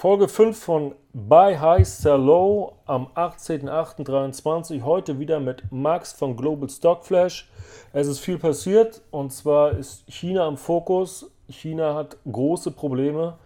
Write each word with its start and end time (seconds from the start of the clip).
Folge 0.00 0.28
5 0.28 0.56
von 0.56 0.94
Buy 1.12 1.56
High 1.56 1.84
Sell 1.84 2.20
Low 2.20 2.74
am 2.86 3.08
18.08.23. 3.16 4.82
Heute 4.84 5.18
wieder 5.18 5.40
mit 5.40 5.64
Max 5.72 6.12
von 6.12 6.36
Global 6.36 6.70
Stock 6.70 7.04
Flash. 7.04 7.50
Es 7.92 8.06
ist 8.06 8.20
viel 8.20 8.38
passiert 8.38 9.02
und 9.10 9.32
zwar 9.32 9.72
ist 9.72 10.04
China 10.06 10.46
im 10.46 10.56
Fokus. 10.56 11.28
China 11.48 11.96
hat 11.96 12.16
große 12.30 12.70
Probleme 12.70 13.38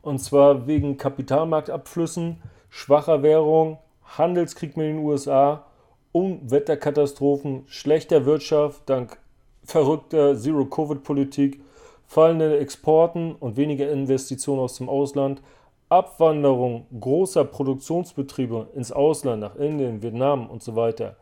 und 0.00 0.18
zwar 0.18 0.66
wegen 0.66 0.96
Kapitalmarktabflüssen, 0.96 2.40
schwacher 2.70 3.22
Währung, 3.22 3.76
Handelskrieg 4.02 4.78
mit 4.78 4.86
den 4.86 5.00
USA, 5.00 5.66
Umwetterkatastrophen, 6.12 7.64
schlechter 7.66 8.24
Wirtschaft 8.24 8.80
dank 8.86 9.18
verrückter 9.62 10.38
Zero-Covid-Politik, 10.38 11.60
fallenden 12.06 12.52
Exporten 12.52 13.34
und 13.34 13.58
weniger 13.58 13.90
Investitionen 13.90 14.60
aus 14.60 14.78
dem 14.78 14.88
Ausland 14.88 15.42
Abwanderung 15.88 16.86
großer 16.98 17.44
Produktionsbetriebe 17.44 18.68
ins 18.74 18.92
Ausland, 18.92 19.40
nach 19.40 19.56
Indien, 19.56 20.02
Vietnam 20.02 20.48
und 20.48 20.62
so 20.62 20.76
weiter, 20.76 21.16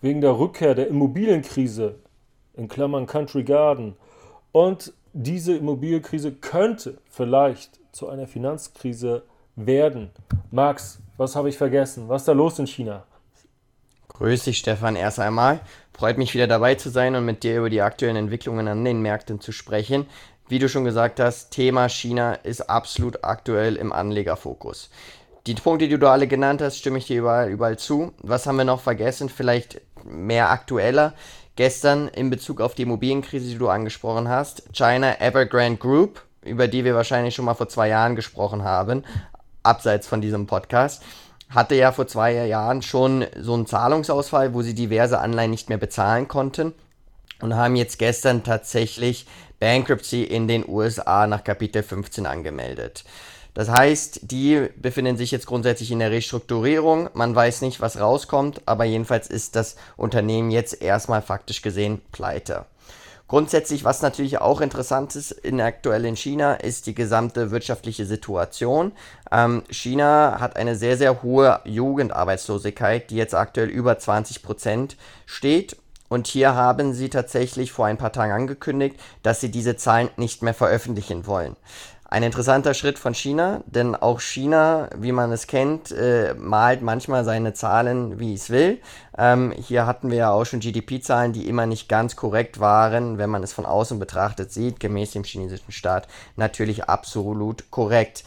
wegen 0.00 0.20
der 0.20 0.38
Rückkehr 0.38 0.74
der 0.74 0.88
Immobilienkrise, 0.88 1.96
in 2.54 2.68
Klammern 2.68 3.06
Country 3.06 3.42
Garden, 3.42 3.96
und 4.52 4.92
diese 5.12 5.56
Immobilienkrise 5.56 6.32
könnte 6.32 6.98
vielleicht 7.10 7.80
zu 7.92 8.08
einer 8.08 8.26
Finanzkrise 8.26 9.24
werden. 9.56 10.10
Max, 10.50 11.00
was 11.16 11.34
habe 11.34 11.48
ich 11.48 11.56
vergessen? 11.56 12.08
Was 12.08 12.22
ist 12.22 12.28
da 12.28 12.32
los 12.32 12.58
in 12.58 12.66
China? 12.66 13.04
Grüß 14.08 14.44
dich, 14.44 14.58
Stefan, 14.58 14.96
erst 14.96 15.18
einmal. 15.18 15.60
Freut 15.92 16.16
mich 16.16 16.32
wieder 16.34 16.46
dabei 16.46 16.74
zu 16.74 16.90
sein 16.90 17.14
und 17.16 17.24
mit 17.24 17.42
dir 17.42 17.58
über 17.58 17.70
die 17.70 17.82
aktuellen 17.82 18.16
Entwicklungen 18.16 18.68
an 18.68 18.84
den 18.84 19.00
Märkten 19.00 19.40
zu 19.40 19.52
sprechen. 19.52 20.06
Wie 20.48 20.60
du 20.60 20.68
schon 20.68 20.84
gesagt 20.84 21.18
hast, 21.18 21.50
Thema 21.50 21.88
China 21.88 22.34
ist 22.34 22.70
absolut 22.70 23.24
aktuell 23.24 23.74
im 23.74 23.92
Anlegerfokus. 23.92 24.90
Die 25.48 25.54
Punkte, 25.54 25.88
die 25.88 25.98
du 25.98 26.08
alle 26.08 26.28
genannt 26.28 26.62
hast, 26.62 26.78
stimme 26.78 26.98
ich 26.98 27.06
dir 27.08 27.18
überall, 27.18 27.50
überall 27.50 27.78
zu. 27.78 28.12
Was 28.18 28.46
haben 28.46 28.56
wir 28.56 28.64
noch 28.64 28.80
vergessen? 28.80 29.28
Vielleicht 29.28 29.80
mehr 30.04 30.50
aktueller. 30.50 31.14
Gestern 31.56 32.06
in 32.08 32.30
Bezug 32.30 32.60
auf 32.60 32.76
die 32.76 32.82
Immobilienkrise, 32.82 33.48
die 33.48 33.58
du 33.58 33.68
angesprochen 33.68 34.28
hast, 34.28 34.72
China 34.72 35.20
Evergrande 35.20 35.78
Group, 35.78 36.22
über 36.42 36.68
die 36.68 36.84
wir 36.84 36.94
wahrscheinlich 36.94 37.34
schon 37.34 37.44
mal 37.44 37.54
vor 37.54 37.68
zwei 37.68 37.88
Jahren 37.88 38.14
gesprochen 38.14 38.62
haben, 38.62 39.02
abseits 39.64 40.06
von 40.06 40.20
diesem 40.20 40.46
Podcast, 40.46 41.02
hatte 41.48 41.74
ja 41.74 41.90
vor 41.90 42.06
zwei 42.06 42.46
Jahren 42.46 42.82
schon 42.82 43.24
so 43.40 43.54
einen 43.54 43.66
Zahlungsausfall, 43.66 44.54
wo 44.54 44.62
sie 44.62 44.74
diverse 44.74 45.18
Anleihen 45.18 45.50
nicht 45.50 45.68
mehr 45.68 45.78
bezahlen 45.78 46.28
konnten 46.28 46.72
und 47.40 47.54
haben 47.54 47.76
jetzt 47.76 47.98
gestern 47.98 48.44
tatsächlich 48.44 49.26
Bankruptcy 49.58 50.22
in 50.22 50.48
den 50.48 50.68
USA 50.68 51.26
nach 51.26 51.44
Kapitel 51.44 51.82
15 51.82 52.26
angemeldet. 52.26 53.04
Das 53.56 53.70
heißt, 53.70 54.30
die 54.30 54.68
befinden 54.76 55.16
sich 55.16 55.30
jetzt 55.30 55.46
grundsätzlich 55.46 55.90
in 55.90 56.00
der 56.00 56.10
Restrukturierung. 56.10 57.08
Man 57.14 57.34
weiß 57.34 57.62
nicht, 57.62 57.80
was 57.80 57.98
rauskommt, 57.98 58.60
aber 58.66 58.84
jedenfalls 58.84 59.28
ist 59.28 59.56
das 59.56 59.76
Unternehmen 59.96 60.50
jetzt 60.50 60.82
erstmal 60.82 61.22
faktisch 61.22 61.62
gesehen 61.62 62.02
pleite. 62.12 62.66
Grundsätzlich, 63.28 63.82
was 63.82 64.02
natürlich 64.02 64.38
auch 64.38 64.60
interessant 64.60 65.16
ist 65.16 65.32
in 65.32 65.60
aktuell 65.60 66.04
in 66.04 66.16
China, 66.16 66.54
ist 66.54 66.86
die 66.86 66.94
gesamte 66.94 67.50
wirtschaftliche 67.50 68.04
Situation. 68.04 68.92
Ähm, 69.32 69.64
China 69.70 70.36
hat 70.38 70.56
eine 70.56 70.76
sehr, 70.76 70.96
sehr 70.96 71.22
hohe 71.22 71.60
Jugendarbeitslosigkeit, 71.64 73.10
die 73.10 73.16
jetzt 73.16 73.34
aktuell 73.34 73.68
über 73.68 73.98
20 73.98 74.42
Prozent 74.42 74.96
steht 75.24 75.76
und 76.08 76.26
hier 76.26 76.54
haben 76.54 76.92
sie 76.92 77.08
tatsächlich 77.08 77.72
vor 77.72 77.86
ein 77.86 77.98
paar 77.98 78.12
Tagen 78.12 78.32
angekündigt, 78.32 78.96
dass 79.22 79.40
sie 79.40 79.50
diese 79.50 79.76
Zahlen 79.76 80.10
nicht 80.16 80.42
mehr 80.42 80.54
veröffentlichen 80.54 81.26
wollen. 81.26 81.56
Ein 82.08 82.22
interessanter 82.22 82.72
Schritt 82.72 83.00
von 83.00 83.14
China, 83.14 83.64
denn 83.66 83.96
auch 83.96 84.20
China, 84.20 84.88
wie 84.96 85.10
man 85.10 85.32
es 85.32 85.48
kennt, 85.48 85.90
äh, 85.90 86.34
malt 86.34 86.80
manchmal 86.80 87.24
seine 87.24 87.52
Zahlen, 87.52 88.20
wie 88.20 88.34
es 88.34 88.48
will. 88.48 88.80
Ähm, 89.18 89.52
hier 89.52 89.86
hatten 89.86 90.10
wir 90.10 90.18
ja 90.18 90.30
auch 90.30 90.44
schon 90.44 90.60
GDP-Zahlen, 90.60 91.32
die 91.32 91.48
immer 91.48 91.66
nicht 91.66 91.88
ganz 91.88 92.14
korrekt 92.14 92.60
waren, 92.60 93.18
wenn 93.18 93.28
man 93.28 93.42
es 93.42 93.52
von 93.52 93.66
außen 93.66 93.98
betrachtet 93.98 94.52
sieht, 94.52 94.78
gemäß 94.78 95.10
dem 95.12 95.24
chinesischen 95.24 95.72
Staat 95.72 96.06
natürlich 96.36 96.84
absolut 96.84 97.72
korrekt. 97.72 98.22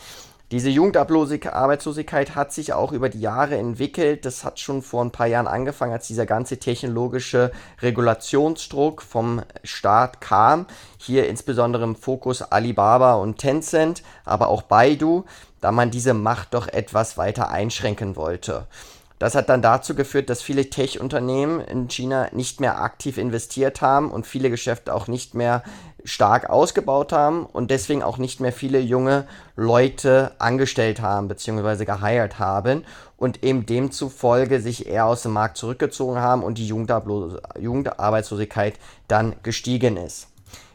Diese 0.52 0.72
Jugendarbeitslosigkeit 0.72 2.34
hat 2.34 2.52
sich 2.52 2.74
auch 2.74 2.92
über 2.92 3.10
die 3.10 3.22
Jahre 3.22 3.56
entwickelt. 3.56 4.26
Das 4.26 4.44
hat 4.44 4.60
schon 4.60 4.82
vor 4.82 5.06
ein 5.06 5.12
paar 5.12 5.28
Jahren 5.28 5.46
angefangen, 5.46 5.94
als 5.94 6.08
dieser 6.08 6.26
ganze 6.26 6.58
technologische 6.58 7.52
Regulationsdruck 7.84 9.04
vom 9.04 9.44
Staat 9.64 10.22
kam. 10.22 10.66
Hier 10.98 11.30
insbesondere 11.30 11.84
im 11.84 11.96
Fokus 11.96 12.42
Alibaba 12.42 13.14
und 13.14 13.38
Tencent, 13.38 14.02
aber 14.26 14.48
auch 14.48 14.64
Baidu, 14.64 15.26
da 15.62 15.72
man 15.72 15.92
diese 15.92 16.16
Macht 16.16 16.56
doch 16.56 16.68
etwas 16.68 17.16
weiter 17.16 17.52
einschränken 17.52 18.16
wollte. 18.16 18.66
Das 19.20 19.36
hat 19.36 19.50
dann 19.50 19.62
dazu 19.62 19.96
geführt, 19.96 20.30
dass 20.30 20.42
viele 20.42 20.70
Tech-Unternehmen 20.70 21.60
in 21.60 21.90
China 21.90 22.30
nicht 22.32 22.62
mehr 22.62 22.82
aktiv 22.82 23.18
investiert 23.18 23.82
haben 23.82 24.12
und 24.12 24.26
viele 24.26 24.50
Geschäfte 24.50 24.96
auch 24.96 25.08
nicht 25.08 25.36
mehr 25.36 25.62
stark 26.04 26.50
ausgebaut 26.50 27.12
haben 27.12 27.46
und 27.46 27.70
deswegen 27.72 28.04
auch 28.04 28.18
nicht 28.18 28.40
mehr 28.40 28.54
viele 28.54 28.80
junge 28.80 29.28
Leute 29.56 30.32
angestellt 30.40 31.02
haben 31.02 31.28
bzw. 31.28 31.86
geheiert 31.86 32.40
haben 32.40 32.86
und 33.18 33.44
eben 33.44 33.66
demzufolge 33.66 34.62
sich 34.62 34.88
eher 34.88 35.06
aus 35.06 35.24
dem 35.24 35.34
Markt 35.34 35.58
zurückgezogen 35.58 36.20
haben 36.20 36.44
und 36.44 36.58
die 36.58 36.68
Jugendarbeitslosigkeit 36.68 38.76
dann 39.08 39.36
gestiegen 39.44 39.98
ist. 39.98 40.29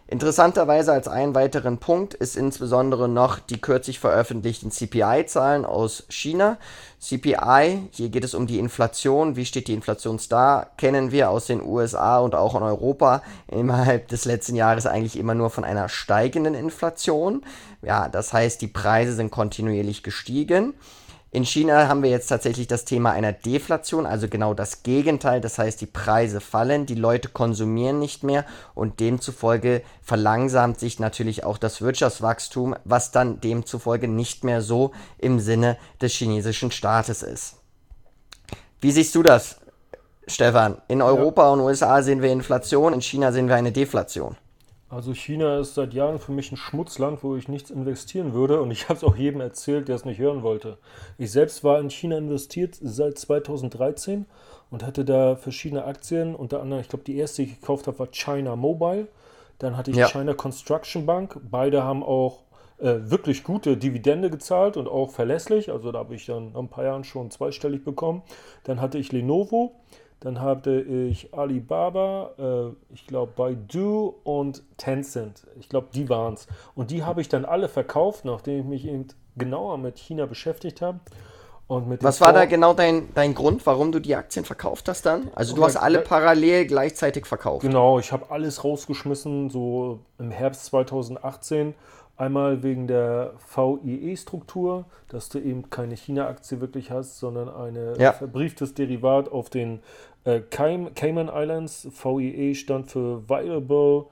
Interessanterweise 0.07 0.93
als 0.93 1.09
einen 1.09 1.35
weiteren 1.35 1.79
Punkt 1.79 2.13
ist 2.13 2.37
insbesondere 2.37 3.09
noch 3.09 3.39
die 3.39 3.59
kürzlich 3.59 3.99
veröffentlichten 3.99 4.71
CPI-Zahlen 4.71 5.65
aus 5.65 6.05
China. 6.11 6.59
CPI, 7.01 7.89
hier 7.91 8.11
geht 8.11 8.23
es 8.23 8.35
um 8.35 8.47
die 8.47 8.59
Inflation. 8.59 9.35
Wie 9.37 9.47
steht 9.47 9.67
die 9.67 9.73
Inflation 9.73 10.21
da? 10.29 10.67
Kennen 10.77 11.11
wir 11.11 11.31
aus 11.31 11.47
den 11.47 11.63
USA 11.63 12.19
und 12.19 12.35
auch 12.35 12.55
in 12.55 12.63
Europa 12.63 13.23
innerhalb 13.49 14.09
des 14.09 14.27
letzten 14.27 14.57
Jahres 14.57 14.85
eigentlich 14.85 15.19
immer 15.19 15.35
nur 15.35 15.49
von 15.49 15.65
einer 15.65 15.89
steigenden 15.89 16.55
Inflation. 16.55 17.43
Ja, 17.81 18.11
das 18.11 18.35
heißt, 18.35 18.61
die 18.61 18.69
Preise 18.69 19.15
sind 19.15 19.31
kontinuierlich 19.31 20.03
gestiegen. 20.03 20.75
In 21.35 21.45
China 21.45 21.89
haben 21.89 22.05
wir 22.05 22.11
jetzt 22.11 22.29
tatsächlich 22.29 22.69
das 22.69 22.85
Thema 22.85 23.11
einer 23.11 23.33
Deflation, 23.33 24.07
also 24.07 24.29
genau 24.29 24.55
das 24.55 24.85
Gegenteil. 24.85 25.41
Das 25.41 25.59
heißt, 25.59 25.81
die 25.81 25.87
Preise 25.87 26.41
fallen, 26.41 26.87
die 26.87 26.95
Leute 26.95 27.29
konsumieren 27.29 27.99
nicht 27.99 28.23
mehr 28.23 28.45
und 28.77 29.01
demzufolge 29.01 29.83
verlangsamt 30.01 30.79
sich 30.79 31.01
natürlich 31.01 31.43
auch 31.43 31.59
das 31.59 31.83
Wirtschaftswachstum, 31.83 32.77
was 32.85 33.11
dann 33.11 33.41
demzufolge 33.41 34.07
nicht 34.07 34.45
mehr 34.45 34.63
so 34.63 34.93
im 35.19 35.41
Sinne 35.41 35.77
des 36.01 36.13
chinesischen 36.13 36.71
Staates 36.71 37.25
ist. 37.25 37.57
Wie 38.81 38.93
siehst 38.93 39.13
du 39.17 39.25
das, 39.25 39.57
Stefan? 40.29 40.81
In 40.87 41.03
Europa 41.03 41.43
ja. 41.43 41.49
und 41.51 41.59
USA 41.59 42.01
sehen 42.03 42.23
wir 42.23 42.31
Inflation, 42.31 42.93
in 42.93 43.03
China 43.03 43.33
sehen 43.33 43.49
wir 43.49 43.57
eine 43.57 43.73
Deflation. 43.73 44.37
Also 44.89 45.15
China 45.15 45.59
ist 45.59 45.75
seit 45.75 45.95
Jahren 45.95 46.19
für 46.19 46.33
mich 46.33 46.53
ein 46.53 46.57
Schmutzland, 46.57 47.23
wo 47.25 47.37
ich 47.37 47.49
nichts 47.49 47.71
investieren 47.71 48.33
würde. 48.33 48.61
Und 48.61 48.71
ich 48.71 48.89
habe 48.89 48.99
es 48.99 49.05
auch 49.05 49.17
jedem 49.17 49.41
erzählt, 49.41 49.89
der 49.89 49.97
es 49.97 50.05
nicht 50.05 50.19
hören 50.19 50.43
wollte. 50.43 50.79
Ich 51.19 51.33
selbst 51.33 51.65
war 51.65 51.81
in 51.81 51.91
China 51.91 52.19
investiert 52.19 52.77
seit 52.81 53.19
2013 53.19 54.27
und 54.71 54.85
hatte 54.85 55.05
da 55.05 55.37
verschiedene 55.37 55.85
Aktien. 55.85 56.35
Unter 56.35 56.61
anderem, 56.61 56.81
ich 56.83 56.89
glaube, 56.89 57.05
die 57.05 57.17
erste, 57.17 57.43
die 57.43 57.51
ich 57.51 57.61
gekauft 57.61 57.87
habe, 57.87 57.99
war 57.99 58.09
China 58.09 58.57
Mobile. 58.57 59.09
Dann 59.59 59.77
hatte 59.77 59.91
ich 59.91 59.97
ja. 59.97 60.09
China 60.09 60.35
Construction 60.35 61.07
Bank. 61.07 61.41
Beide 61.51 61.83
haben 61.83 62.03
auch 62.03 62.43
äh, 62.79 62.97
wirklich 63.05 63.45
gute 63.45 63.77
Dividende 63.77 64.31
gezahlt 64.31 64.77
und 64.77 64.89
auch 64.89 65.11
verlässlich. 65.11 65.71
Also 65.71 65.93
da 65.93 66.01
habe 66.01 66.15
ich 66.15 66.27
dann 66.27 66.53
nach 66.53 66.61
ein 66.61 66.69
paar 66.69 66.85
Jahren 66.85 67.05
schon 67.05 67.31
zweistellig 67.31 67.85
bekommen. 67.85 68.23
Dann 68.65 68.81
hatte 68.81 68.99
ich 68.99 69.13
Lenovo. 69.13 69.73
Dann 70.25 70.41
hatte 70.41 70.81
ich 70.81 71.35
Alibaba, 71.35 72.31
äh, 72.39 72.95
ich 72.95 73.07
glaube 73.07 73.33
Baidu 73.37 74.15
und 74.25 74.63
Tencent. 74.79 75.47
Ich 75.61 75.69
glaube, 75.69 75.89
die 75.93 76.09
waren 76.09 76.33
es. 76.33 76.47
Und 76.75 76.91
die 76.91 77.05
habe 77.05 77.21
ich 77.21 77.29
dann 77.29 77.45
alle 77.45 77.69
verkauft, 77.69 78.25
nachdem 78.25 78.61
ich 78.61 78.65
mich 78.65 78.87
eben 78.87 79.09
genauer 79.37 79.77
mit 79.77 79.99
China 79.99 80.25
beschäftigt 80.25 80.81
habe. 80.81 81.01
Was 81.69 82.23
war 82.23 82.33
da 82.33 82.47
genau 82.47 82.73
dein, 82.73 83.13
dein 83.15 83.35
Grund, 83.35 83.67
warum 83.67 83.93
du 83.93 83.99
die 83.99 84.17
Aktien 84.17 84.47
verkauft 84.47 84.89
hast 84.89 85.05
dann? 85.05 85.29
Also 85.35 85.55
du 85.55 85.63
hast 85.63 85.77
alle 85.77 86.01
parallel 86.01 86.67
gleichzeitig 86.67 87.27
verkauft. 87.27 87.61
Genau, 87.61 87.99
ich 87.99 88.11
habe 88.11 88.31
alles 88.31 88.65
rausgeschmissen, 88.65 89.51
so 89.51 90.01
im 90.19 90.31
Herbst 90.31 90.65
2018 90.67 91.75
Einmal 92.17 92.63
wegen 92.63 92.87
der 92.87 93.35
VIE-Struktur, 93.55 94.85
dass 95.09 95.29
du 95.31 95.39
eben 95.41 95.69
keine 95.71 95.97
China-Aktie 95.97 96.61
wirklich 96.61 96.91
hast, 96.91 97.19
sondern 97.19 97.49
ein 97.49 97.77
ja. 97.99 98.13
verbrieftes 98.13 98.75
Derivat 98.75 99.31
auf 99.33 99.51
den 99.51 99.81
äh, 100.25 100.41
Cayman 100.41 101.31
Islands. 101.33 101.89
VIE 102.03 102.55
stand 102.55 102.91
für 102.91 103.29
Viable 103.29 104.07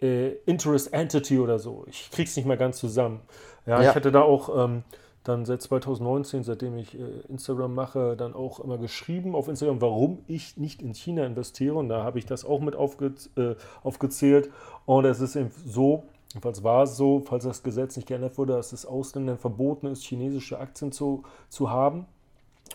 äh, 0.00 0.34
Interest 0.46 0.92
Entity 0.92 1.38
oder 1.38 1.58
so. 1.58 1.84
Ich 1.88 2.10
krieg's 2.10 2.36
nicht 2.36 2.46
mehr 2.46 2.56
ganz 2.56 2.78
zusammen. 2.78 3.20
Ja, 3.66 3.82
ja. 3.82 3.90
ich 3.90 3.94
hatte 3.96 4.12
da 4.12 4.22
auch 4.22 4.64
ähm, 4.64 4.82
dann 5.24 5.44
seit 5.44 5.62
2019, 5.62 6.42
seitdem 6.42 6.76
ich 6.78 6.98
äh, 6.98 7.02
Instagram 7.28 7.74
mache, 7.74 8.16
dann 8.16 8.34
auch 8.34 8.60
immer 8.60 8.78
geschrieben 8.78 9.34
auf 9.34 9.48
Instagram, 9.48 9.80
warum 9.80 10.18
ich 10.26 10.56
nicht 10.56 10.82
in 10.82 10.94
China 10.94 11.24
investiere. 11.24 11.74
Und 11.74 11.88
da 11.88 12.02
habe 12.02 12.18
ich 12.18 12.26
das 12.26 12.44
auch 12.44 12.60
mit 12.60 12.74
aufge 12.74 13.12
äh, 13.36 13.54
aufgezählt. 13.82 14.50
Und 14.84 15.04
es 15.04 15.20
ist 15.20 15.36
eben 15.36 15.50
so, 15.64 16.04
Jedenfalls 16.32 16.64
war 16.64 16.84
es 16.84 16.96
so, 16.96 17.20
falls 17.20 17.44
das 17.44 17.62
Gesetz 17.62 17.96
nicht 17.96 18.08
geändert 18.08 18.38
wurde, 18.38 18.54
dass 18.54 18.72
es 18.72 18.86
Ausländern 18.86 19.38
verboten 19.38 19.86
ist, 19.86 20.02
chinesische 20.02 20.58
Aktien 20.58 20.90
zu, 20.90 21.24
zu 21.48 21.70
haben. 21.70 22.06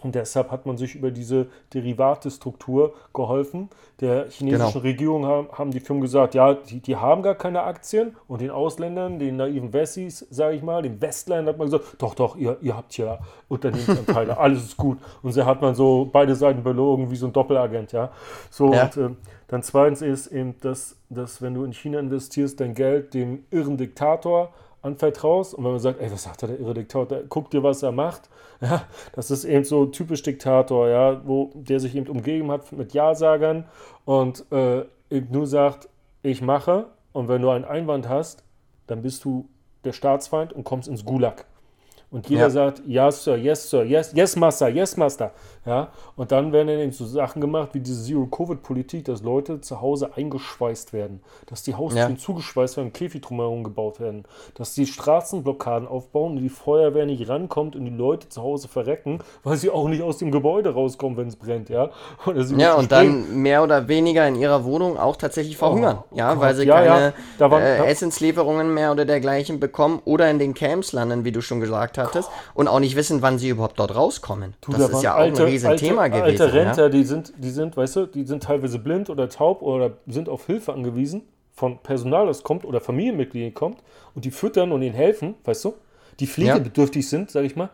Und 0.04 0.16
deshalb 0.16 0.52
hat 0.52 0.66
man 0.66 0.78
sich 0.78 0.96
über 0.96 1.12
diese 1.12 1.48
Derivatestruktur 1.74 2.94
geholfen. 3.14 3.70
Der 4.00 4.30
chinesischen 4.30 4.74
genau. 4.74 4.84
Regierung 4.84 5.26
haben, 5.26 5.48
haben, 5.52 5.72
die 5.72 5.80
Firmen 5.80 6.02
gesagt, 6.02 6.36
ja, 6.36 6.54
die, 6.54 6.80
die, 6.80 6.96
haben 6.96 7.24
gar 7.24 7.36
keine 7.36 7.64
Aktien. 7.64 8.16
Und 8.28 8.42
den 8.42 8.52
Ausländern, 8.52 9.20
den 9.20 9.38
naiven 9.38 9.74
Wessis, 9.74 10.26
sage 10.30 10.56
ich 10.56 10.64
mal, 10.64 10.82
den 10.82 11.02
Westlern 11.02 11.48
hat 11.48 11.58
man 11.58 11.68
gesagt, 11.68 11.96
doch, 11.98 12.14
doch, 12.16 12.36
ihr, 12.36 12.58
ihr 12.62 12.76
habt 12.76 12.98
ja 12.98 13.20
Unternehmensanteile, 13.48 14.38
alles 14.40 14.64
ist 14.64 14.78
gut. 14.78 15.00
Und 15.22 15.32
so 15.32 15.46
hat 15.46 15.62
man 15.62 15.76
so 15.76 16.08
beide 16.12 16.36
Seiten 16.36 16.64
belogen, 16.64 17.10
wie 17.12 17.16
so 17.16 17.28
ein 17.28 17.34
Doppelagent, 17.34 17.92
ja. 17.92 18.12
So, 18.50 18.74
ja. 18.74 18.84
und 18.84 18.98
äh, 18.98 19.10
dann 19.48 19.64
zweitens 19.64 20.02
ist 20.02 20.28
eben, 20.28 20.56
dass, 20.62 20.98
dass 21.10 21.42
wenn 21.42 21.54
du 21.54 21.64
in 21.64 21.74
China 21.74 22.00
investierst, 22.00 22.60
dein 22.60 22.74
Geld 22.74 23.14
dem 23.14 23.46
irren 23.50 23.78
Diktator 23.78 24.54
anvertraust 24.82 25.54
und 25.54 25.64
wenn 25.64 25.72
man 25.72 25.80
sagt, 25.80 26.00
ey, 26.00 26.12
was 26.12 26.24
sagt 26.24 26.42
der 26.42 26.60
irre 26.60 26.74
Diktator, 26.74 27.24
guck 27.28 27.50
dir, 27.50 27.64
was 27.64 27.84
er 27.84 27.92
macht, 27.92 28.30
ja, 28.62 28.84
das 29.14 29.32
ist 29.32 29.46
eben 29.46 29.64
so 29.64 29.86
typisch 29.86 30.24
Diktator, 30.24 30.90
ja, 30.90 31.22
wo 31.26 31.52
der 31.54 31.80
sich 31.80 31.96
eben 31.96 32.08
umgeben 32.08 32.52
hat 32.52 32.72
mit 32.72 32.94
Ja-Sagern 32.94 33.66
und 34.06 34.46
äh, 34.52 34.86
eben 35.10 35.32
nur 35.32 35.48
sagt, 35.48 35.90
ich 36.24 36.42
mache 36.42 36.88
und 37.14 37.28
wenn 37.28 37.42
du 37.42 37.50
einen 37.50 37.66
Einwand 37.66 38.10
hast, 38.10 38.44
dann 38.88 39.02
bist 39.02 39.24
du 39.26 39.48
der 39.84 39.94
Staatsfeind 39.94 40.54
und 40.54 40.64
kommst 40.64 40.88
ins 40.88 41.06
Gulag. 41.06 41.46
Und 42.10 42.30
jeder 42.30 42.44
ja. 42.44 42.50
sagt, 42.50 42.82
ja, 42.86 43.12
Sir, 43.12 43.36
yes, 43.36 43.70
Sir, 43.70 43.84
yes, 43.84 44.14
yes, 44.14 44.36
Master, 44.38 44.70
yes, 44.70 44.96
Master. 44.96 45.34
Ja? 45.68 45.90
Und 46.16 46.32
dann 46.32 46.54
werden 46.54 46.68
dann 46.68 46.80
eben 46.80 46.92
so 46.94 47.06
Sachen 47.06 47.42
gemacht 47.42 47.70
wie 47.74 47.82
diese 47.82 48.02
Zero-Covid-Politik, 48.02 49.06
dass 49.06 49.22
Leute 49.22 49.60
zu 49.60 49.82
Hause 49.82 50.16
eingeschweißt 50.16 50.94
werden, 50.94 51.22
dass 51.46 51.62
die 51.64 51.76
Haustüren 51.76 52.14
ja. 52.14 52.18
zugeschweißt 52.18 52.78
werden, 52.78 52.94
Käfig 52.94 53.22
drumherum 53.22 53.64
gebaut 53.64 54.00
werden, 54.00 54.24
dass 54.56 54.74
die 54.74 54.86
Straßenblockaden 54.86 55.88
aufbauen 55.88 56.38
und 56.38 56.44
die 56.44 56.50
Feuerwehr 56.50 57.06
nicht 57.06 57.28
rankommt 57.28 57.76
und 57.76 57.86
die 57.86 57.92
Leute 57.92 58.30
zu 58.30 58.42
Hause 58.42 58.70
verrecken, 58.70 59.20
weil 59.44 59.58
sie 59.58 59.70
auch 59.70 59.90
nicht 59.90 60.02
aus 60.02 60.18
dem 60.18 60.32
Gebäude 60.32 60.74
rauskommen, 60.74 61.18
wenn 61.18 61.28
es 61.28 61.36
brennt. 61.36 61.70
Ja, 61.70 61.90
ja 62.56 62.76
und 62.76 62.92
dann 62.92 63.42
mehr 63.42 63.62
oder 63.62 63.90
weniger 63.90 64.26
in 64.28 64.36
ihrer 64.36 64.64
Wohnung 64.64 64.98
auch 64.98 65.18
tatsächlich 65.18 65.58
verhungern, 65.58 66.00
oh, 66.10 66.16
ja, 66.16 66.40
weil 66.40 66.56
sie 66.56 66.66
ja, 66.66 66.76
keine 66.76 67.14
ja. 67.40 67.52
War, 67.52 67.62
äh, 67.62 67.86
Essenslieferungen 67.88 68.74
mehr 68.74 68.94
oder 68.94 69.04
dergleichen 69.04 69.60
bekommen 69.60 70.02
oder 70.06 70.30
in 70.32 70.40
den 70.40 70.54
Camps 70.54 70.94
landen, 70.94 71.26
wie 71.26 71.34
du 71.34 71.42
schon 71.42 71.60
gesagt 71.60 71.98
hattest, 71.98 72.30
und 72.54 72.70
auch 72.70 72.80
nicht 72.80 72.96
wissen, 72.96 73.22
wann 73.22 73.38
sie 73.38 73.50
überhaupt 73.50 73.80
dort 73.80 73.96
rauskommen. 73.96 74.54
Du, 74.62 74.72
das 74.72 74.90
da 74.90 74.98
ist 74.98 75.04
ja 75.04 75.16
auch 75.16 75.20
alte, 75.20 75.57
Riesenthema 75.58 76.04
alte, 76.04 76.18
gewesen. 76.20 76.42
Alte 76.42 76.54
Rentner, 76.54 76.84
ja? 76.84 76.90
die, 76.90 77.04
sind, 77.04 77.34
die 77.38 77.50
sind, 77.50 77.78
weißt 77.78 77.96
du, 77.96 78.06
die 78.06 78.26
sind 78.26 78.44
teilweise 78.44 78.80
blind 78.80 79.10
oder 79.10 79.30
taub 79.30 79.62
oder 79.62 79.98
sind 80.08 80.30
auf 80.30 80.46
Hilfe 80.46 80.74
angewiesen 80.74 81.24
von 81.54 81.80
Personal, 81.80 82.28
das 82.28 82.44
kommt 82.44 82.66
oder 82.66 82.80
Familienmitgliedern 82.80 83.54
kommt 83.54 83.82
und 84.14 84.26
die 84.26 84.32
füttern 84.32 84.72
und 84.72 84.82
ihnen 84.82 84.96
helfen, 84.96 85.36
weißt 85.44 85.66
du, 85.66 85.74
die 86.20 86.28
pflegebedürftig 86.28 87.04
ja. 87.04 87.10
sind, 87.10 87.32
sag 87.32 87.46
ich 87.46 87.56
mal, 87.56 87.70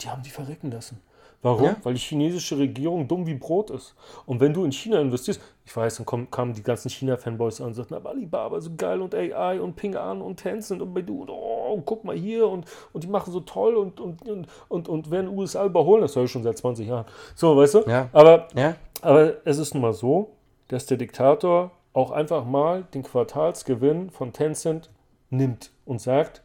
die 0.00 0.08
haben 0.08 0.22
die 0.22 0.30
verrecken 0.30 0.70
lassen. 0.70 1.00
Warum? 1.44 1.66
Ja. 1.66 1.76
Weil 1.82 1.92
die 1.92 2.00
chinesische 2.00 2.56
Regierung 2.56 3.06
dumm 3.06 3.26
wie 3.26 3.34
Brot 3.34 3.68
ist. 3.68 3.94
Und 4.24 4.40
wenn 4.40 4.54
du 4.54 4.64
in 4.64 4.72
China 4.72 4.98
investierst, 4.98 5.42
ich 5.66 5.76
weiß, 5.76 5.98
dann 5.98 6.06
kommen, 6.06 6.30
kamen 6.30 6.54
die 6.54 6.62
ganzen 6.62 6.88
China-Fanboys 6.88 7.60
an 7.60 7.68
und 7.68 7.74
sagten, 7.74 7.92
aber 7.92 8.10
Alibaba 8.10 8.58
so 8.62 8.70
geil 8.74 9.02
und 9.02 9.14
AI 9.14 9.60
und 9.60 9.76
Ping 9.76 9.94
An 9.94 10.22
und 10.22 10.36
Tencent 10.36 10.80
und 10.80 10.94
Baidu 10.94 11.20
und 11.20 11.28
oh, 11.28 11.82
guck 11.84 12.02
mal 12.02 12.16
hier 12.16 12.48
und, 12.48 12.64
und 12.94 13.04
die 13.04 13.08
machen 13.08 13.30
so 13.30 13.40
toll 13.40 13.76
und, 13.76 14.00
und, 14.00 14.26
und, 14.26 14.46
und, 14.68 14.88
und 14.88 15.10
werden 15.10 15.28
USA 15.28 15.66
überholen. 15.66 16.00
Das 16.00 16.16
höre 16.16 16.24
ich 16.24 16.30
schon 16.30 16.42
seit 16.42 16.56
20 16.56 16.88
Jahren. 16.88 17.04
So, 17.34 17.54
weißt 17.54 17.74
du? 17.74 17.80
Ja. 17.88 18.08
Aber, 18.14 18.48
ja. 18.54 18.76
aber 19.02 19.34
es 19.44 19.58
ist 19.58 19.74
nun 19.74 19.82
mal 19.82 19.92
so, 19.92 20.30
dass 20.68 20.86
der 20.86 20.96
Diktator 20.96 21.72
auch 21.92 22.10
einfach 22.10 22.46
mal 22.46 22.84
den 22.94 23.02
Quartalsgewinn 23.02 24.08
von 24.08 24.32
Tencent 24.32 24.88
nimmt 25.28 25.72
und 25.84 26.00
sagt, 26.00 26.42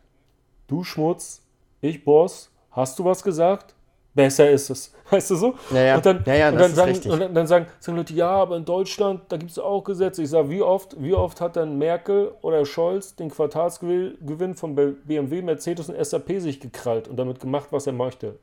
du 0.68 0.84
Schmutz, 0.84 1.42
ich 1.80 2.04
Boss, 2.04 2.52
hast 2.72 3.00
du 3.00 3.06
was 3.06 3.24
gesagt? 3.24 3.76
Besser 4.20 4.50
ist 4.50 4.70
es. 4.70 4.94
Weißt 5.10 5.32
du 5.32 5.36
so? 5.36 5.56
Ja, 5.72 5.82
ja. 5.82 5.96
Und 5.96 6.06
dann, 6.06 6.24
ja, 6.26 6.50
und 6.50 6.60
dann, 6.60 6.76
sagen, 6.76 7.00
und 7.10 7.20
dann, 7.20 7.34
dann 7.34 7.48
sagen, 7.48 7.68
sagen, 7.80 7.98
Leute, 7.98 8.14
ja, 8.14 8.30
aber 8.30 8.58
in 8.58 8.66
Deutschland, 8.66 9.22
da 9.30 9.38
gibt 9.38 9.52
es 9.52 9.58
auch 9.58 9.82
Gesetze. 9.86 10.22
Ich 10.22 10.30
sage, 10.30 10.50
wie 10.50 10.62
oft, 10.62 11.02
wie 11.02 11.14
oft 11.14 11.40
hat 11.40 11.56
dann 11.56 11.78
Merkel 11.78 12.34
oder 12.42 12.66
Scholz 12.66 13.16
den 13.16 13.30
Quartalsgewinn 13.30 14.56
von 14.56 14.76
BMW, 14.76 15.42
Mercedes 15.42 15.88
und 15.88 16.06
SAP 16.06 16.42
sich 16.42 16.60
gekrallt 16.60 17.08
und 17.08 17.16
damit 17.16 17.40
gemacht, 17.40 17.70
was 17.72 17.88
er 17.88 17.94
möchte? 17.94 18.38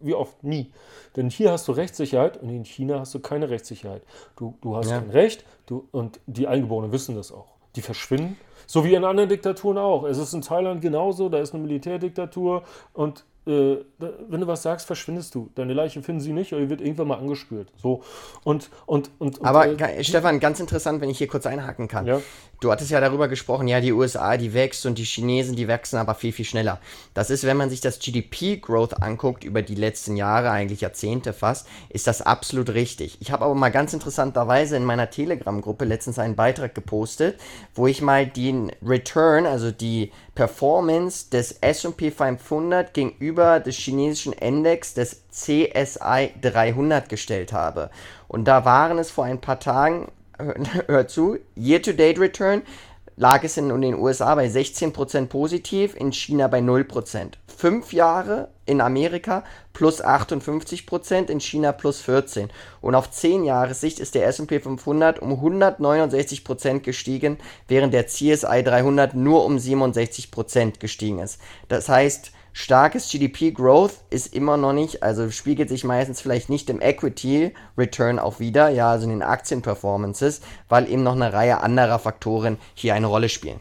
Wie 0.00 0.12
oft? 0.12 0.44
Nie. 0.44 0.70
Denn 1.16 1.30
hier 1.30 1.50
hast 1.50 1.66
du 1.66 1.72
Rechtssicherheit 1.72 2.42
und 2.42 2.50
in 2.50 2.66
China 2.66 3.00
hast 3.00 3.14
du 3.14 3.20
keine 3.20 3.48
Rechtssicherheit. 3.48 4.02
Du, 4.36 4.54
du 4.60 4.76
hast 4.76 4.90
kein 4.90 5.08
Recht 5.10 5.46
du, 5.64 5.88
und 5.92 6.20
die 6.26 6.46
Eingeborenen 6.46 6.92
wissen 6.92 7.16
das 7.16 7.32
auch. 7.32 7.46
Die 7.74 7.82
verschwinden. 7.82 8.36
So 8.66 8.84
wie 8.84 8.94
in 8.94 9.04
anderen 9.04 9.30
Diktaturen 9.30 9.78
auch. 9.78 10.04
Es 10.04 10.18
ist 10.18 10.34
in 10.34 10.42
Thailand 10.42 10.82
genauso, 10.82 11.30
da 11.30 11.38
ist 11.38 11.54
eine 11.54 11.62
Militärdiktatur 11.62 12.64
und 12.92 13.24
äh, 13.46 13.76
wenn 13.98 14.40
du 14.40 14.46
was 14.46 14.62
sagst, 14.62 14.86
verschwindest 14.86 15.34
du. 15.34 15.50
Deine 15.54 15.72
Leiche 15.72 16.02
finden 16.02 16.20
sie 16.20 16.32
nicht 16.32 16.52
oder 16.52 16.68
wird 16.68 16.80
irgendwann 16.80 17.08
mal 17.08 17.18
angespült. 17.18 17.68
So. 17.80 18.02
Und, 18.42 18.70
und, 18.86 19.10
und, 19.18 19.44
Aber 19.44 19.68
äh, 19.68 20.02
Stefan, 20.02 20.40
ganz 20.40 20.58
interessant, 20.58 21.00
wenn 21.00 21.10
ich 21.10 21.18
hier 21.18 21.28
kurz 21.28 21.46
einhaken 21.46 21.86
kann. 21.86 22.06
Ja. 22.06 22.20
Du 22.60 22.72
hattest 22.72 22.90
ja 22.90 23.00
darüber 23.00 23.28
gesprochen, 23.28 23.68
ja, 23.68 23.80
die 23.80 23.92
USA, 23.92 24.36
die 24.36 24.54
wächst 24.54 24.86
und 24.86 24.96
die 24.98 25.04
Chinesen, 25.04 25.56
die 25.56 25.68
wachsen 25.68 25.98
aber 25.98 26.14
viel, 26.14 26.32
viel 26.32 26.44
schneller. 26.44 26.80
Das 27.12 27.30
ist, 27.30 27.44
wenn 27.44 27.56
man 27.56 27.70
sich 27.70 27.82
das 27.82 27.98
GDP-Growth 27.98 29.02
anguckt, 29.02 29.44
über 29.44 29.62
die 29.62 29.74
letzten 29.74 30.16
Jahre, 30.16 30.50
eigentlich 30.50 30.80
Jahrzehnte 30.80 31.32
fast, 31.32 31.68
ist 31.90 32.06
das 32.06 32.22
absolut 32.22 32.70
richtig. 32.70 33.18
Ich 33.20 33.30
habe 33.30 33.44
aber 33.44 33.54
mal 33.54 33.70
ganz 33.70 33.92
interessanterweise 33.92 34.76
in 34.76 34.84
meiner 34.84 35.10
Telegram-Gruppe 35.10 35.84
letztens 35.84 36.18
einen 36.18 36.34
Beitrag 36.34 36.74
gepostet, 36.74 37.38
wo 37.74 37.86
ich 37.86 38.00
mal 38.00 38.26
den 38.26 38.72
Return, 38.82 39.46
also 39.46 39.70
die 39.70 40.10
Performance 40.34 41.30
des 41.30 41.52
SP 41.60 42.10
500 42.10 42.94
gegenüber 42.94 43.35
des 43.36 43.76
chinesischen 43.76 44.32
Index 44.32 44.94
des 44.94 45.22
CSI 45.30 46.32
300 46.40 47.08
gestellt 47.08 47.52
habe. 47.52 47.90
Und 48.28 48.46
da 48.46 48.64
waren 48.64 48.98
es 48.98 49.10
vor 49.10 49.24
ein 49.24 49.40
paar 49.40 49.60
Tagen 49.60 50.08
hört 50.86 51.10
zu, 51.10 51.38
Year-to-Date-Return 51.56 52.62
lag 53.16 53.42
es 53.44 53.56
in, 53.56 53.68
den 53.80 53.94
USA 53.94 54.34
bei 54.34 54.46
16% 54.46 55.26
positiv, 55.26 55.96
in 55.96 56.12
China 56.12 56.48
bei 56.48 56.58
0%. 56.58 57.32
Fünf 57.46 57.92
Jahre 57.94 58.48
in 58.66 58.82
Amerika 58.82 59.42
plus 59.72 60.04
58%, 60.04 61.30
in 61.30 61.40
China 61.40 61.72
plus 61.72 62.02
14%. 62.06 62.48
Und 62.82 62.94
auf 62.94 63.10
10 63.10 63.44
Jahre 63.44 63.72
Sicht 63.72 64.00
ist 64.00 64.14
der 64.14 64.26
S&P 64.26 64.60
500 64.60 65.20
um 65.20 65.32
169% 65.32 66.80
gestiegen, 66.80 67.38
während 67.68 67.94
der 67.94 68.06
CSI 68.06 68.62
300 68.62 69.14
nur 69.14 69.44
um 69.46 69.56
67% 69.56 70.78
gestiegen 70.78 71.20
ist. 71.20 71.40
Das 71.68 71.88
heißt, 71.88 72.32
starkes 72.56 73.10
GDP-Growth 73.10 73.92
ist 74.08 74.34
immer 74.34 74.56
noch 74.56 74.72
nicht, 74.72 75.02
also 75.02 75.30
spiegelt 75.30 75.68
sich 75.68 75.84
meistens 75.84 76.22
vielleicht 76.22 76.48
nicht 76.48 76.70
im 76.70 76.80
Equity-Return 76.80 78.18
auch 78.18 78.40
wieder, 78.40 78.70
ja, 78.70 78.90
also 78.90 79.04
in 79.04 79.10
den 79.10 79.22
Aktien-Performances, 79.22 80.40
weil 80.70 80.90
eben 80.90 81.02
noch 81.02 81.14
eine 81.14 81.34
Reihe 81.34 81.60
anderer 81.60 81.98
Faktoren 81.98 82.56
hier 82.72 82.94
eine 82.94 83.08
Rolle 83.08 83.28
spielen. 83.28 83.60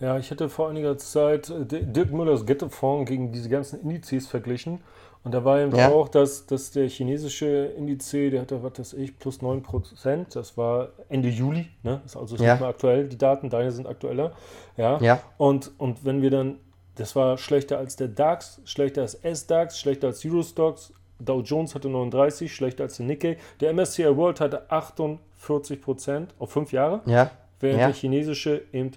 Ja, 0.00 0.18
ich 0.18 0.32
hatte 0.32 0.48
vor 0.48 0.70
einiger 0.70 0.98
Zeit 0.98 1.50
äh, 1.50 1.64
Dirk 1.64 2.10
Müllers 2.10 2.46
Gettefonds 2.46 3.08
gegen 3.08 3.30
diese 3.30 3.48
ganzen 3.48 3.80
Indizes 3.80 4.26
verglichen. 4.26 4.80
Und 5.22 5.32
da 5.32 5.44
war 5.44 5.60
eben 5.60 5.76
ja. 5.76 5.90
auch, 5.90 6.08
dass, 6.08 6.46
dass 6.46 6.72
der 6.72 6.88
chinesische 6.88 7.66
Indiz, 7.76 8.10
der 8.10 8.40
hatte, 8.40 8.62
was 8.64 8.76
weiß 8.76 8.92
ich, 8.94 9.18
plus 9.18 9.40
9%. 9.40 10.34
Das 10.34 10.56
war 10.56 10.88
Ende 11.10 11.28
Juli, 11.28 11.68
ne? 11.84 12.00
Ist 12.06 12.16
also 12.16 12.34
ja. 12.36 12.54
nicht 12.54 12.60
mehr 12.60 12.70
aktuell, 12.70 13.06
die 13.06 13.18
Daten, 13.18 13.50
deine 13.50 13.70
sind 13.70 13.86
aktueller. 13.86 14.32
Ja. 14.76 14.98
ja. 15.00 15.20
Und, 15.36 15.70
und 15.78 16.04
wenn 16.04 16.22
wir 16.22 16.30
dann 16.30 16.56
das 17.00 17.16
war 17.16 17.38
schlechter 17.38 17.78
als 17.78 17.96
der 17.96 18.08
DAX, 18.08 18.60
schlechter 18.66 19.00
als 19.00 19.14
S-DAX, 19.14 19.80
schlechter 19.80 20.08
als 20.08 20.22
Eurostox. 20.22 20.92
Dow 21.18 21.40
Jones 21.40 21.74
hatte 21.74 21.88
39, 21.88 22.54
schlechter 22.54 22.84
als 22.84 22.98
der 22.98 23.06
Nikkei. 23.06 23.38
Der 23.60 23.72
MSCI 23.72 24.16
World 24.16 24.40
hatte 24.40 24.70
48 24.70 25.80
Prozent 25.80 26.34
auf 26.38 26.52
fünf 26.52 26.72
Jahre, 26.72 27.00
ja. 27.06 27.30
während 27.58 27.80
ja. 27.80 27.86
der 27.86 27.94
chinesische 27.94 28.62
eben 28.72 28.92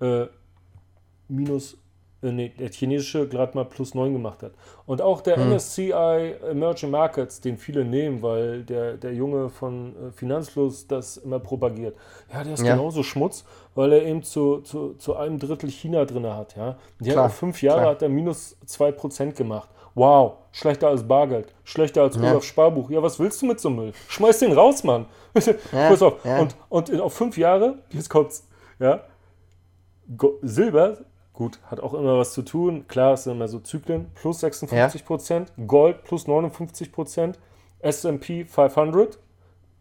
äh, 0.00 0.26
minus 1.28 1.76
äh, 2.22 2.32
nee, 2.32 2.48
der 2.48 2.70
chinesische 2.70 3.28
gerade 3.28 3.56
mal 3.56 3.64
plus 3.64 3.94
9 3.94 4.12
gemacht 4.12 4.42
hat. 4.42 4.52
Und 4.86 5.02
auch 5.02 5.20
der 5.20 5.36
hm. 5.36 5.54
MSCI 5.54 5.92
Emerging 6.50 6.90
Markets, 6.90 7.40
den 7.40 7.56
viele 7.56 7.84
nehmen, 7.84 8.22
weil 8.22 8.62
der, 8.64 8.96
der 8.96 9.14
Junge 9.14 9.48
von 9.48 9.94
äh, 9.94 10.12
Finanzfluss 10.12 10.86
das 10.86 11.18
immer 11.18 11.40
propagiert. 11.40 11.96
Ja, 12.32 12.44
der 12.44 12.54
ist 12.54 12.64
ja. 12.64 12.74
genauso 12.74 13.02
Schmutz, 13.02 13.44
weil 13.74 13.92
er 13.92 14.02
eben 14.02 14.22
zu, 14.22 14.60
zu, 14.60 14.94
zu 14.94 15.16
einem 15.16 15.38
Drittel 15.38 15.70
China 15.70 16.04
drin 16.04 16.26
hat. 16.26 16.56
Ja? 16.56 16.76
Die 17.00 17.10
klar, 17.10 17.24
hat 17.24 17.32
fünf 17.32 17.62
Jahre 17.62 17.80
klar. 17.80 17.90
hat 17.92 18.02
er 18.02 18.08
minus 18.08 18.56
2% 18.66 19.32
gemacht. 19.32 19.68
Wow, 19.94 20.38
schlechter 20.52 20.88
als 20.88 21.06
Bargeld, 21.06 21.52
schlechter 21.64 22.02
als 22.02 22.16
ja. 22.16 22.40
Sparbuch. 22.40 22.90
Ja, 22.90 23.02
was 23.02 23.18
willst 23.18 23.42
du 23.42 23.46
mit 23.46 23.60
so 23.60 23.68
einem 23.68 23.76
Müll? 23.76 23.92
Schmeiß 24.08 24.38
den 24.38 24.52
raus, 24.52 24.84
Mann. 24.84 25.06
Ja, 25.72 25.88
Pass 25.88 26.02
auf. 26.02 26.24
Ja. 26.24 26.40
Und, 26.40 26.56
und 26.68 27.00
auf 27.00 27.14
fünf 27.14 27.36
Jahre, 27.38 27.78
jetzt 27.90 28.08
kommt's, 28.08 28.46
ja, 28.78 29.00
Silber 30.42 30.98
Gut, 31.32 31.58
hat 31.64 31.80
auch 31.80 31.94
immer 31.94 32.18
was 32.18 32.34
zu 32.34 32.42
tun. 32.42 32.86
Klar, 32.88 33.14
es 33.14 33.24
sind 33.24 33.32
immer 33.32 33.48
so 33.48 33.58
Zyklen. 33.58 34.10
Plus 34.14 34.40
56 34.40 35.04
Prozent. 35.04 35.52
Ja. 35.56 35.64
Gold 35.64 36.04
plus 36.04 36.26
59 36.26 36.92
Prozent. 36.92 37.38
SP 37.80 38.44
500 38.44 39.18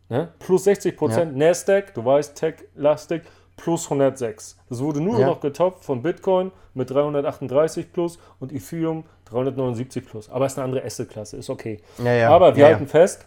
ne? 0.10 0.33
plus 0.39 0.63
60 0.63 0.95
Prozent. 0.95 1.38
Ja. 1.38 1.48
Nasdaq, 1.48 1.93
du 1.93 2.05
weißt, 2.05 2.36
Tech-lastig, 2.36 3.24
plus 3.62 3.86
106. 3.86 4.58
Das 4.70 4.82
wurde 4.82 5.01
nur 5.01 5.20
Ja. 5.20 5.27
noch 5.27 5.39
getoppt 5.39 5.84
von 5.86 6.01
Bitcoin 6.01 6.51
mit 6.74 6.89
338 6.89 7.94
plus 7.94 8.18
und 8.39 8.51
Ethereum 8.51 9.03
379 9.25 10.06
plus. 10.06 10.30
Aber 10.30 10.46
ist 10.48 10.58
eine 10.58 10.65
andere 10.65 10.84
Asset-Klasse, 10.84 11.38
ist 11.38 11.50
okay. 11.50 11.80
Ja, 12.03 12.13
ja. 12.13 12.30
Aber 12.30 12.56
wir 12.56 12.65
halten 12.65 12.88
fest, 12.88 13.25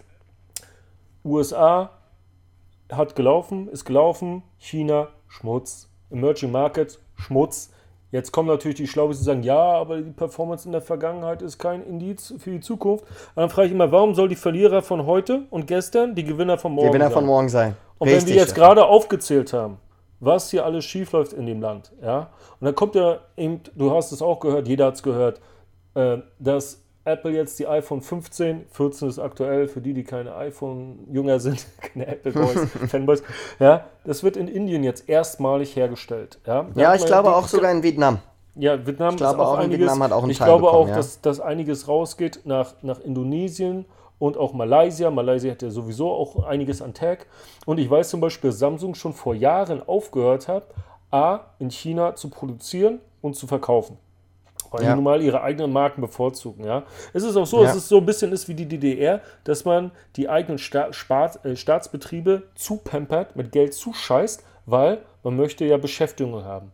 USA 1.24 1.90
hat 2.92 3.16
gelaufen, 3.16 3.68
ist 3.68 3.84
gelaufen, 3.84 4.42
China 4.58 5.08
Schmutz, 5.28 5.88
Emerging 6.10 6.50
Markets 6.52 6.98
Schmutz. 7.16 7.70
Jetzt 8.10 8.30
kommen 8.30 8.48
natürlich 8.48 8.76
die 8.76 8.86
Schlaues, 8.86 9.18
die 9.18 9.24
sagen, 9.24 9.42
ja, 9.42 9.58
aber 9.58 10.00
die 10.00 10.10
Performance 10.10 10.66
in 10.66 10.72
der 10.72 10.82
Vergangenheit 10.82 11.42
ist 11.42 11.58
kein 11.58 11.82
Indiz 11.84 12.34
für 12.38 12.50
die 12.50 12.60
Zukunft. 12.60 13.04
Und 13.04 13.36
dann 13.36 13.50
frage 13.50 13.66
ich 13.68 13.72
immer, 13.72 13.90
warum 13.90 14.14
soll 14.14 14.28
die 14.28 14.36
Verlierer 14.36 14.82
von 14.82 15.06
heute 15.06 15.42
und 15.50 15.66
gestern 15.66 16.14
die 16.14 16.22
Gewinner 16.24 16.58
von 16.58 16.72
morgen 16.72 16.88
Gewinner 16.88 17.06
sein? 17.06 17.12
von 17.12 17.26
morgen 17.26 17.48
sein. 17.48 17.76
Und 17.98 18.08
wenn 18.08 18.14
Richtig, 18.16 18.34
wir 18.34 18.40
jetzt 18.42 18.54
gerade 18.54 18.84
aufgezählt 18.84 19.52
haben, 19.52 19.78
was 20.24 20.50
hier 20.50 20.64
alles 20.64 20.84
schiefläuft 20.84 21.32
in 21.32 21.46
dem 21.46 21.60
Land, 21.60 21.92
ja, 22.02 22.30
und 22.60 22.64
dann 22.64 22.74
kommt 22.74 22.94
ja 22.94 23.18
eben, 23.36 23.60
du 23.74 23.92
hast 23.94 24.12
es 24.12 24.22
auch 24.22 24.40
gehört, 24.40 24.68
jeder 24.68 24.86
hat 24.86 24.94
es 24.94 25.02
gehört, 25.02 25.40
äh, 25.94 26.18
dass 26.38 26.80
Apple 27.04 27.32
jetzt 27.32 27.58
die 27.58 27.66
iPhone 27.66 28.00
15, 28.00 28.64
14 28.70 29.08
ist 29.08 29.18
aktuell, 29.18 29.68
für 29.68 29.80
die, 29.80 29.92
die 29.92 30.04
keine 30.04 30.34
iPhone-Jünger 30.36 31.38
sind, 31.38 31.66
keine 31.80 32.06
Apple-Boys, 32.06 32.70
Fanboys, 32.88 33.22
ja, 33.58 33.84
das 34.04 34.22
wird 34.22 34.36
in 34.36 34.48
Indien 34.48 34.82
jetzt 34.84 35.08
erstmalig 35.08 35.76
hergestellt. 35.76 36.38
Ja, 36.46 36.66
Da 36.74 36.80
Ja, 36.80 36.94
ich 36.94 37.04
glaube 37.04 37.34
auch 37.34 37.46
sogar 37.46 37.70
in 37.70 37.82
Vietnam. 37.82 38.20
ja, 38.54 38.86
Vietnam 38.86 39.10
Ich 39.10 39.16
glaube 39.18 39.42
auch, 39.42 39.48
auch, 39.48 39.54
in 39.58 39.64
einiges. 39.64 39.80
Vietnam 39.80 40.02
hat 40.02 40.12
auch 40.12 40.22
einen 40.22 40.30
ich 40.30 40.38
Teil 40.38 40.46
glaube 40.48 40.64
bekommen, 40.64 40.84
auch, 40.84 40.88
ja. 40.88 40.96
dass, 40.96 41.20
dass 41.20 41.40
einiges 41.40 41.88
rausgeht 41.88 42.40
nach, 42.44 42.74
nach 42.82 43.00
Indonesien 43.00 43.84
und 44.24 44.38
auch 44.38 44.54
Malaysia. 44.54 45.10
Malaysia 45.10 45.50
hat 45.50 45.60
ja 45.62 45.68
sowieso 45.70 46.10
auch 46.10 46.44
einiges 46.46 46.80
an 46.80 46.94
Tag. 46.94 47.26
Und 47.66 47.78
ich 47.78 47.90
weiß 47.90 48.08
zum 48.08 48.20
Beispiel, 48.20 48.48
dass 48.50 48.58
Samsung 48.58 48.94
schon 48.94 49.12
vor 49.12 49.34
Jahren 49.34 49.86
aufgehört 49.86 50.48
hat, 50.48 50.66
A, 51.10 51.40
in 51.58 51.70
China 51.70 52.14
zu 52.14 52.30
produzieren 52.30 53.00
und 53.20 53.36
zu 53.36 53.46
verkaufen. 53.46 53.98
Weil 54.70 54.82
Ja. 54.82 54.88
die 54.90 54.94
nun 54.96 55.04
mal 55.04 55.20
ihre 55.22 55.42
eigenen 55.42 55.72
Marken 55.72 56.00
bevorzugen. 56.00 56.64
Ja. 56.64 56.84
Es 57.12 57.22
ist 57.22 57.36
auch 57.36 57.46
so, 57.46 57.58
Ja. 57.58 57.64
dass 57.68 57.76
es 57.76 57.86
so 57.88 57.98
ein 57.98 58.06
bisschen 58.06 58.32
ist 58.32 58.48
wie 58.48 58.54
die 58.54 58.66
DDR, 58.66 59.20
dass 59.44 59.64
man 59.66 59.90
die 60.16 60.28
eigenen 60.28 60.58
Sta 60.58 60.90
Spaat, 60.92 61.44
äh, 61.44 61.54
Staatsbetriebe 61.54 62.44
zupampert, 62.54 63.36
mit 63.36 63.52
Geld 63.52 63.74
zuscheißt, 63.74 64.42
weil 64.66 64.98
man 65.22 65.36
möchte 65.36 65.64
ja 65.66 65.76
Beschäftigung 65.76 66.44
haben. 66.44 66.72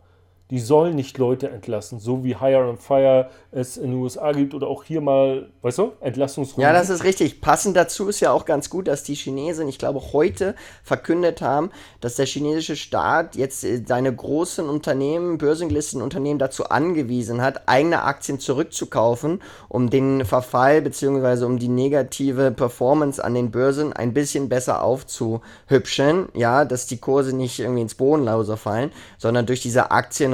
Die 0.51 0.59
sollen 0.59 0.97
nicht 0.97 1.17
Leute 1.17 1.49
entlassen, 1.49 2.01
so 2.01 2.25
wie 2.25 2.37
Hire 2.37 2.69
and 2.69 2.81
Fire 2.81 3.31
es 3.53 3.77
in 3.77 3.93
den 3.93 4.01
USA 4.01 4.33
gibt 4.33 4.55
oder 4.55 4.67
auch 4.67 4.85
hier 4.85 5.01
mal, 5.01 5.49
weißt 5.63 5.79
du, 5.79 5.93
Entlassungsrunden. 6.01 6.63
Ja, 6.63 6.73
das 6.73 6.91
ist 6.91 7.05
richtig. 7.05 7.41
Passend 7.41 7.77
dazu 7.77 8.09
ist 8.09 8.21
ja 8.21 8.33
auch 8.33 8.45
ganz 8.45 8.71
gut, 8.71 8.89
dass 8.89 9.03
die 9.03 9.15
Chinesen, 9.15 9.69
ich 9.69 9.79
glaube, 9.79 10.01
heute 10.13 10.55
verkündet 10.83 11.41
haben, 11.41 11.71
dass 12.01 12.17
der 12.17 12.27
chinesische 12.27 12.77
Staat 12.77 13.37
jetzt 13.37 13.65
äh, 13.65 13.83
seine 13.87 14.15
großen 14.15 14.69
Unternehmen, 14.69 15.39
börsengelisteten 15.39 16.03
Unternehmen 16.03 16.39
dazu 16.39 16.65
angewiesen 16.69 17.43
hat, 17.43 17.69
eigene 17.69 18.03
Aktien 18.03 18.39
zurückzukaufen, 18.39 19.41
um 19.69 19.91
den 19.91 20.25
Verfall 20.25 20.83
bzw. 20.83 21.45
um 21.45 21.59
die 21.59 21.69
negative 21.69 22.51
Performance 22.51 23.23
an 23.23 23.35
den 23.35 23.51
Börsen 23.51 23.93
ein 23.93 24.15
bisschen 24.15 24.49
besser 24.49 24.83
aufzuhübschen. 24.83 26.29
Ja, 26.35 26.65
dass 26.65 26.87
die 26.87 26.99
Kurse 26.99 27.35
nicht 27.37 27.61
irgendwie 27.61 27.83
ins 27.83 27.95
Bodenlauser 27.95 28.57
fallen, 28.57 28.91
sondern 29.19 29.47
durch 29.47 29.61
diese 29.61 29.91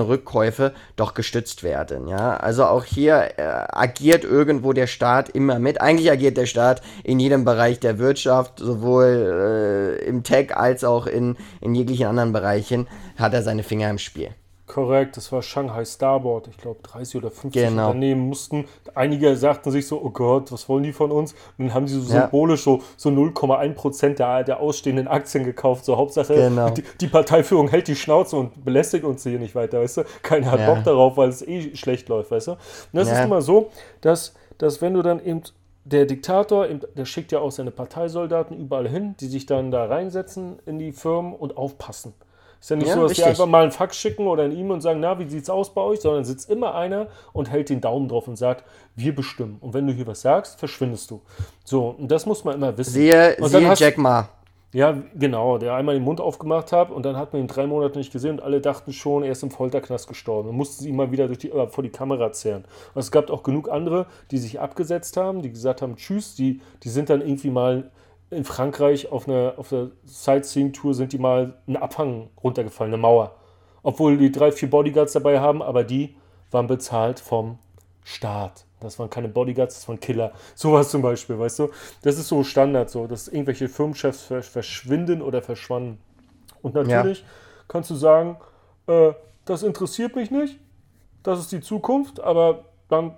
Aktienrückkäufe 0.06 0.72
doch 0.96 1.14
gestützt 1.14 1.62
werden. 1.62 2.08
Ja, 2.08 2.36
also 2.36 2.64
auch 2.64 2.84
hier 2.84 3.32
äh, 3.36 3.42
agiert 3.42 4.24
irgendwo 4.24 4.72
der 4.72 4.86
Staat 4.86 5.28
immer 5.28 5.58
mit. 5.58 5.80
Eigentlich 5.80 6.10
agiert 6.10 6.36
der 6.36 6.46
Staat 6.46 6.82
in 7.04 7.18
jedem 7.20 7.44
Bereich 7.44 7.80
der 7.80 7.98
Wirtschaft, 7.98 8.58
sowohl 8.58 9.98
äh, 10.00 10.04
im 10.06 10.22
Tech 10.22 10.56
als 10.56 10.84
auch 10.84 11.06
in, 11.06 11.36
in 11.60 11.74
jeglichen 11.74 12.06
anderen 12.06 12.32
Bereichen, 12.32 12.86
hat 13.16 13.34
er 13.34 13.42
seine 13.42 13.62
Finger 13.62 13.90
im 13.90 13.98
Spiel. 13.98 14.30
Korrekt, 14.66 15.16
das 15.16 15.30
war 15.30 15.42
Shanghai 15.42 15.84
Starboard. 15.84 16.48
Ich 16.48 16.56
glaube, 16.56 16.80
30 16.82 17.16
oder 17.22 17.30
50 17.30 17.62
Genau. 17.68 17.86
Unternehmen 17.86 18.28
mussten. 18.28 18.64
Einige 18.96 19.36
sagten 19.36 19.70
sich 19.70 19.86
so, 19.86 20.02
oh 20.02 20.10
Gott, 20.10 20.50
was 20.50 20.68
wollen 20.68 20.82
die 20.82 20.92
von 20.92 21.12
uns? 21.12 21.34
Und 21.56 21.66
dann 21.66 21.74
haben 21.74 21.86
sie 21.86 22.00
so 22.00 22.12
Ja. 22.12 22.22
symbolisch 22.22 22.64
so, 22.64 22.80
so 22.96 23.08
0,1% 23.10 24.18
der, 24.18 24.42
der 24.44 24.60
ausstehenden 24.60 25.06
Aktien 25.06 25.44
gekauft. 25.44 25.84
So 25.84 25.96
Hauptsache, 25.96 26.34
Genau. 26.34 26.70
die, 26.70 26.82
die 27.00 27.06
Parteiführung 27.06 27.68
hält 27.68 27.86
die 27.86 27.94
Schnauze 27.96 28.36
und 28.36 28.64
belästigt 28.64 29.04
uns 29.04 29.22
hier 29.22 29.38
nicht 29.38 29.54
weiter, 29.54 29.80
weißt 29.80 29.98
du? 29.98 30.04
Keiner 30.22 30.50
hat 30.50 30.60
Ja. 30.60 30.74
Bock 30.74 30.82
darauf, 30.84 31.16
weil 31.16 31.28
es 31.28 31.42
eh 31.46 31.76
schlecht 31.76 32.08
läuft, 32.08 32.32
weißt 32.32 32.48
du? 32.48 32.52
Und 32.52 32.58
das 32.92 33.08
Ja. 33.08 33.14
ist 33.20 33.24
immer 33.24 33.42
so, 33.42 33.70
dass, 34.00 34.34
dass 34.58 34.82
wenn 34.82 34.94
du 34.94 35.02
dann 35.02 35.24
eben 35.24 35.42
der 35.84 36.06
Diktator, 36.06 36.66
der 36.66 37.04
schickt 37.04 37.30
ja 37.30 37.38
auch 37.38 37.52
seine 37.52 37.70
Parteisoldaten 37.70 38.58
überall 38.58 38.88
hin, 38.88 39.14
die 39.20 39.26
sich 39.26 39.46
dann 39.46 39.70
da 39.70 39.84
reinsetzen 39.84 40.58
in 40.66 40.80
die 40.80 40.90
Firmen 40.90 41.32
und 41.32 41.56
aufpassen. 41.56 42.12
Ist 42.60 42.70
ja 42.70 42.76
nicht 42.76 42.88
Ja, 42.88 42.94
so, 42.94 43.02
dass 43.02 43.12
die 43.12 43.20
richtig. 43.20 43.26
einfach 43.26 43.46
mal 43.46 43.62
einen 43.62 43.72
Fax 43.72 43.96
schicken 43.96 44.26
oder 44.26 44.44
ein 44.44 44.52
E-Mail 44.52 44.72
und 44.72 44.80
sagen, 44.80 45.00
na, 45.00 45.18
wie 45.18 45.28
sieht's 45.28 45.50
aus 45.50 45.72
bei 45.72 45.80
euch? 45.80 46.00
Sondern 46.00 46.24
sitzt 46.24 46.50
immer 46.50 46.74
einer 46.74 47.08
und 47.32 47.50
hält 47.50 47.68
den 47.68 47.80
Daumen 47.80 48.08
drauf 48.08 48.28
und 48.28 48.36
sagt, 48.36 48.64
wir 48.94 49.14
bestimmen. 49.14 49.58
Und 49.60 49.74
wenn 49.74 49.86
du 49.86 49.92
hier 49.92 50.06
was 50.06 50.22
sagst, 50.22 50.58
verschwindest 50.58 51.10
du. 51.10 51.20
So, 51.64 51.94
und 51.98 52.10
das 52.10 52.26
muss 52.26 52.44
man 52.44 52.54
immer 52.54 52.76
wissen. 52.76 52.92
Siehe, 52.92 53.36
und 53.40 53.52
dann 53.52 53.62
siehe 53.62 53.74
Jack 53.74 53.98
Ma. 53.98 54.28
Ja, 54.72 54.94
genau, 55.14 55.56
der 55.56 55.74
einmal 55.74 55.94
den 55.94 56.04
Mund 56.04 56.20
aufgemacht 56.20 56.70
hat 56.72 56.90
und 56.90 57.06
dann 57.06 57.16
hat 57.16 57.32
man 57.32 57.40
ihn 57.40 57.48
drei 57.48 57.66
Monate 57.66 57.98
nicht 57.98 58.12
gesehen 58.12 58.32
und 58.32 58.42
alle 58.42 58.60
dachten 58.60 58.92
schon, 58.92 59.22
er 59.22 59.32
ist 59.32 59.42
im 59.42 59.50
Folterknast 59.50 60.06
gestorben. 60.08 60.48
Man 60.48 60.56
musste 60.56 60.82
sie 60.82 60.90
immer 60.90 61.10
wieder 61.10 61.28
durch 61.28 61.38
die, 61.38 61.50
äh, 61.50 61.68
vor 61.68 61.82
die 61.82 61.88
Kamera 61.88 62.32
zehren. 62.32 62.64
Und 62.92 63.00
es 63.00 63.10
gab 63.10 63.30
auch 63.30 63.42
genug 63.42 63.70
andere, 63.70 64.04
die 64.30 64.38
sich 64.38 64.60
abgesetzt 64.60 65.16
haben, 65.16 65.40
die 65.40 65.50
gesagt 65.50 65.80
haben, 65.82 65.96
tschüss, 65.96 66.34
die, 66.34 66.60
die 66.82 66.88
sind 66.90 67.08
dann 67.08 67.20
irgendwie 67.22 67.48
mal 67.50 67.90
in 68.30 68.44
Frankreich 68.44 69.10
auf 69.12 69.28
einer 69.28 69.54
auf 69.56 69.68
der 69.68 69.90
Sightseeing-Tour 70.04 70.94
sind 70.94 71.12
die 71.12 71.18
mal 71.18 71.54
einen 71.66 71.76
Abhang 71.76 72.30
runtergefallen, 72.42 72.92
eine 72.92 73.00
Mauer. 73.00 73.36
Obwohl 73.82 74.16
die 74.16 74.32
drei, 74.32 74.50
vier 74.50 74.68
Bodyguards 74.68 75.12
dabei 75.12 75.40
haben, 75.40 75.62
aber 75.62 75.84
die 75.84 76.16
waren 76.50 76.66
bezahlt 76.66 77.20
vom 77.20 77.58
Staat. 78.02 78.64
Das 78.80 78.98
waren 78.98 79.10
keine 79.10 79.28
Bodyguards, 79.28 79.76
das 79.76 79.88
waren 79.88 80.00
Killer. 80.00 80.32
Sowas 80.54 80.90
zum 80.90 81.02
Beispiel, 81.02 81.38
weißt 81.38 81.60
du? 81.60 81.70
Das 82.02 82.18
ist 82.18 82.28
so 82.28 82.42
Standard, 82.44 82.90
so, 82.90 83.06
dass 83.06 83.28
irgendwelche 83.28 83.68
Firmenchefs 83.68 84.22
ver 84.22 84.42
verschwinden 84.42 85.22
oder 85.22 85.42
verschwanden. 85.42 85.98
Und 86.62 86.74
natürlich 86.74 87.24
kannst 87.68 87.90
du 87.90 87.94
sagen, 87.94 88.36
äh, 88.86 89.12
das 89.44 89.62
interessiert 89.62 90.16
mich 90.16 90.30
nicht, 90.30 90.58
das 91.22 91.38
ist 91.38 91.52
die 91.52 91.60
Zukunft, 91.60 92.20
aber 92.20 92.64
dann, 92.88 93.14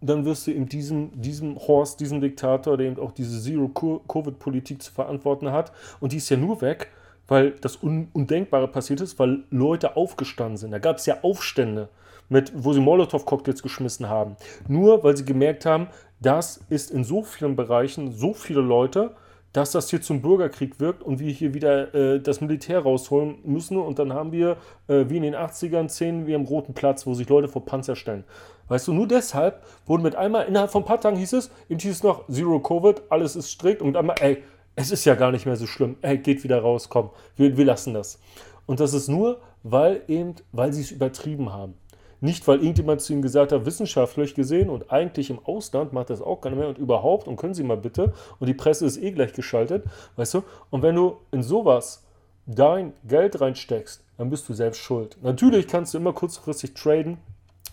dann 0.00 0.24
wirst 0.24 0.46
du 0.46 0.50
eben 0.52 0.68
diesem, 0.68 1.20
diesem 1.20 1.56
Horst, 1.56 2.00
diesem 2.00 2.20
Diktator, 2.20 2.76
der 2.76 2.86
eben 2.86 3.00
auch 3.00 3.12
diese 3.12 3.40
Zero-Covid-Politik 3.40 4.82
zu 4.82 4.92
verantworten 4.92 5.52
hat, 5.52 5.72
und 6.00 6.12
die 6.12 6.18
ist 6.18 6.28
ja 6.28 6.36
nur 6.36 6.60
weg, 6.60 6.90
weil 7.28 7.52
das 7.52 7.82
Un 7.82 8.08
Undenkbare 8.12 8.68
passiert 8.68 9.00
ist, 9.00 9.18
weil 9.18 9.44
Leute 9.50 9.96
aufgestanden 9.96 10.56
sind. 10.56 10.70
Da 10.70 10.78
gab 10.78 10.98
es 10.98 11.06
ja 11.06 11.18
Aufstände, 11.22 11.88
mit, 12.28 12.52
wo 12.54 12.72
sie 12.72 12.80
Molotow-Cocktails 12.80 13.62
geschmissen 13.62 14.08
haben. 14.08 14.36
Nur 14.68 15.02
weil 15.04 15.16
sie 15.16 15.24
gemerkt 15.24 15.66
haben, 15.66 15.88
das 16.20 16.60
ist 16.68 16.90
in 16.90 17.04
so 17.04 17.22
vielen 17.22 17.56
Bereichen 17.56 18.12
so 18.12 18.32
viele 18.34 18.60
Leute, 18.60 19.14
dass 19.56 19.70
das 19.70 19.88
hier 19.88 20.02
zum 20.02 20.20
Bürgerkrieg 20.20 20.78
wirkt 20.80 21.02
und 21.02 21.18
wir 21.18 21.32
hier 21.32 21.54
wieder 21.54 21.94
äh, 21.94 22.20
das 22.20 22.42
Militär 22.42 22.80
rausholen 22.80 23.38
müssen. 23.42 23.78
Und 23.78 23.98
dann 23.98 24.12
haben 24.12 24.30
wir, 24.30 24.58
äh, 24.86 25.06
wie 25.08 25.16
in 25.16 25.22
den 25.22 25.34
80ern, 25.34 25.88
Szenen 25.88 26.26
wie 26.26 26.34
am 26.34 26.44
Roten 26.44 26.74
Platz, 26.74 27.06
wo 27.06 27.14
sich 27.14 27.26
Leute 27.26 27.48
vor 27.48 27.64
Panzer 27.64 27.96
stellen. 27.96 28.24
Weißt 28.68 28.86
du, 28.86 28.92
nur 28.92 29.08
deshalb 29.08 29.62
wurden 29.86 30.02
mit 30.02 30.14
einmal, 30.14 30.44
innerhalb 30.44 30.70
von 30.70 30.82
ein 30.82 30.86
paar 30.86 31.00
Tagen 31.00 31.16
hieß 31.16 31.32
es, 31.32 31.50
eben 31.70 31.80
hieß 31.80 31.90
es 31.90 32.02
noch 32.02 32.28
Zero 32.28 32.60
Covid, 32.60 33.00
alles 33.08 33.34
ist 33.34 33.50
strikt 33.50 33.80
und 33.80 33.96
einmal, 33.96 34.16
ey, 34.20 34.42
es 34.74 34.90
ist 34.90 35.06
ja 35.06 35.14
gar 35.14 35.32
nicht 35.32 35.46
mehr 35.46 35.56
so 35.56 35.66
schlimm. 35.66 35.96
Ey, 36.02 36.18
geht 36.18 36.44
wieder 36.44 36.60
raus, 36.60 36.90
komm, 36.90 37.08
wir, 37.36 37.56
wir 37.56 37.64
lassen 37.64 37.94
das. 37.94 38.20
Und 38.66 38.80
das 38.80 38.92
ist 38.92 39.08
nur, 39.08 39.40
weil 39.62 40.02
eben, 40.06 40.34
weil 40.52 40.74
sie 40.74 40.82
es 40.82 40.90
übertrieben 40.90 41.50
haben. 41.50 41.72
Nicht, 42.20 42.46
weil 42.48 42.58
irgendjemand 42.58 43.00
zu 43.00 43.12
ihnen 43.12 43.22
gesagt 43.22 43.52
hat, 43.52 43.66
wissenschaftlich 43.66 44.34
gesehen 44.34 44.70
und 44.70 44.90
eigentlich 44.90 45.30
im 45.30 45.38
Ausland 45.44 45.92
macht 45.92 46.10
das 46.10 46.22
auch 46.22 46.40
keiner 46.40 46.56
mehr 46.56 46.68
und 46.68 46.78
überhaupt 46.78 47.28
und 47.28 47.36
können 47.36 47.54
Sie 47.54 47.62
mal 47.62 47.76
bitte 47.76 48.12
und 48.38 48.46
die 48.46 48.54
Presse 48.54 48.86
ist 48.86 48.96
eh 49.02 49.12
gleich 49.12 49.32
geschaltet, 49.32 49.84
weißt 50.16 50.34
du? 50.34 50.42
Und 50.70 50.82
wenn 50.82 50.94
du 50.94 51.18
in 51.30 51.42
sowas 51.42 52.04
dein 52.46 52.92
Geld 53.06 53.40
reinsteckst, 53.40 54.02
dann 54.16 54.30
bist 54.30 54.48
du 54.48 54.54
selbst 54.54 54.78
schuld. 54.78 55.18
Natürlich 55.22 55.66
kannst 55.66 55.92
du 55.92 55.98
immer 55.98 56.12
kurzfristig 56.12 56.74
traden, 56.74 57.18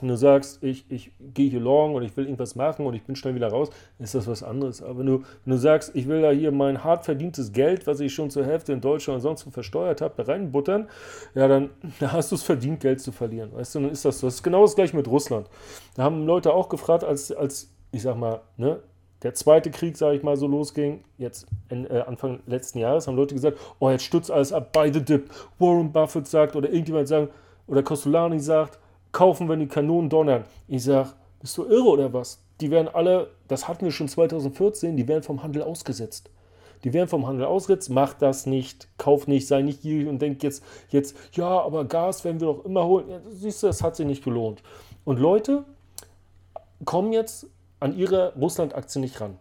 wenn 0.04 0.10
du 0.10 0.18
sagst, 0.18 0.62
ich, 0.62 0.84
ich 0.90 1.12
gehe 1.34 1.50
hier 1.50 1.62
long 1.62 1.96
und 1.96 2.04
ich 2.04 2.18
will 2.18 2.26
irgendwas 2.26 2.56
machen 2.56 2.86
und 2.86 2.94
ich 2.94 3.04
bin 3.04 3.16
schnell 3.16 3.36
wieder 3.36 3.48
raus, 3.48 3.70
ist 4.00 4.14
das 4.14 4.28
was 4.28 4.44
anderes. 4.44 4.84
Aber 4.84 5.00
wenn 5.00 5.06
du, 5.06 5.24
wenn 5.46 5.54
du 5.54 5.58
sagst, 5.58 5.96
ich 5.96 6.10
will 6.10 6.22
da 6.22 6.32
hier 6.32 6.52
mein 6.52 6.84
hart 6.84 7.06
verdientes 7.06 7.54
Geld, 7.54 7.88
was 7.88 8.02
ich 8.02 8.14
schon 8.14 8.30
zur 8.30 8.44
Hälfte 8.44 8.74
in 8.74 8.82
Deutschland 8.82 9.16
und 9.16 9.22
sonst 9.22 9.48
wo 9.48 9.50
versteuert 9.50 10.02
habe, 10.02 10.28
reinbuttern, 10.28 10.90
ja, 11.36 11.48
dann 11.48 11.70
da 12.02 12.12
hast 12.12 12.34
du 12.34 12.36
es 12.36 12.44
verdient, 12.44 12.82
Geld 12.82 13.00
zu 13.00 13.14
verlieren. 13.14 13.54
Weißt 13.54 13.76
du, 13.76 13.80
dann 13.80 13.92
ist 13.92 14.04
das 14.04 14.20
so. 14.20 14.28
Das 14.28 14.36
ist 14.36 14.44
genau 14.44 14.64
das 14.64 14.76
gleiche 14.76 14.94
mit 14.94 15.08
Russland. 15.08 15.48
Da 15.96 16.04
haben 16.04 16.26
Leute 16.26 16.54
auch 16.54 16.68
gefragt, 16.68 17.06
als, 17.06 17.32
als 17.32 17.74
ich 17.94 18.02
sag 18.02 18.18
mal, 18.18 18.42
ne, 18.58 18.82
der 19.22 19.34
zweite 19.36 19.72
Krieg, 19.72 19.96
sage 19.96 20.18
ich 20.18 20.24
mal, 20.24 20.36
so 20.36 20.48
losging, 20.48 21.06
jetzt 21.18 21.48
äh, 21.70 22.02
Anfang 22.02 22.42
letzten 22.46 22.80
Jahres, 22.80 23.08
haben 23.08 23.16
Leute 23.16 23.36
gesagt, 23.36 23.58
oh, 23.80 23.90
jetzt 23.90 24.04
stützt 24.04 24.30
alles 24.30 24.52
ab, 24.52 24.74
by 24.74 24.92
the 24.94 25.02
dip. 25.02 25.30
Warren 25.60 25.94
Buffett 25.94 26.28
sagt 26.28 26.58
oder 26.58 26.68
irgendjemand 26.68 27.08
sagt, 27.08 27.32
oder 27.68 27.84
Costolani 27.84 28.42
sagt, 28.42 28.80
kaufen, 29.14 29.48
wenn 29.48 29.62
die 29.62 29.68
Kanonen 29.68 30.10
donnern. 30.10 30.44
Ich 30.68 30.84
sag, 30.84 31.16
bist 31.40 31.58
du 31.58 31.64
irre 31.64 31.88
oder 31.88 32.12
was? 32.12 32.44
Die 32.60 32.70
werden 32.70 32.90
alle, 32.94 33.30
das 33.48 33.68
hatten 33.68 33.86
wir 33.86 33.92
schon 33.92 34.10
2014, 34.10 34.98
die 34.98 35.08
werden 35.08 35.24
vom 35.24 35.42
Handel 35.42 35.64
ausgesetzt. 35.64 36.30
Die 36.84 36.92
werden 36.92 37.08
vom 37.08 37.26
Handel 37.26 37.46
ausgesetzt, 37.46 37.90
macht 37.90 38.22
das 38.22 38.46
nicht, 38.46 38.90
kauft 38.98 39.30
nicht, 39.30 39.48
sei 39.48 39.62
nicht 39.62 39.82
gierig 39.82 40.08
und 40.10 40.22
denkt 40.22 40.44
jetzt, 40.44 40.64
jetzt, 40.90 41.16
ja, 41.32 41.48
aber 41.48 41.86
Gas 41.86 42.26
werden 42.26 42.42
wir 42.42 42.48
doch 42.48 42.66
immer 42.66 42.86
holen. 42.86 43.10
Ja, 43.10 43.22
siehst 43.30 43.64
du, 43.64 43.68
das 43.68 43.82
hat 43.82 43.96
sich 43.96 44.06
nicht 44.06 44.24
gelohnt. 44.24 44.62
Und 45.06 45.20
Leute 45.20 45.64
kommen 46.84 47.14
jetzt 47.14 47.48
an 47.80 47.98
ihre 47.98 48.34
Russland-Aktie 48.36 49.00
nicht 49.00 49.22
ran. 49.22 49.38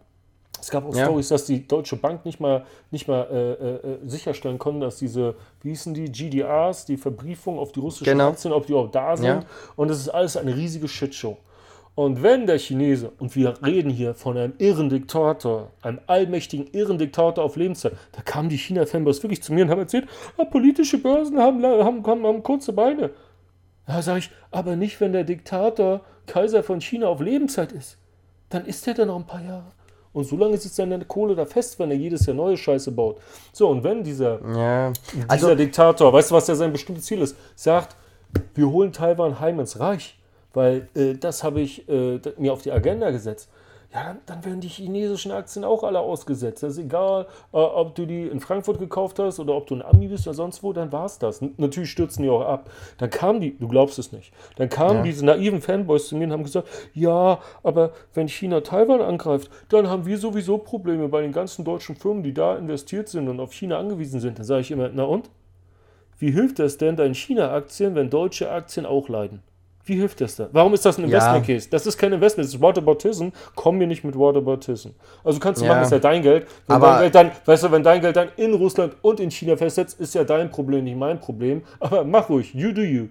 Es 0.63 0.69
gab 0.69 0.87
auch 0.87 0.95
ja. 0.95 1.03
Stories, 1.03 1.27
dass 1.27 1.43
die 1.43 1.67
Deutsche 1.67 1.97
Bank 1.97 2.23
nicht 2.23 2.39
mal, 2.39 2.63
nicht 2.89 3.05
mal 3.05 3.27
äh, 3.29 3.71
äh, 3.73 3.97
sicherstellen 4.05 4.57
konnte, 4.57 4.85
dass 4.85 4.95
diese, 4.95 5.35
wie 5.61 5.71
hießen 5.71 5.93
die, 5.93 6.05
GDRs, 6.05 6.85
die 6.85 6.95
Verbriefung 6.95 7.59
auf 7.59 7.73
die 7.73 7.81
russischen 7.81 8.05
genau. 8.05 8.29
Aktien, 8.29 8.53
ob 8.53 8.65
die 8.65 8.73
auch 8.73 8.89
da 8.89 9.17
sind. 9.17 9.25
Ja. 9.25 9.43
Und 9.75 9.89
das 9.89 9.99
ist 9.99 10.07
alles 10.07 10.37
eine 10.37 10.55
riesige 10.55 10.87
Shitshow. 10.87 11.37
Und 11.95 12.23
wenn 12.23 12.47
der 12.47 12.59
Chinese, 12.59 13.11
und 13.19 13.35
wir 13.35 13.55
reden 13.61 13.89
hier 13.91 14.13
von 14.13 14.37
einem 14.37 14.53
irren 14.57 14.87
Diktator, 14.87 15.71
einem 15.81 15.99
allmächtigen 16.07 16.67
irren 16.71 16.97
Diktator 16.97 17.43
auf 17.43 17.57
Lebenszeit, 17.57 17.97
da 18.13 18.21
kamen 18.21 18.47
die 18.47 18.57
China-Fanboys 18.57 19.21
wirklich 19.21 19.43
zu 19.43 19.53
mir 19.53 19.65
und 19.65 19.69
haben 19.69 19.79
erzählt, 19.79 20.07
ah, 20.37 20.45
politische 20.45 20.97
Börsen 20.97 21.39
haben, 21.39 21.61
haben, 21.61 22.07
haben, 22.07 22.25
haben 22.25 22.41
kurze 22.41 22.71
Beine. 22.71 23.09
Da 23.85 24.01
sage 24.01 24.19
ich, 24.19 24.31
aber 24.49 24.77
nicht, 24.77 25.01
wenn 25.01 25.11
der 25.11 25.25
Diktator 25.25 26.05
Kaiser 26.25 26.63
von 26.63 26.79
China 26.79 27.07
auf 27.07 27.19
Lebenszeit 27.19 27.73
ist. 27.73 27.97
Dann 28.47 28.65
ist 28.65 28.87
er 28.87 28.93
dann 28.93 29.09
noch 29.09 29.17
ein 29.17 29.27
paar 29.27 29.43
Jahre. 29.43 29.73
Und 30.13 30.25
so 30.25 30.37
lange 30.37 30.57
sitzt 30.57 30.75
seine 30.75 31.03
Kohle 31.05 31.35
da 31.35 31.45
fest, 31.45 31.79
wenn 31.79 31.89
er 31.89 31.97
jedes 31.97 32.25
Jahr 32.25 32.35
neue 32.35 32.55
Scheiße 32.55 32.91
baut. 32.91 33.17
So, 33.51 33.67
und 33.69 33.83
wenn 33.83 34.03
dieser, 34.03 34.39
ja. 34.55 34.93
also, 35.27 35.47
dieser 35.47 35.55
Diktator, 35.55 36.13
weißt 36.13 36.29
du, 36.29 36.35
was 36.35 36.47
ja 36.47 36.55
sein 36.55 36.71
bestimmtes 36.71 37.05
Ziel 37.05 37.21
ist, 37.21 37.35
sagt, 37.55 37.95
wir 38.53 38.69
holen 38.69 38.91
Taiwan 38.93 39.39
heim 39.39 39.59
ins 39.59 39.79
Reich 39.79 40.17
weil 40.53 40.87
äh, 40.95 41.15
das 41.15 41.43
habe 41.43 41.61
ich 41.61 41.87
äh, 41.89 42.19
mir 42.37 42.53
auf 42.53 42.61
die 42.61 42.71
Agenda 42.71 43.11
gesetzt. 43.11 43.49
Ja, 43.93 44.05
dann, 44.05 44.17
dann, 44.25 44.45
werden 44.45 44.59
die 44.59 44.69
chinesischen 44.69 45.31
Aktien 45.31 45.63
auch 45.63 45.83
alle 45.83 45.99
ausgesetzt. 45.99 46.63
Das 46.63 46.73
ist 46.73 46.79
egal, 46.79 47.27
äh, 47.53 47.57
ob 47.57 47.93
du 47.93 48.07
die 48.07 48.23
in 48.23 48.39
Frankfurt 48.39 48.79
gekauft 48.79 49.19
hast 49.19 49.39
oder 49.39 49.53
ob 49.53 49.67
du 49.67 49.75
ein 49.75 49.83
Ami 49.83 50.07
bist 50.07 50.25
oder 50.25 50.33
sonst 50.33 50.63
wo, 50.63 50.73
dann 50.73 50.91
war 50.91 51.05
es 51.05 51.19
das. 51.19 51.43
N 51.43 51.53
natürlich 51.57 51.91
stürzen 51.91 52.23
die 52.23 52.29
auch 52.29 52.41
ab. 52.41 52.71
Dann 52.97 53.11
kamen 53.11 53.39
die, 53.39 53.55
du 53.55 53.67
glaubst 53.67 53.99
es 53.99 54.11
nicht, 54.11 54.33
dann 54.55 54.69
kamen 54.69 54.97
ja. 54.97 55.03
diese 55.03 55.23
naiven 55.23 55.61
Fanboys 55.61 56.07
zu 56.07 56.15
mir 56.15 56.25
und 56.25 56.33
haben 56.33 56.43
gesagt, 56.43 56.67
ja, 56.95 57.39
aber 57.61 57.91
wenn 58.15 58.27
China 58.27 58.61
Taiwan 58.61 59.01
angreift, 59.01 59.51
dann 59.69 59.87
haben 59.87 60.07
wir 60.07 60.17
sowieso 60.17 60.57
Probleme 60.57 61.07
bei 61.07 61.21
den 61.21 61.31
ganzen 61.31 61.63
deutschen 61.63 61.95
Firmen, 61.95 62.23
die 62.23 62.33
da 62.33 62.55
investiert 62.55 63.09
sind 63.09 63.27
und 63.27 63.39
auf 63.39 63.53
China 63.53 63.77
angewiesen 63.77 64.19
sind. 64.19 64.39
Dann 64.39 64.45
sage 64.45 64.61
ich 64.61 64.71
immer, 64.71 64.89
na 64.91 65.03
und? 65.03 65.29
Wie 66.17 66.31
hilft 66.31 66.57
das 66.59 66.77
denn 66.77 66.95
deinen 66.95 67.15
China-Aktien, 67.15 67.95
wenn 67.95 68.09
deutsche 68.09 68.49
Aktien 68.49 68.85
auch 68.85 69.09
leiden? 69.09 69.43
Wie 69.85 69.95
hilft 69.95 70.21
das 70.21 70.37
da? 70.37 70.47
Warum 70.53 70.73
ist 70.73 70.85
das 70.85 70.97
ein 70.97 71.03
Investment 71.03 71.45
Case? 71.45 71.67
Das 71.69 71.85
ist 71.85 71.97
kein 71.97 72.13
Investment, 72.13 72.47
das 72.47 72.55
ist 72.55 72.61
Whataboutism. 72.61 73.29
Komm 73.53 73.77
mir 73.77 73.87
nicht 73.87 74.03
mit 74.03 74.17
Whataboutism. 74.17 74.89
Also 75.23 75.39
kannst 75.39 75.61
du 75.61 75.65
ja. 75.65 75.73
machen, 75.73 75.83
ist 75.83 75.91
ja 75.91 75.99
dein 75.99 76.21
Geld. 76.21 76.47
Wenn 76.67 76.75
Aber 76.75 76.87
dein 76.87 77.01
Geld 77.01 77.15
dann, 77.15 77.31
weißt 77.45 77.63
du, 77.63 77.71
wenn 77.71 77.83
dein 77.83 77.99
Geld 77.99 78.15
dann 78.15 78.29
in 78.37 78.53
Russland 78.53 78.95
und 79.01 79.19
in 79.19 79.29
China 79.29 79.57
festsetzt, 79.57 79.99
ist 79.99 80.15
ja 80.15 80.23
dein 80.23 80.49
Problem, 80.49 80.85
nicht 80.85 80.97
mein 80.97 81.19
Problem. 81.19 81.63
Aber 81.81 82.05
mach 82.05 82.29
ruhig, 82.29 82.53
you 82.53 82.71
do 82.71 82.81
you. 82.81 83.07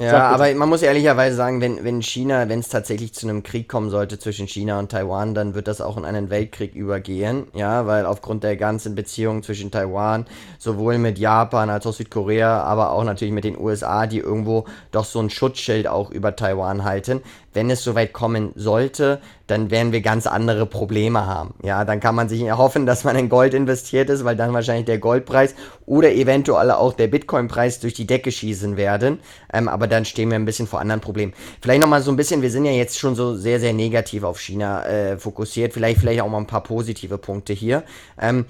Ja, 0.00 0.28
aber 0.28 0.54
man 0.54 0.68
muss 0.68 0.82
ehrlicherweise 0.82 1.34
sagen, 1.34 1.60
wenn, 1.60 1.82
wenn 1.82 2.02
China, 2.02 2.48
wenn 2.48 2.60
es 2.60 2.68
tatsächlich 2.68 3.14
zu 3.14 3.28
einem 3.28 3.42
Krieg 3.42 3.68
kommen 3.68 3.90
sollte 3.90 4.16
zwischen 4.20 4.46
China 4.46 4.78
und 4.78 4.92
Taiwan, 4.92 5.34
dann 5.34 5.54
wird 5.54 5.66
das 5.66 5.80
auch 5.80 5.96
in 5.96 6.04
einen 6.04 6.30
Weltkrieg 6.30 6.76
übergehen, 6.76 7.48
ja, 7.52 7.84
weil 7.88 8.06
aufgrund 8.06 8.44
der 8.44 8.56
ganzen 8.56 8.94
Beziehungen 8.94 9.42
zwischen 9.42 9.72
Taiwan, 9.72 10.26
sowohl 10.60 10.98
mit 10.98 11.18
Japan 11.18 11.68
als 11.68 11.84
auch 11.84 11.92
Südkorea, 11.92 12.62
aber 12.62 12.92
auch 12.92 13.02
natürlich 13.02 13.34
mit 13.34 13.42
den 13.42 13.58
USA, 13.58 14.06
die 14.06 14.18
irgendwo 14.18 14.66
doch 14.92 15.04
so 15.04 15.18
ein 15.18 15.30
Schutzschild 15.30 15.88
auch 15.88 16.12
über 16.12 16.36
Taiwan 16.36 16.84
halten, 16.84 17.20
wenn 17.54 17.70
es 17.70 17.82
soweit 17.82 18.12
kommen 18.12 18.52
sollte, 18.54 19.20
dann 19.46 19.70
werden 19.70 19.92
wir 19.92 20.00
ganz 20.00 20.26
andere 20.26 20.66
Probleme 20.66 21.26
haben. 21.26 21.54
Ja, 21.62 21.84
dann 21.84 22.00
kann 22.00 22.14
man 22.14 22.28
sich 22.28 22.42
erhoffen, 22.42 22.86
dass 22.86 23.04
man 23.04 23.16
in 23.16 23.28
Gold 23.28 23.54
investiert 23.54 24.10
ist, 24.10 24.24
weil 24.24 24.36
dann 24.36 24.52
wahrscheinlich 24.52 24.84
der 24.84 24.98
Goldpreis 24.98 25.54
oder 25.86 26.12
eventuell 26.12 26.70
auch 26.70 26.92
der 26.92 27.08
Bitcoin-Preis 27.08 27.80
durch 27.80 27.94
die 27.94 28.06
Decke 28.06 28.30
schießen 28.30 28.76
werden. 28.76 29.20
Ähm, 29.52 29.68
aber 29.68 29.86
dann 29.86 30.04
stehen 30.04 30.30
wir 30.30 30.36
ein 30.36 30.44
bisschen 30.44 30.66
vor 30.66 30.80
anderen 30.80 31.00
Problemen. 31.00 31.32
Vielleicht 31.60 31.80
nochmal 31.80 32.02
so 32.02 32.10
ein 32.10 32.16
bisschen, 32.16 32.42
wir 32.42 32.50
sind 32.50 32.64
ja 32.64 32.72
jetzt 32.72 32.98
schon 32.98 33.14
so 33.14 33.34
sehr, 33.34 33.58
sehr 33.60 33.72
negativ 33.72 34.22
auf 34.22 34.38
China 34.40 34.84
äh, 34.84 35.18
fokussiert. 35.18 35.72
Vielleicht, 35.72 36.00
vielleicht 36.00 36.20
auch 36.20 36.28
mal 36.28 36.38
ein 36.38 36.46
paar 36.46 36.62
positive 36.62 37.18
Punkte 37.18 37.54
hier. 37.54 37.84
Ähm, 38.20 38.44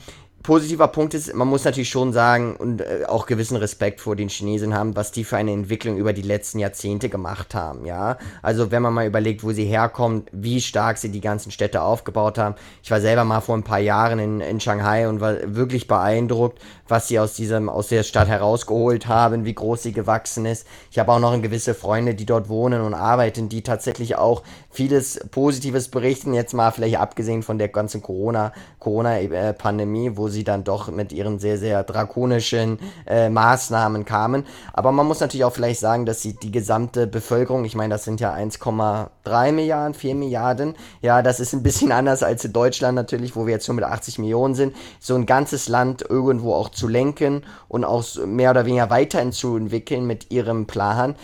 positiver 0.49 0.89
Punkt 0.89 1.13
ist, 1.13 1.35
man 1.35 1.47
muss 1.47 1.65
natürlich 1.65 1.91
schon 1.91 2.15
sagen 2.15 2.57
und 2.57 2.81
äh, 2.81 3.05
auch 3.07 3.27
gewissen 3.27 3.59
Respekt 3.59 4.01
vor 4.01 4.17
den 4.17 4.31
Chinesen 4.31 4.73
haben, 4.73 4.97
was 4.97 5.13
die 5.13 5.25
für 5.25 5.37
eine 5.37 5.53
Entwicklung 5.53 5.99
über 5.99 6.15
die 6.15 6.23
letzten 6.23 6.59
Jahrzehnte 6.59 7.11
gemacht 7.11 7.55
haben, 7.55 7.85
ja. 7.85 8.17
Also 8.41 8.71
wenn 8.71 8.81
man 8.81 8.95
mal 8.95 9.07
überlegt, 9.07 9.45
wo 9.45 9.53
sie 9.53 9.67
herkommen, 9.67 10.25
wie 10.33 10.63
stark 10.63 10.97
sie 10.97 11.11
die 11.11 11.21
ganzen 11.21 11.51
Städte 11.51 11.83
aufgebaut 11.83 12.39
haben. 12.39 12.55
Ich 12.83 12.91
war 12.91 13.03
selber 13.03 13.25
mal 13.25 13.43
vor 13.43 13.59
ein 13.59 13.63
paar 13.63 13.79
Jahren 13.79 14.19
in, 14.19 14.41
in 14.41 14.59
Shanghai 14.59 15.07
und 15.07 15.21
war 15.21 15.37
wirklich 15.45 15.87
beeindruckt, 15.87 16.63
was 16.89 17.09
sie 17.09 17.19
aus 17.21 17.35
diesem, 17.35 17.69
aus 17.69 17.89
der 17.89 18.03
Stadt 18.03 18.29
herausgeholt 18.29 19.07
haben, 19.07 19.45
wie 19.45 19.55
groß 19.55 19.83
sie 19.83 19.93
gewachsen 19.93 20.47
ist. 20.47 20.67
Ich 20.91 20.99
habe 20.99 21.13
auch 21.13 21.21
noch 21.21 21.41
gewisse 21.43 21.75
Freunde, 21.75 22.15
die 22.15 22.27
dort 22.27 22.49
wohnen 22.49 22.81
und 22.81 22.95
arbeiten, 22.95 23.49
die 23.49 23.63
tatsächlich 23.63 24.17
auch 24.17 24.43
vieles 24.71 25.21
Positives 25.31 25.89
berichten, 25.89 26.35
jetzt 26.35 26.55
mal 26.55 26.71
vielleicht 26.71 26.99
abgesehen 26.99 27.43
von 27.43 27.59
der 27.59 27.69
ganzen 27.69 28.03
Corona, 28.03 28.53
Corona-Pandemie, 28.79 30.13
wo 30.15 30.29
sie 30.29 30.45
dann 30.45 30.65
doch 30.65 30.89
mit 30.91 31.13
ihren 31.13 31.39
sehr, 31.39 31.59
sehr 31.59 31.85
drakonischen 31.85 32.79
äh, 33.07 33.29
Maßnahmen 33.29 34.05
kamen. 34.05 34.45
Aber 34.73 34.93
man 34.93 35.07
muss 35.07 35.21
natürlich 35.21 35.45
auch 35.45 35.53
vielleicht 35.53 35.81
sagen, 35.81 36.07
dass 36.07 36.23
sie 36.23 36.35
die 36.35 36.51
gesamte 36.51 37.07
Bevölkerung, 37.07 37.65
ich 37.65 37.75
meine, 37.75 37.95
das 37.95 38.05
sind 38.05 38.21
ja 38.21 38.33
1,3 38.35 39.53
Milliarden, 39.53 39.95
4 39.95 40.15
Milliarden, 40.15 40.75
ja, 41.01 41.23
das 41.23 41.41
ist 41.41 41.53
ein 41.53 41.63
bisschen 41.63 41.93
anders 41.99 42.23
als 42.23 42.45
in 42.45 42.53
Deutschland 42.53 42.95
natürlich, 42.95 43.37
wo 43.37 43.47
wir 43.47 43.55
jetzt 43.55 43.67
schon 43.67 43.77
mit 43.77 43.85
80 43.85 44.19
Millionen 44.19 44.55
sind, 44.55 44.75
so 45.01 45.15
ein 45.15 45.27
ganzes 45.27 45.69
Land 45.69 46.05
irgendwo 46.09 46.55
auch 46.55 46.69
zu 46.79 46.89
lenken 46.89 47.43
und 47.69 47.85
auch 47.85 48.05
mehr 48.25 48.53
oder 48.53 48.65
weniger 48.65 48.89
weiterzuentwickeln 48.89 50.07
mit 50.07 50.31
ihrem 50.31 50.67
Plan, 50.67 51.17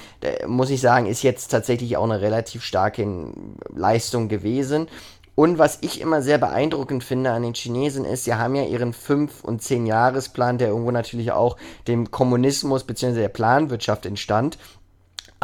muss 0.46 0.70
ich 0.70 0.80
sagen, 0.80 1.06
ist 1.06 1.22
jetzt 1.22 1.48
tatsächlich 1.48 1.96
auch 1.96 2.04
eine 2.04 2.20
relativ 2.20 2.62
starke 2.62 3.06
Leistung 3.74 4.28
gewesen. 4.28 4.88
Und 5.36 5.58
was 5.58 5.78
ich 5.80 6.00
immer 6.00 6.22
sehr 6.22 6.38
beeindruckend 6.38 7.02
finde 7.02 7.32
an 7.32 7.42
den 7.42 7.54
Chinesen 7.54 8.04
ist, 8.04 8.24
sie 8.24 8.34
haben 8.34 8.54
ja 8.54 8.64
ihren 8.64 8.92
5- 8.94 9.42
und 9.42 9.62
10-Jahresplan, 9.62 10.58
der 10.58 10.68
irgendwo 10.68 10.92
natürlich 10.92 11.32
auch 11.32 11.56
dem 11.88 12.12
Kommunismus 12.12 12.84
bzw. 12.84 13.14
der 13.14 13.28
Planwirtschaft 13.28 14.06
entstand 14.06 14.58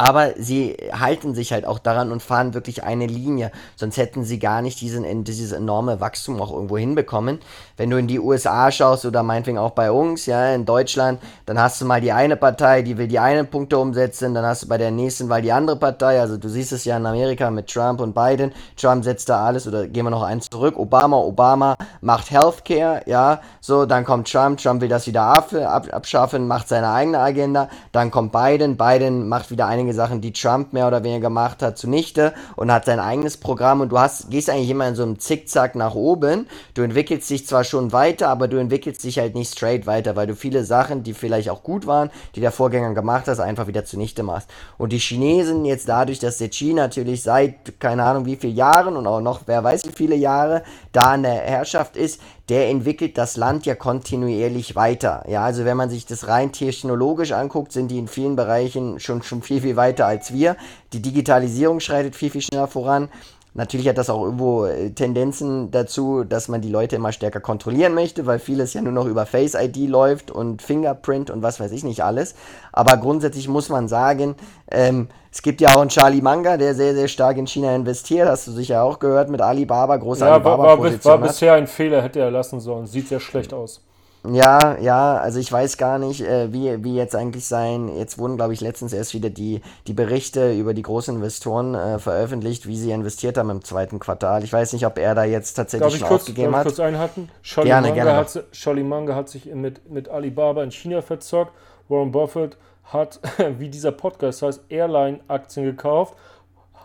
aber 0.01 0.31
sie 0.35 0.75
halten 0.99 1.35
sich 1.35 1.53
halt 1.53 1.67
auch 1.67 1.77
daran 1.77 2.11
und 2.11 2.23
fahren 2.23 2.55
wirklich 2.55 2.83
eine 2.83 3.05
Linie. 3.05 3.51
Sonst 3.75 3.97
hätten 3.97 4.23
sie 4.23 4.39
gar 4.39 4.63
nicht 4.63 4.81
diesen, 4.81 5.23
dieses 5.23 5.51
enorme 5.51 6.01
Wachstum 6.01 6.41
auch 6.41 6.51
irgendwo 6.51 6.75
hinbekommen. 6.75 7.37
Wenn 7.77 7.91
du 7.91 7.97
in 7.97 8.07
die 8.07 8.19
USA 8.19 8.71
schaust 8.71 9.05
oder 9.05 9.21
meinetwegen 9.21 9.59
auch 9.59 9.71
bei 9.71 9.91
uns, 9.91 10.25
ja, 10.25 10.55
in 10.55 10.65
Deutschland, 10.65 11.21
dann 11.45 11.59
hast 11.59 11.79
du 11.81 11.85
mal 11.85 12.01
die 12.01 12.11
eine 12.11 12.35
Partei, 12.35 12.81
die 12.81 12.97
will 12.97 13.07
die 13.07 13.19
einen 13.19 13.45
Punkte 13.45 13.77
umsetzen, 13.77 14.33
dann 14.33 14.43
hast 14.43 14.63
du 14.63 14.67
bei 14.67 14.79
der 14.79 14.89
nächsten 14.89 15.29
Wahl 15.29 15.43
die 15.43 15.51
andere 15.51 15.75
Partei. 15.75 16.19
Also 16.19 16.37
du 16.37 16.49
siehst 16.49 16.71
es 16.71 16.83
ja 16.83 16.97
in 16.97 17.05
Amerika 17.05 17.51
mit 17.51 17.67
Trump 17.67 18.01
und 18.01 18.15
Biden. 18.15 18.53
Trump 18.77 19.03
setzt 19.03 19.29
da 19.29 19.45
alles, 19.45 19.67
oder 19.67 19.85
gehen 19.87 20.05
wir 20.05 20.09
noch 20.09 20.23
eins 20.23 20.49
zurück. 20.49 20.79
Obama, 20.79 21.17
Obama 21.17 21.77
macht 22.01 22.31
Healthcare, 22.31 23.03
ja, 23.05 23.39
so, 23.59 23.85
dann 23.85 24.03
kommt 24.03 24.31
Trump, 24.31 24.59
Trump 24.59 24.81
will 24.81 24.89
das 24.89 25.05
wieder 25.05 25.21
abschaffen, 25.21 26.47
macht 26.47 26.69
seine 26.69 26.89
eigene 26.89 27.19
Agenda. 27.19 27.69
Dann 27.91 28.09
kommt 28.09 28.31
Biden, 28.31 28.77
Biden 28.77 29.29
macht 29.29 29.51
wieder 29.51 29.67
einige 29.67 29.90
einige 29.91 29.93
Sachen, 29.93 30.21
die 30.21 30.33
Trump 30.33 30.73
mehr 30.73 30.87
oder 30.87 31.03
weniger 31.03 31.21
gemacht 31.21 31.61
hat, 31.61 31.77
zunichte 31.77 32.33
und 32.55 32.71
hat 32.71 32.85
sein 32.85 32.99
eigenes 32.99 33.37
Programm 33.37 33.81
und 33.81 33.89
du 33.89 33.99
hast, 33.99 34.29
gehst 34.29 34.49
eigentlich 34.49 34.69
immer 34.69 34.87
in 34.87 34.95
so 34.95 35.03
einem 35.03 35.19
Zickzack 35.19 35.75
nach 35.75 35.95
oben. 35.95 36.47
Du 36.73 36.81
entwickelst 36.81 37.29
dich 37.29 37.45
zwar 37.45 37.63
schon 37.63 37.91
weiter, 37.91 38.29
aber 38.29 38.47
du 38.47 38.57
entwickelst 38.57 39.03
dich 39.03 39.19
halt 39.19 39.35
nicht 39.35 39.51
straight 39.53 39.85
weiter, 39.85 40.15
weil 40.15 40.27
du 40.27 40.35
viele 40.35 40.63
Sachen, 40.63 41.03
die 41.03 41.13
vielleicht 41.13 41.49
auch 41.49 41.63
gut 41.63 41.87
waren, 41.87 42.09
die 42.35 42.41
der 42.41 42.51
Vorgänger 42.51 42.93
gemacht 42.93 43.27
hat, 43.27 43.39
einfach 43.39 43.67
wieder 43.67 43.85
zunichte 43.85 44.23
machst. 44.23 44.49
Und 44.77 44.91
die 44.91 44.99
Chinesen 44.99 45.65
jetzt 45.65 45.89
dadurch, 45.89 46.19
dass 46.19 46.37
der 46.37 46.49
Xi 46.49 46.73
natürlich 46.73 47.23
seit 47.23 47.79
keine 47.79 48.03
Ahnung 48.03 48.25
wie 48.25 48.35
viele 48.35 48.53
Jahren 48.53 48.95
und 48.95 49.07
auch 49.07 49.21
noch 49.21 49.41
wer 49.45 49.63
weiß 49.63 49.85
wie 49.87 49.93
viele 49.93 50.15
Jahre 50.15 50.63
da 50.91 51.11
an 51.11 51.23
der 51.23 51.33
Herrschaft 51.33 51.97
ist, 51.97 52.21
der 52.49 52.69
entwickelt 52.69 53.17
das 53.17 53.37
Land 53.37 53.65
ja 53.65 53.75
kontinuierlich 53.75 54.75
weiter. 54.75 55.23
Ja, 55.27 55.43
also 55.43 55.65
wenn 55.65 55.77
man 55.77 55.89
sich 55.89 56.05
das 56.05 56.27
rein 56.27 56.51
technologisch 56.51 57.31
anguckt, 57.31 57.71
sind 57.71 57.89
die 57.89 57.97
in 57.99 58.07
vielen 58.07 58.35
Bereichen 58.35 58.99
schon, 58.99 59.23
schon 59.23 59.41
viel, 59.41 59.61
viel 59.61 59.75
weiter 59.75 60.05
als 60.05 60.33
wir. 60.33 60.57
Die 60.93 61.01
Digitalisierung 61.01 61.79
schreitet 61.79 62.15
viel, 62.15 62.29
viel 62.29 62.41
schneller 62.41 62.67
voran. 62.67 63.09
Natürlich 63.53 63.89
hat 63.89 63.97
das 63.97 64.09
auch 64.09 64.23
irgendwo 64.23 64.65
äh, 64.65 64.91
Tendenzen 64.91 65.71
dazu, 65.71 66.23
dass 66.23 66.47
man 66.47 66.61
die 66.61 66.69
Leute 66.69 66.95
immer 66.95 67.11
stärker 67.11 67.41
kontrollieren 67.41 67.93
möchte, 67.93 68.25
weil 68.25 68.39
vieles 68.39 68.73
ja 68.73 68.81
nur 68.81 68.93
noch 68.93 69.05
über 69.05 69.25
Face 69.25 69.55
ID 69.55 69.89
läuft 69.89 70.31
und 70.31 70.61
Fingerprint 70.61 71.29
und 71.29 71.41
was 71.41 71.59
weiß 71.59 71.71
ich 71.73 71.83
nicht 71.83 72.01
alles. 72.01 72.33
Aber 72.71 72.95
grundsätzlich 72.95 73.49
muss 73.49 73.67
man 73.67 73.89
sagen, 73.89 74.35
ähm, 74.71 75.09
es 75.31 75.41
gibt 75.41 75.61
ja 75.61 75.73
auch 75.75 75.81
einen 75.81 75.89
Charlie 75.89 76.21
Manga, 76.21 76.57
der 76.57 76.75
sehr, 76.75 76.93
sehr 76.93 77.07
stark 77.07 77.37
in 77.37 77.47
China 77.47 77.73
investiert. 77.73 78.27
Hast 78.27 78.47
du 78.47 78.51
sicher 78.51 78.83
auch 78.83 78.99
gehört 78.99 79.29
mit 79.29 79.41
Alibaba, 79.41 79.95
großer 79.95 80.25
ja, 80.25 80.33
Alibaba. 80.33 80.63
War, 80.63 80.79
war, 80.79 81.05
war 81.05 81.17
bisher 81.19 81.53
ein 81.53 81.67
Fehler, 81.67 82.01
hätte 82.01 82.19
er 82.19 82.31
lassen 82.31 82.59
sollen. 82.59 82.85
Sieht 82.85 83.07
sehr 83.07 83.21
schlecht 83.21 83.53
aus. 83.53 83.81
Ja, 84.29 84.77
ja, 84.79 85.17
also 85.17 85.39
ich 85.39 85.51
weiß 85.51 85.77
gar 85.77 85.97
nicht, 85.97 86.21
äh, 86.21 86.53
wie, 86.53 86.83
wie 86.83 86.95
jetzt 86.95 87.15
eigentlich 87.15 87.45
sein. 87.45 87.89
Jetzt 87.97 88.19
wurden, 88.19 88.35
glaube 88.35 88.53
ich, 88.53 88.61
letztens 88.61 88.93
erst 88.93 89.15
wieder 89.15 89.31
die, 89.31 89.61
die 89.87 89.93
Berichte 89.93 90.53
über 90.53 90.75
die 90.75 90.83
großen 90.83 91.15
Investoren 91.15 91.73
äh, 91.73 91.97
veröffentlicht, 91.97 92.67
wie 92.67 92.77
sie 92.77 92.91
investiert 92.91 93.39
haben 93.39 93.49
im 93.49 93.63
zweiten 93.63 93.99
Quartal. 93.99 94.43
Ich 94.43 94.53
weiß 94.53 94.73
nicht, 94.73 94.85
ob 94.85 94.99
er 94.99 95.15
da 95.15 95.23
jetzt 95.23 95.53
tatsächlich 95.53 95.85
Darf 95.85 95.93
ich 95.95 95.99
schon 96.01 96.09
kurz, 96.09 96.21
aufgegeben 96.21 96.51
darf 96.51 96.61
ich 96.61 96.71
hat. 96.71 96.75
kurz 96.75 96.79
einhaken? 96.81 97.29
Charlie, 97.41 97.69
Gerne, 97.69 97.87
Munger 97.87 98.03
gerne 98.03 98.17
hat, 98.17 98.75
Munger 98.83 99.15
hat 99.15 99.29
sich 99.29 99.45
mit, 99.45 99.89
mit 99.89 100.09
Alibaba 100.09 100.61
in 100.61 100.71
China 100.71 101.01
verzockt. 101.01 101.53
Warren 101.89 102.11
Buffett 102.11 102.57
hat, 102.85 103.19
wie 103.57 103.69
dieser 103.69 103.91
Podcast 103.91 104.41
heißt, 104.41 104.63
Airline-Aktien 104.69 105.65
gekauft. 105.65 106.15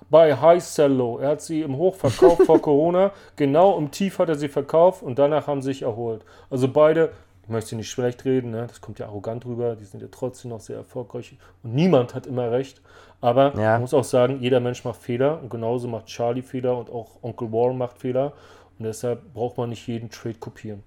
Bei 0.08 0.36
High 0.36 0.62
Sell 0.62 0.92
Low. 0.92 1.18
Er 1.18 1.30
hat 1.30 1.40
sie 1.42 1.62
im 1.62 1.76
Hoch 1.76 1.96
verkauft 1.96 2.42
vor 2.44 2.60
Corona. 2.62 3.10
Genau 3.34 3.76
im 3.78 3.90
Tief 3.90 4.18
hat 4.18 4.28
er 4.28 4.36
sie 4.36 4.48
verkauft 4.48 5.02
und 5.02 5.18
danach 5.18 5.46
haben 5.48 5.62
sie 5.62 5.68
sich 5.72 5.82
erholt. 5.82 6.24
Also 6.48 6.68
beide, 6.68 7.10
ich 7.42 7.48
möchte 7.48 7.74
nicht 7.74 7.90
schlecht 7.90 8.24
reden, 8.24 8.50
ne? 8.52 8.66
das 8.68 8.80
kommt 8.80 8.98
ja 9.00 9.06
arrogant 9.06 9.44
rüber, 9.46 9.74
die 9.74 9.84
sind 9.84 10.00
ja 10.02 10.08
trotzdem 10.10 10.50
noch 10.50 10.60
sehr 10.60 10.76
erfolgreich 10.76 11.36
und 11.64 11.74
niemand 11.74 12.14
hat 12.14 12.26
immer 12.26 12.50
recht. 12.52 12.82
Aber 13.20 13.54
Ja. 13.56 13.72
man 13.72 13.80
muss 13.80 13.94
auch 13.94 14.04
sagen, 14.04 14.38
jeder 14.40 14.60
Mensch 14.60 14.84
macht 14.84 15.00
Fehler 15.00 15.40
und 15.42 15.48
genauso 15.48 15.88
macht 15.88 16.06
Charlie 16.06 16.42
Fehler 16.42 16.76
und 16.76 16.90
auch 16.90 17.22
Onkel 17.22 17.50
Warren 17.50 17.78
macht 17.78 17.98
Fehler. 17.98 18.32
Und 18.78 18.84
deshalb 18.84 19.32
braucht 19.32 19.56
man 19.56 19.70
nicht 19.70 19.86
jeden 19.88 20.10
Trade 20.10 20.34
kopieren. 20.38 20.82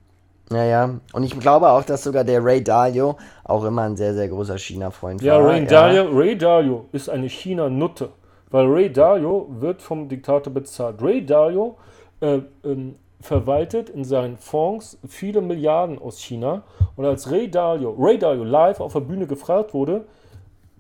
Ja, 0.51 0.63
ja. 0.63 0.99
Und 1.13 1.23
ich 1.23 1.39
glaube 1.39 1.69
auch, 1.69 1.83
dass 1.83 2.03
sogar 2.03 2.23
der 2.23 2.43
Ray 2.43 2.63
Dalio 2.63 3.17
auch 3.43 3.63
immer 3.63 3.83
ein 3.83 3.95
sehr, 3.95 4.13
sehr 4.13 4.27
großer 4.27 4.57
China-Freund 4.57 5.21
Ja, 5.21 5.35
war. 5.35 5.51
Ray 5.51 5.65
Dalio, 5.65 6.09
Ray 6.12 6.38
Dalio 6.38 6.85
ist 6.91 7.09
eine 7.09 7.29
China-Nutte, 7.29 8.09
weil 8.49 8.65
Ray 8.65 8.91
Dalio 8.91 9.47
wird 9.49 9.81
vom 9.81 10.09
Diktator 10.09 10.51
bezahlt. 10.51 11.01
Ray 11.01 11.23
Dalio 11.23 11.77
äh, 12.21 12.39
ähm, 12.63 12.95
verwaltet 13.21 13.89
in 13.89 14.03
seinen 14.03 14.38
Fonds 14.38 14.97
viele 15.07 15.41
Milliarden 15.41 15.99
aus 15.99 16.19
China. 16.19 16.63
Und 16.95 17.05
als 17.05 17.29
Ray 17.29 17.49
Dalio, 17.49 17.95
Ray 17.97 18.17
Dalio 18.17 18.43
live 18.43 18.79
auf 18.79 18.93
der 18.93 19.01
Bühne 19.01 19.27
gefragt 19.27 19.73
wurde, 19.73 20.05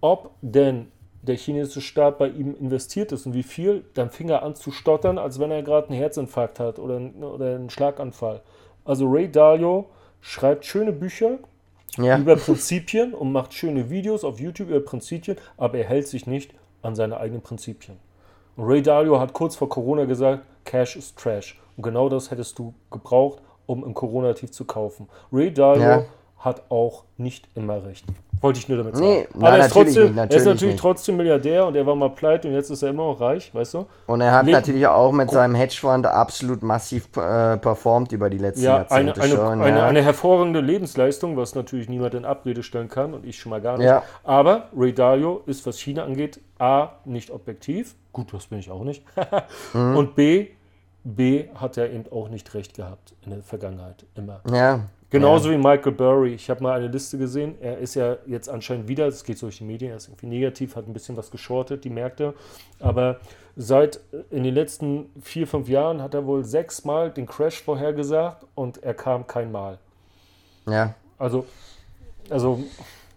ob 0.01 0.31
denn 0.41 0.87
der 1.21 1.35
chinesische 1.35 1.81
Staat 1.81 2.17
bei 2.17 2.29
ihm 2.29 2.55
investiert 2.59 3.11
ist 3.11 3.25
und 3.25 3.33
wie 3.33 3.43
viel, 3.43 3.83
dann 3.93 4.09
fing 4.09 4.29
er 4.29 4.41
an 4.43 4.55
zu 4.55 4.71
stottern, 4.71 5.17
als 5.17 5.39
wenn 5.39 5.51
er 5.51 5.63
gerade 5.63 5.89
einen 5.89 5.97
Herzinfarkt 5.97 6.59
hat 6.59 6.79
oder, 6.79 6.99
oder 7.21 7.55
einen 7.55 7.69
Schlaganfall. 7.69 8.41
Also 8.89 9.05
Ray 9.07 9.31
Dalio 9.31 9.85
schreibt 10.19 10.65
schöne 10.65 10.91
Bücher, 10.91 11.37
Ja. 11.97 12.17
über 12.17 12.35
Prinzipien 12.35 13.13
und 13.13 13.31
macht 13.31 13.53
schöne 13.53 13.91
Videos 13.91 14.23
auf 14.23 14.39
YouTube 14.39 14.69
über 14.69 14.79
Prinzipien, 14.79 15.37
aber 15.57 15.77
er 15.77 15.83
hält 15.83 16.07
sich 16.07 16.25
nicht 16.25 16.55
an 16.81 16.95
seine 16.95 17.19
eigenen 17.19 17.41
Prinzipien. 17.43 17.97
Und 18.57 18.65
Ray 18.65 18.81
Dalio 18.81 19.19
hat 19.19 19.33
kurz 19.33 19.55
vor 19.55 19.69
Corona 19.69 20.05
gesagt, 20.05 20.43
Cash 20.65 20.95
ist 20.95 21.19
Trash. 21.19 21.61
Und 21.77 21.83
genau 21.83 22.09
das 22.09 22.31
hättest 22.31 22.57
du 22.57 22.73
gebraucht, 22.89 23.43
um 23.67 23.83
im 23.83 23.93
Corona-Tief 23.93 24.49
zu 24.49 24.65
kaufen. 24.65 25.07
Ray 25.31 25.53
Dalio 25.53 25.83
Ja. 25.83 26.05
Hat 26.39 26.63
auch 26.69 27.03
nicht 27.17 27.47
immer 27.55 27.83
recht. 27.85 28.05
Wollte 28.41 28.59
ich 28.59 28.69
nur 28.69 28.77
damit 28.77 28.95
sagen. 28.95 29.05
Nee, 29.05 29.27
aber 29.33 29.39
nein, 29.49 29.59
er 29.59 29.65
ist, 29.65 29.75
natürlich 29.75 29.95
trotzdem, 29.95 30.03
nicht, 30.03 30.17
er 30.17 30.23
ist 30.23 30.31
natürlich 30.31 30.45
natürlich 30.45 30.71
nicht. 30.73 30.81
trotzdem 30.81 31.17
Milliardär 31.17 31.65
und 31.67 31.75
er 31.75 31.85
war 31.85 31.95
mal 31.95 32.09
pleite 32.09 32.47
und 32.47 32.53
jetzt 32.53 32.69
ist 32.69 32.81
er 32.81 32.89
immer 32.91 33.07
noch 33.07 33.19
reich, 33.19 33.53
weißt 33.53 33.73
du? 33.73 33.85
Und 34.07 34.21
er 34.21 34.31
hat 34.31 34.45
Le- 34.45 34.53
natürlich 34.53 34.87
auch 34.87 35.11
mit 35.11 35.29
seinem 35.29 35.55
Hedgefonds 35.55 36.07
absolut 36.07 36.63
massiv 36.63 37.09
äh, 37.17 37.57
performt 37.57 38.13
über 38.13 38.29
die 38.29 38.37
letzten 38.37 38.63
Ja, 38.63 38.85
eine, 38.89 39.07
Jahrzehnte 39.09 39.21
eine, 39.21 39.35
schon. 39.35 39.61
eine, 39.61 39.77
ja. 39.79 39.85
eine 39.87 40.01
hervorragende 40.01 40.61
Lebensleistung, 40.61 41.35
was 41.35 41.53
natürlich 41.55 41.89
niemand 41.89 42.13
in 42.13 42.23
Abrede 42.23 42.63
stellen 42.63 42.87
kann 42.87 43.13
und 43.13 43.25
ich 43.25 43.37
schon 43.37 43.49
mal 43.49 43.59
gar 43.59 43.77
nicht. 43.77 43.87
Ja. 43.87 44.03
Aber 44.23 44.69
Ray 44.73 44.93
Dalio 44.93 45.41
ist, 45.45 45.65
was 45.67 45.77
China 45.77 46.05
angeht, 46.05 46.39
A, 46.59 46.91
nicht 47.03 47.31
objektiv. 47.31 47.95
Gut, 48.13 48.33
das 48.33 48.47
bin 48.47 48.59
ich 48.59 48.71
auch 48.71 48.83
nicht. 48.85 49.03
Mhm. 49.73 49.97
Und 49.97 50.15
B, 50.15 50.47
B 51.03 51.45
hat 51.55 51.77
er 51.77 51.91
eben 51.91 52.05
auch 52.11 52.29
nicht 52.29 52.53
recht 52.53 52.73
gehabt 52.73 53.13
in 53.25 53.31
der 53.31 53.43
Vergangenheit. 53.43 54.05
Immer. 54.15 54.39
ja. 54.49 54.79
Genauso 55.11 55.49
wie 55.49 55.57
Michael 55.57 55.93
Burry. 55.93 56.33
Ich 56.33 56.49
habe 56.49 56.61
mal 56.61 56.77
eine 56.77 56.87
Liste 56.87 57.17
gesehen. 57.17 57.55
Er 57.61 57.79
ist 57.79 57.95
ja 57.95 58.17
jetzt 58.27 58.47
anscheinend 58.47 58.87
wieder, 58.87 59.05
das 59.05 59.23
geht 59.23 59.39
so 59.39 59.47
durch 59.47 59.57
die 59.57 59.63
Medien, 59.63 59.91
er 59.91 59.97
ist 59.97 60.07
irgendwie 60.07 60.27
negativ, 60.27 60.75
hat 60.75 60.87
ein 60.87 60.93
bisschen 60.93 61.17
was 61.17 61.31
geschortet, 61.31 61.83
die 61.83 61.89
Märkte. 61.89 62.35
Aber 62.79 63.19
seit 63.55 63.97
äh, 64.11 64.23
in 64.29 64.43
den 64.43 64.53
letzten 64.53 65.09
vier, 65.21 65.47
fünf 65.47 65.67
Jahren 65.67 66.01
hat 66.01 66.13
er 66.13 66.25
wohl 66.27 66.43
sechsmal 66.43 67.09
den 67.11 67.25
Crash 67.25 67.61
vorhergesagt 67.61 68.45
und 68.53 68.83
er 68.83 68.93
kam 68.93 69.25
kein 69.25 69.51
Mal. 69.51 69.79
Ja. 70.67 70.73
ja. 70.73 70.95
Also, 71.17 71.47
also 72.29 72.63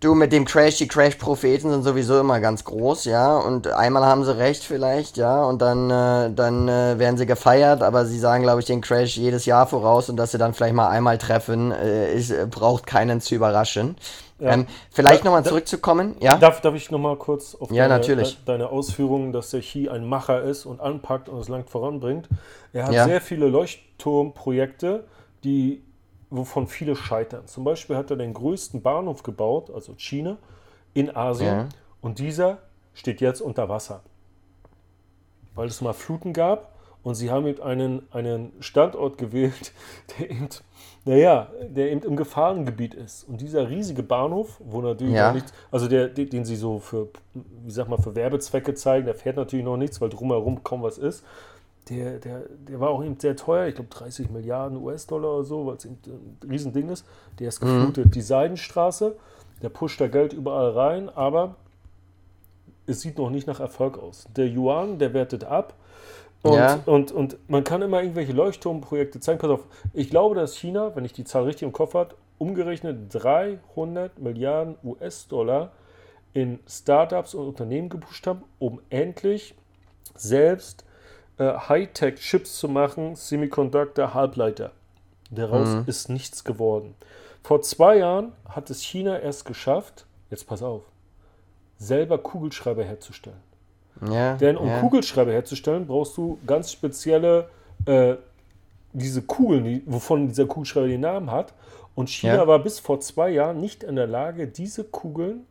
Du, 0.02 0.16
mit 0.16 0.32
dem 0.32 0.44
Crash, 0.44 0.78
die 0.78 0.88
Crash-Propheten 0.88 1.70
sind 1.70 1.84
sowieso 1.84 2.18
immer 2.18 2.40
ganz 2.40 2.64
groß, 2.64 3.04
ja. 3.04 3.36
Und 3.38 3.68
einmal 3.68 4.04
haben 4.04 4.24
sie 4.24 4.36
recht 4.36 4.64
vielleicht, 4.64 5.16
ja. 5.16 5.44
Und 5.44 5.62
dann, 5.62 5.90
äh, 5.90 6.32
dann 6.34 6.66
äh, 6.68 6.98
werden 6.98 7.16
sie 7.16 7.24
gefeiert, 7.24 7.84
aber 7.84 8.04
sie 8.04 8.18
sagen, 8.18 8.42
glaube 8.42 8.58
ich, 8.58 8.66
den 8.66 8.80
Crash 8.80 9.16
jedes 9.16 9.46
Jahr 9.46 9.64
voraus 9.68 10.08
und 10.10 10.16
dass 10.16 10.32
sie 10.32 10.38
dann 10.38 10.54
vielleicht 10.54 10.74
mal 10.74 10.88
einmal 10.88 11.18
treffen, 11.18 11.70
äh, 11.70 12.12
ist, 12.14 12.32
äh, 12.32 12.48
braucht 12.50 12.84
keinen 12.84 13.20
zu 13.20 13.36
überraschen. 13.36 13.94
Ja. 14.40 14.54
Ähm, 14.54 14.66
vielleicht 14.90 15.22
nochmal 15.22 15.44
zurückzukommen, 15.44 16.16
ja? 16.18 16.36
darf, 16.36 16.60
darf 16.62 16.74
ich 16.74 16.90
nochmal 16.90 17.14
kurz 17.14 17.54
auf 17.54 17.70
Ja, 17.70 17.84
deine, 17.86 18.00
natürlich. 18.00 18.38
de- 18.38 18.44
deine 18.46 18.70
Ausführungen, 18.70 19.32
dass 19.32 19.50
der 19.50 19.60
Chi 19.60 19.88
ein 19.88 20.04
Macher 20.04 20.42
ist 20.42 20.66
und 20.66 20.80
anpackt 20.80 21.28
und 21.28 21.38
es 21.38 21.48
lang 21.48 21.64
voranbringt. 21.68 22.28
Er 22.72 22.86
hat 22.86 22.92
Ja. 22.92 23.04
sehr 23.04 23.20
viele 23.20 23.46
Leuchtturmprojekte, 23.46 25.04
die, 25.44 25.84
wovon 26.32 26.66
viele 26.66 26.96
scheitern. 26.96 27.46
Zum 27.46 27.64
Beispiel 27.64 27.96
hat 27.96 28.10
er 28.10 28.16
den 28.16 28.34
größten 28.34 28.82
Bahnhof 28.82 29.22
gebaut, 29.22 29.70
also 29.72 29.94
China, 29.96 30.38
in 30.94 31.14
Asien. 31.14 31.46
Ja. 31.56 31.68
Und 32.00 32.18
dieser 32.18 32.58
steht 32.94 33.20
jetzt 33.20 33.40
unter 33.40 33.68
Wasser. 33.68 34.02
Weil 35.54 35.68
es 35.68 35.80
mal 35.80 35.92
Fluten 35.92 36.32
gab 36.32 36.72
und 37.02 37.14
sie 37.14 37.30
haben 37.30 37.46
eben 37.46 37.62
einen, 37.62 38.02
einen 38.12 38.52
Standort 38.60 39.18
gewählt, 39.18 39.72
der 40.18 40.30
eben, 40.30 40.48
naja, 41.04 41.48
der 41.68 41.90
eben 41.92 42.02
im 42.02 42.16
Gefahrengebiet 42.16 42.94
ist. 42.94 43.28
Und 43.28 43.40
dieser 43.40 43.68
riesige 43.68 44.02
Bahnhof, 44.02 44.60
wo 44.64 44.80
natürlich 44.80 45.14
Ja. 45.14 45.28
noch 45.28 45.34
nichts, 45.34 45.52
also 45.70 45.88
der, 45.88 46.08
den, 46.08 46.44
sie 46.44 46.56
so 46.56 46.78
für, 46.78 47.08
wie 47.34 47.70
sag 47.70 47.88
mal, 47.88 47.98
für 47.98 48.14
Werbezwecke 48.14 48.74
zeigen, 48.74 49.04
der 49.04 49.14
fährt 49.14 49.36
natürlich 49.36 49.64
noch 49.64 49.76
nichts, 49.76 50.00
weil 50.00 50.08
drumherum 50.08 50.62
kaum 50.62 50.82
was 50.82 50.96
ist. 50.96 51.24
Der, 51.88 52.18
der, 52.18 52.42
der 52.68 52.78
war 52.80 52.90
auch 52.90 53.02
eben 53.02 53.18
sehr 53.18 53.34
teuer, 53.34 53.66
ich 53.66 53.74
glaube 53.74 53.90
30 53.90 54.30
Milliarden 54.30 54.80
US-Dollar 54.82 55.36
oder 55.36 55.44
so, 55.44 55.66
weil 55.66 55.76
es 55.76 55.84
eben 55.84 55.98
ein 56.06 56.48
Riesending 56.48 56.88
ist. 56.90 57.04
Der 57.40 57.48
ist 57.48 57.60
geflutet. 57.60 58.14
Die 58.14 58.20
Seidenstraße, 58.20 59.16
der 59.62 59.68
pusht 59.68 60.00
da 60.00 60.06
Geld 60.06 60.32
überall 60.32 60.70
rein, 60.70 61.08
aber 61.08 61.56
es 62.86 63.00
sieht 63.00 63.18
noch 63.18 63.30
nicht 63.30 63.46
nach 63.46 63.60
Erfolg 63.60 63.98
aus. 63.98 64.26
Der 64.36 64.46
Yuan, 64.48 64.98
der 64.98 65.12
wertet 65.12 65.44
ab. 65.44 65.74
Und, 66.42 66.54
Ja. 66.54 66.80
und, 66.86 67.12
und 67.12 67.36
man 67.48 67.64
kann 67.64 67.82
immer 67.82 68.00
irgendwelche 68.00 68.32
Leuchtturmprojekte 68.32 69.20
zeigen. 69.20 69.38
Pass 69.38 69.50
auf, 69.50 69.66
ich 69.92 70.10
glaube, 70.10 70.34
dass 70.34 70.56
China, 70.56 70.94
wenn 70.94 71.04
ich 71.04 71.12
die 71.12 71.24
Zahl 71.24 71.44
richtig 71.44 71.62
im 71.62 71.72
Kopf 71.72 71.94
habe, 71.94 72.14
umgerechnet 72.38 73.12
300 73.14 74.18
Milliarden 74.18 74.76
US-Dollar 74.82 75.70
in 76.32 76.58
Startups 76.68 77.34
und 77.34 77.46
Unternehmen 77.46 77.88
gepusht 77.88 78.26
haben, 78.26 78.42
um 78.58 78.80
endlich 78.90 79.54
selbst 80.16 80.84
äh, 81.38 81.44
Hightech-Chips 81.44 82.58
zu 82.58 82.68
machen, 82.68 83.16
Semiconductor, 83.16 84.14
Halbleiter. 84.14 84.72
Daraus 85.30 85.68
ist 85.86 86.10
nichts 86.10 86.44
geworden. 86.44 86.94
Vor 87.42 87.62
zwei 87.62 87.98
Jahren 87.98 88.32
hat 88.48 88.68
es 88.70 88.82
China 88.82 89.18
erst 89.18 89.46
geschafft, 89.46 90.04
jetzt 90.30 90.46
pass 90.46 90.62
auf, 90.62 90.82
selber 91.78 92.18
Kugelschreiber 92.18 92.84
herzustellen. 92.84 93.40
Ja. 94.10 94.34
Denn 94.36 94.56
um 94.56 94.68
ja. 94.68 94.80
Kugelschreiber 94.80 95.32
herzustellen, 95.32 95.86
brauchst 95.86 96.16
du 96.16 96.38
ganz 96.46 96.70
spezielle, 96.70 97.48
äh, 97.86 98.16
diese 98.92 99.22
Kugeln, 99.22 99.64
die, 99.64 99.82
wovon 99.86 100.28
dieser 100.28 100.46
Kugelschreiber 100.46 100.86
den 100.88 101.00
Namen 101.00 101.30
hat. 101.30 101.54
Und 101.94 102.10
China 102.10 102.34
Ja. 102.36 102.46
war 102.46 102.58
bis 102.58 102.78
vor 102.78 103.00
zwei 103.00 103.30
Jahren 103.30 103.58
nicht 103.58 103.82
in 103.82 103.96
der 103.96 104.06
Lage, 104.06 104.46
diese 104.46 104.84
Kugeln 104.84 105.46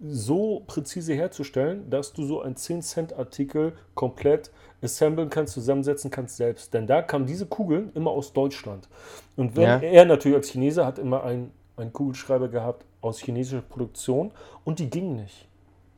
so 0.00 0.62
präzise 0.66 1.14
herzustellen, 1.14 1.88
dass 1.90 2.12
du 2.12 2.24
so 2.24 2.42
einen 2.42 2.56
10-Cent-Artikel 2.56 3.74
komplett 3.94 4.50
assemblen 4.82 5.28
kannst, 5.30 5.54
zusammensetzen 5.54 6.10
kannst 6.10 6.36
selbst. 6.36 6.72
Denn 6.74 6.86
da 6.86 7.02
kamen 7.02 7.26
diese 7.26 7.46
Kugeln 7.46 7.90
immer 7.94 8.10
aus 8.10 8.32
Deutschland. 8.32 8.88
Und 9.36 9.56
wenn 9.56 9.64
Ja. 9.64 9.78
er 9.78 10.04
natürlich 10.04 10.36
als 10.36 10.48
Chinese 10.50 10.84
hat 10.86 10.98
immer 10.98 11.22
einen, 11.24 11.50
einen 11.76 11.92
Kugelschreiber 11.92 12.48
gehabt 12.48 12.84
aus 13.00 13.18
chinesischer 13.20 13.62
Produktion 13.62 14.30
und 14.64 14.78
die 14.78 14.90
gingen 14.90 15.16
nicht. 15.16 15.46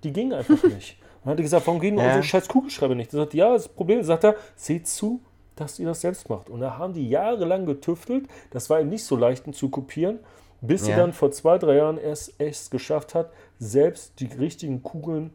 Die 0.05 0.12
gingen 0.12 0.33
einfach 0.33 0.62
nicht. 0.64 0.97
Und 1.25 1.31
hat 1.31 1.38
er 1.38 1.42
gesagt, 1.42 1.66
warum 1.66 1.81
gehen 1.81 1.97
Ja. 1.99 2.05
unsere 2.07 2.23
scheiß 2.25 2.49
Kugelschreiber 2.49 2.95
nicht? 2.95 3.12
Er 3.12 3.18
sagt, 3.21 3.35
ja, 3.35 3.53
das 3.53 3.68
Problem, 3.68 4.03
sagt 4.03 4.25
er, 4.25 4.35
seht 4.57 4.87
zu, 4.88 5.21
dass 5.55 5.79
ihr 5.79 5.87
das 5.87 6.01
selbst 6.01 6.29
macht. 6.29 6.51
Und 6.51 6.61
da 6.61 6.79
haben 6.79 6.92
die 6.95 7.09
jahrelang 7.09 7.66
getüftelt. 7.66 8.27
Das 8.51 8.71
war 8.71 8.81
eben 8.81 8.88
nicht 8.88 9.05
so 9.05 9.16
leicht 9.16 9.47
ihn 9.47 9.53
zu 9.53 9.68
kopieren, 9.68 10.18
bis 10.61 10.85
sie 10.85 10.90
Ja. 10.92 10.97
dann 10.97 11.12
vor 11.12 11.31
zwei, 11.31 11.59
drei 11.59 11.77
Jahren 11.77 11.99
erst 11.99 12.35
es 12.38 12.71
geschafft 12.71 13.14
hat, 13.14 13.31
selbst 13.59 14.18
die 14.21 14.27
richtigen 14.27 14.83
Kugeln 14.83 15.31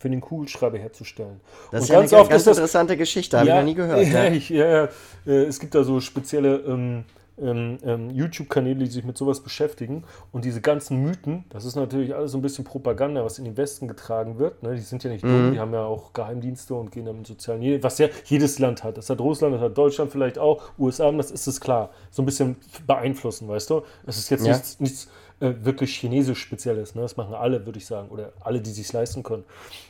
für 0.00 0.10
den 0.10 0.20
Kugelschreiber 0.22 0.78
herzustellen. 0.78 1.40
Das 1.70 1.82
Und 1.82 1.84
ist 1.84 1.88
ja 1.90 2.00
ganz 2.00 2.12
eine 2.12 2.22
oft 2.22 2.30
ganz 2.30 2.40
ist 2.40 2.46
das 2.46 2.56
interessante 2.56 2.96
Geschichte, 2.96 3.38
habe 3.38 3.48
ich 3.48 3.54
noch 3.54 3.62
nie 3.62 3.74
gehört. 3.74 4.06
Ja, 4.08 4.24
Ja. 4.24 4.32
ich, 4.32 4.48
ja, 4.48 4.66
ja. 4.66 4.88
Äh, 5.26 5.44
Es 5.44 5.60
gibt 5.60 5.74
da 5.74 5.84
so 5.84 6.00
spezielle 6.00 6.56
ähm, 6.66 7.04
ähm, 7.40 7.78
ähm, 7.84 8.10
YouTube-Kanäle, 8.10 8.80
die 8.84 8.90
sich 8.90 9.04
mit 9.04 9.16
sowas 9.16 9.40
beschäftigen. 9.40 10.04
Und 10.32 10.44
diese 10.46 10.60
ganzen 10.60 11.02
Mythen, 11.02 11.44
das 11.50 11.64
ist 11.66 11.74
natürlich 11.76 12.14
alles 12.14 12.32
so 12.32 12.38
ein 12.38 12.42
bisschen 12.42 12.64
Propaganda, 12.64 13.24
was 13.24 13.38
in 13.38 13.44
den 13.44 13.56
Westen 13.56 13.88
getragen 13.88 14.38
wird. 14.38 14.62
Ne? 14.62 14.74
Die 14.74 14.80
sind 14.80 15.04
ja 15.04 15.10
nicht 15.10 15.22
dumm, 15.24 15.48
Mhm. 15.48 15.52
die 15.52 15.58
haben 15.60 15.72
ja 15.74 15.84
auch 15.84 16.12
Geheimdienste 16.14 16.74
und 16.74 16.92
gehen 16.92 17.04
dann 17.06 17.16
in 17.18 17.24
sozialen 17.26 17.60
Medien, 17.60 17.82
was 17.82 17.98
ja 17.98 18.08
jedes 18.24 18.58
Land 18.58 18.84
hat. 18.84 18.96
Das 18.98 19.08
hat 19.10 19.20
Russland, 19.20 19.54
das 19.54 19.60
hat 19.62 19.76
Deutschland 19.78 20.10
vielleicht 20.12 20.38
auch, 20.38 20.62
USA, 20.78 21.10
das 21.12 21.30
ist 21.30 21.46
es 21.46 21.60
klar. 21.60 21.90
So 22.10 22.22
ein 22.22 22.26
bisschen 22.26 22.56
beeinflussen, 22.86 23.48
weißt 23.48 23.68
du? 23.70 23.82
Es 24.06 24.16
ist 24.18 24.30
jetzt 24.30 24.46
Ja. 24.46 24.52
nichts, 24.52 24.80
nichts 24.80 25.08
äh, 25.40 25.54
wirklich 25.64 25.96
chinesisch 25.96 26.40
Spezielles. 26.40 26.94
Ne? 26.94 27.02
Das 27.02 27.16
machen 27.16 27.34
alle, 27.34 27.64
würde 27.66 27.78
ich 27.78 27.86
sagen, 27.86 28.08
oder 28.08 28.32
alle, 28.40 28.60
die 28.60 28.70
sich 28.70 28.92
leisten 28.92 29.22
können. 29.22 29.44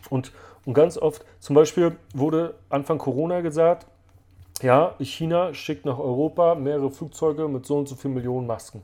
Und, 0.09 0.33
und 0.65 0.75
ganz 0.75 0.97
oft, 0.97 1.25
zum 1.41 1.55
Beispiel 1.55 1.97
wurde 2.15 2.55
Anfang 2.69 2.99
Corona 2.99 3.41
gesagt, 3.41 3.87
ja, 4.63 4.95
China 5.01 5.55
schickt 5.55 5.87
nach 5.87 5.99
Europa 5.99 6.55
mehrere 6.55 6.91
Flugzeuge 6.91 7.49
mit 7.49 7.65
so 7.67 7.79
und 7.79 7.89
so 7.89 7.95
viel 7.95 8.11
Millionen 8.11 8.47
Masken. 8.47 8.83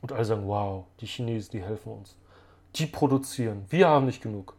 Und 0.00 0.12
alle 0.12 0.24
sagen, 0.24 0.46
wow, 0.46 0.84
die 1.00 1.06
Chinesen, 1.06 1.50
die 1.52 1.62
helfen 1.62 1.92
uns. 1.92 2.16
Die 2.76 2.86
produzieren. 2.86 3.64
Wir 3.68 3.88
haben 3.88 4.06
nicht 4.06 4.22
genug. 4.22 4.54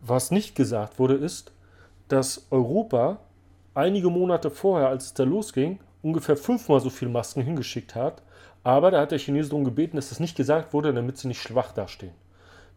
Was 0.00 0.30
nicht 0.30 0.54
gesagt 0.54 0.98
wurde, 0.98 1.14
ist, 1.14 1.52
dass 2.08 2.46
Europa 2.50 3.18
einige 3.74 4.10
Monate 4.10 4.50
vorher, 4.50 4.88
als 4.88 5.06
es 5.06 5.14
da 5.14 5.24
losging, 5.24 5.78
ungefähr 6.02 6.36
fünfmal 6.36 6.80
so 6.80 6.90
viele 6.90 7.10
Masken 7.10 7.42
hingeschickt 7.42 7.94
hat. 7.94 8.22
Aber 8.62 8.90
da 8.90 9.00
hat 9.00 9.10
der 9.10 9.18
Chinese 9.18 9.50
darum 9.50 9.64
gebeten, 9.64 9.96
dass 9.96 10.10
das 10.10 10.20
nicht 10.20 10.36
gesagt 10.36 10.72
wurde, 10.72 10.92
damit 10.92 11.18
sie 11.18 11.28
nicht 11.28 11.42
schwach 11.42 11.72
dastehen. 11.72 12.12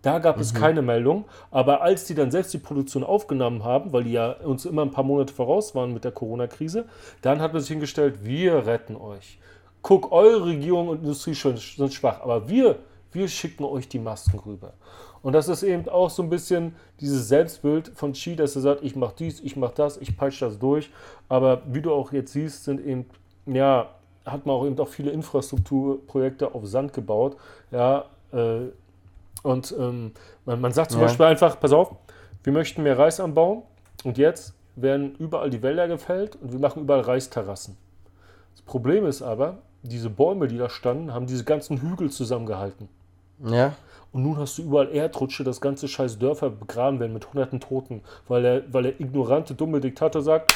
Da 0.03 0.19
gab 0.19 0.37
es 0.37 0.53
keine 0.53 0.81
Meldung, 0.81 1.23
aber 1.49 1.81
als 1.81 2.03
die 2.03 2.13
dann 2.13 2.29
selbst 2.29 2.53
die 2.53 2.57
Produktion 2.57 3.05
aufgenommen 3.05 3.63
haben, 3.63 3.93
weil 3.93 4.03
die 4.03 4.11
ja 4.11 4.31
uns 4.31 4.65
immer 4.65 4.81
ein 4.81 4.91
paar 4.91 5.05
Monate 5.05 5.33
voraus 5.33 5.75
waren 5.75 5.93
mit 5.93 6.03
der 6.03 6.11
Corona-Krise, 6.11 6.85
dann 7.21 7.39
hat 7.39 7.53
man 7.53 7.61
sich 7.61 7.69
hingestellt, 7.69 8.19
wir 8.25 8.65
retten 8.65 8.97
euch. 8.97 9.39
Guck, 9.81 10.11
eure 10.11 10.45
Regierung 10.45 10.89
und 10.89 11.03
Industrie 11.03 11.33
sind 11.33 11.93
schwach, 11.93 12.19
aber 12.21 12.49
wir, 12.49 12.79
wir 13.13 13.29
schicken 13.29 13.63
euch 13.63 13.87
die 13.87 13.99
Masken 13.99 14.39
rüber. 14.39 14.73
Und 15.21 15.31
das 15.31 15.47
ist 15.47 15.63
eben 15.63 15.87
auch 15.87 16.09
so 16.09 16.21
ein 16.21 16.29
bisschen 16.29 16.75
dieses 16.99 17.29
Selbstbild 17.29 17.93
von 17.95 18.11
Xi, 18.11 18.35
dass 18.35 18.57
er 18.57 18.61
sagt, 18.61 18.83
ich 18.83 18.97
mache 18.97 19.15
dies, 19.17 19.39
ich 19.39 19.55
mache 19.55 19.73
das, 19.75 19.95
ich 19.97 20.17
peitsche 20.17 20.45
das 20.45 20.59
durch. 20.59 20.89
Aber 21.29 21.61
wie 21.65 21.81
du 21.81 21.93
auch 21.93 22.11
jetzt 22.11 22.33
siehst, 22.33 22.65
sind 22.65 22.85
eben, 22.85 23.05
ja, 23.45 23.89
hat 24.25 24.45
man 24.45 24.55
auch 24.55 24.65
eben 24.65 24.79
auch 24.79 24.87
viele 24.87 25.11
Infrastrukturprojekte 25.11 26.53
auf 26.53 26.65
Sand 26.65 26.93
gebaut. 26.93 27.37
Ja, 27.71 28.05
äh, 28.31 28.61
und 29.43 29.75
ähm, 29.77 30.11
man, 30.45 30.61
man 30.61 30.71
sagt 30.71 30.91
zum 30.91 31.01
Ja. 31.01 31.07
Beispiel 31.07 31.25
einfach, 31.25 31.59
pass 31.59 31.73
auf, 31.73 31.95
wir 32.43 32.53
möchten 32.53 32.83
mehr 32.83 32.97
Reis 32.97 33.19
anbauen 33.19 33.63
und 34.03 34.17
jetzt 34.17 34.53
werden 34.75 35.15
überall 35.19 35.49
die 35.49 35.61
Wälder 35.61 35.87
gefällt 35.87 36.37
und 36.41 36.51
wir 36.51 36.59
machen 36.59 36.83
überall 36.83 37.01
Reisterrassen. 37.01 37.77
Das 38.53 38.61
Problem 38.63 39.05
ist 39.05 39.21
aber, 39.21 39.57
diese 39.81 40.09
Bäume, 40.09 40.47
die 40.47 40.57
da 40.57 40.69
standen, 40.69 41.13
haben 41.13 41.27
diese 41.27 41.43
ganzen 41.43 41.81
Hügel 41.81 42.09
zusammengehalten. 42.09 42.87
Ja. 43.45 43.73
Und 44.13 44.23
nun 44.23 44.37
hast 44.37 44.57
du 44.57 44.61
überall 44.61 44.89
Erdrutsche, 44.93 45.43
dass 45.43 45.59
ganze 45.59 45.87
scheiß 45.87 46.19
Dörfer 46.19 46.49
begraben 46.51 46.99
werden 46.99 47.13
mit 47.13 47.27
hunderten 47.27 47.59
Toten, 47.59 48.01
weil 48.27 48.43
der, 48.43 48.73
weil 48.73 48.83
der 48.83 48.99
ignorante, 48.99 49.55
dumme 49.55 49.81
Diktator 49.81 50.21
sagt, 50.21 50.53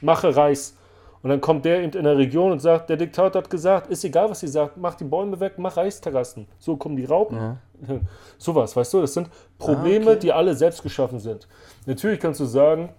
mache 0.00 0.34
Reis. 0.34 0.76
Und 1.22 1.30
dann 1.30 1.40
kommt 1.40 1.64
der 1.64 1.82
eben 1.82 1.92
in 1.92 2.04
der 2.04 2.16
Region 2.16 2.52
und 2.52 2.60
sagt, 2.60 2.88
der 2.88 2.96
Diktator 2.96 3.42
hat 3.42 3.50
gesagt, 3.50 3.90
ist 3.90 4.04
egal, 4.04 4.30
was 4.30 4.40
sie 4.40 4.48
sagt, 4.48 4.76
mach 4.76 4.94
die 4.94 5.04
Bäume 5.04 5.38
weg, 5.38 5.54
mach 5.58 5.76
Reisterrassen. 5.76 6.46
So 6.58 6.76
kommen 6.76 6.96
die 6.96 7.04
Raupen. 7.04 7.36
Ja. 7.36 7.56
Sowas, 8.38 8.74
weißt 8.74 8.94
du, 8.94 9.00
das 9.02 9.14
sind 9.14 9.28
Probleme, 9.58 10.12
okay. 10.12 10.20
die 10.20 10.32
alle 10.32 10.54
selbst 10.54 10.82
geschaffen 10.82 11.18
sind. 11.18 11.46
Natürlich 11.86 12.20
kannst 12.20 12.40
du 12.40 12.46
sagen, 12.46 12.90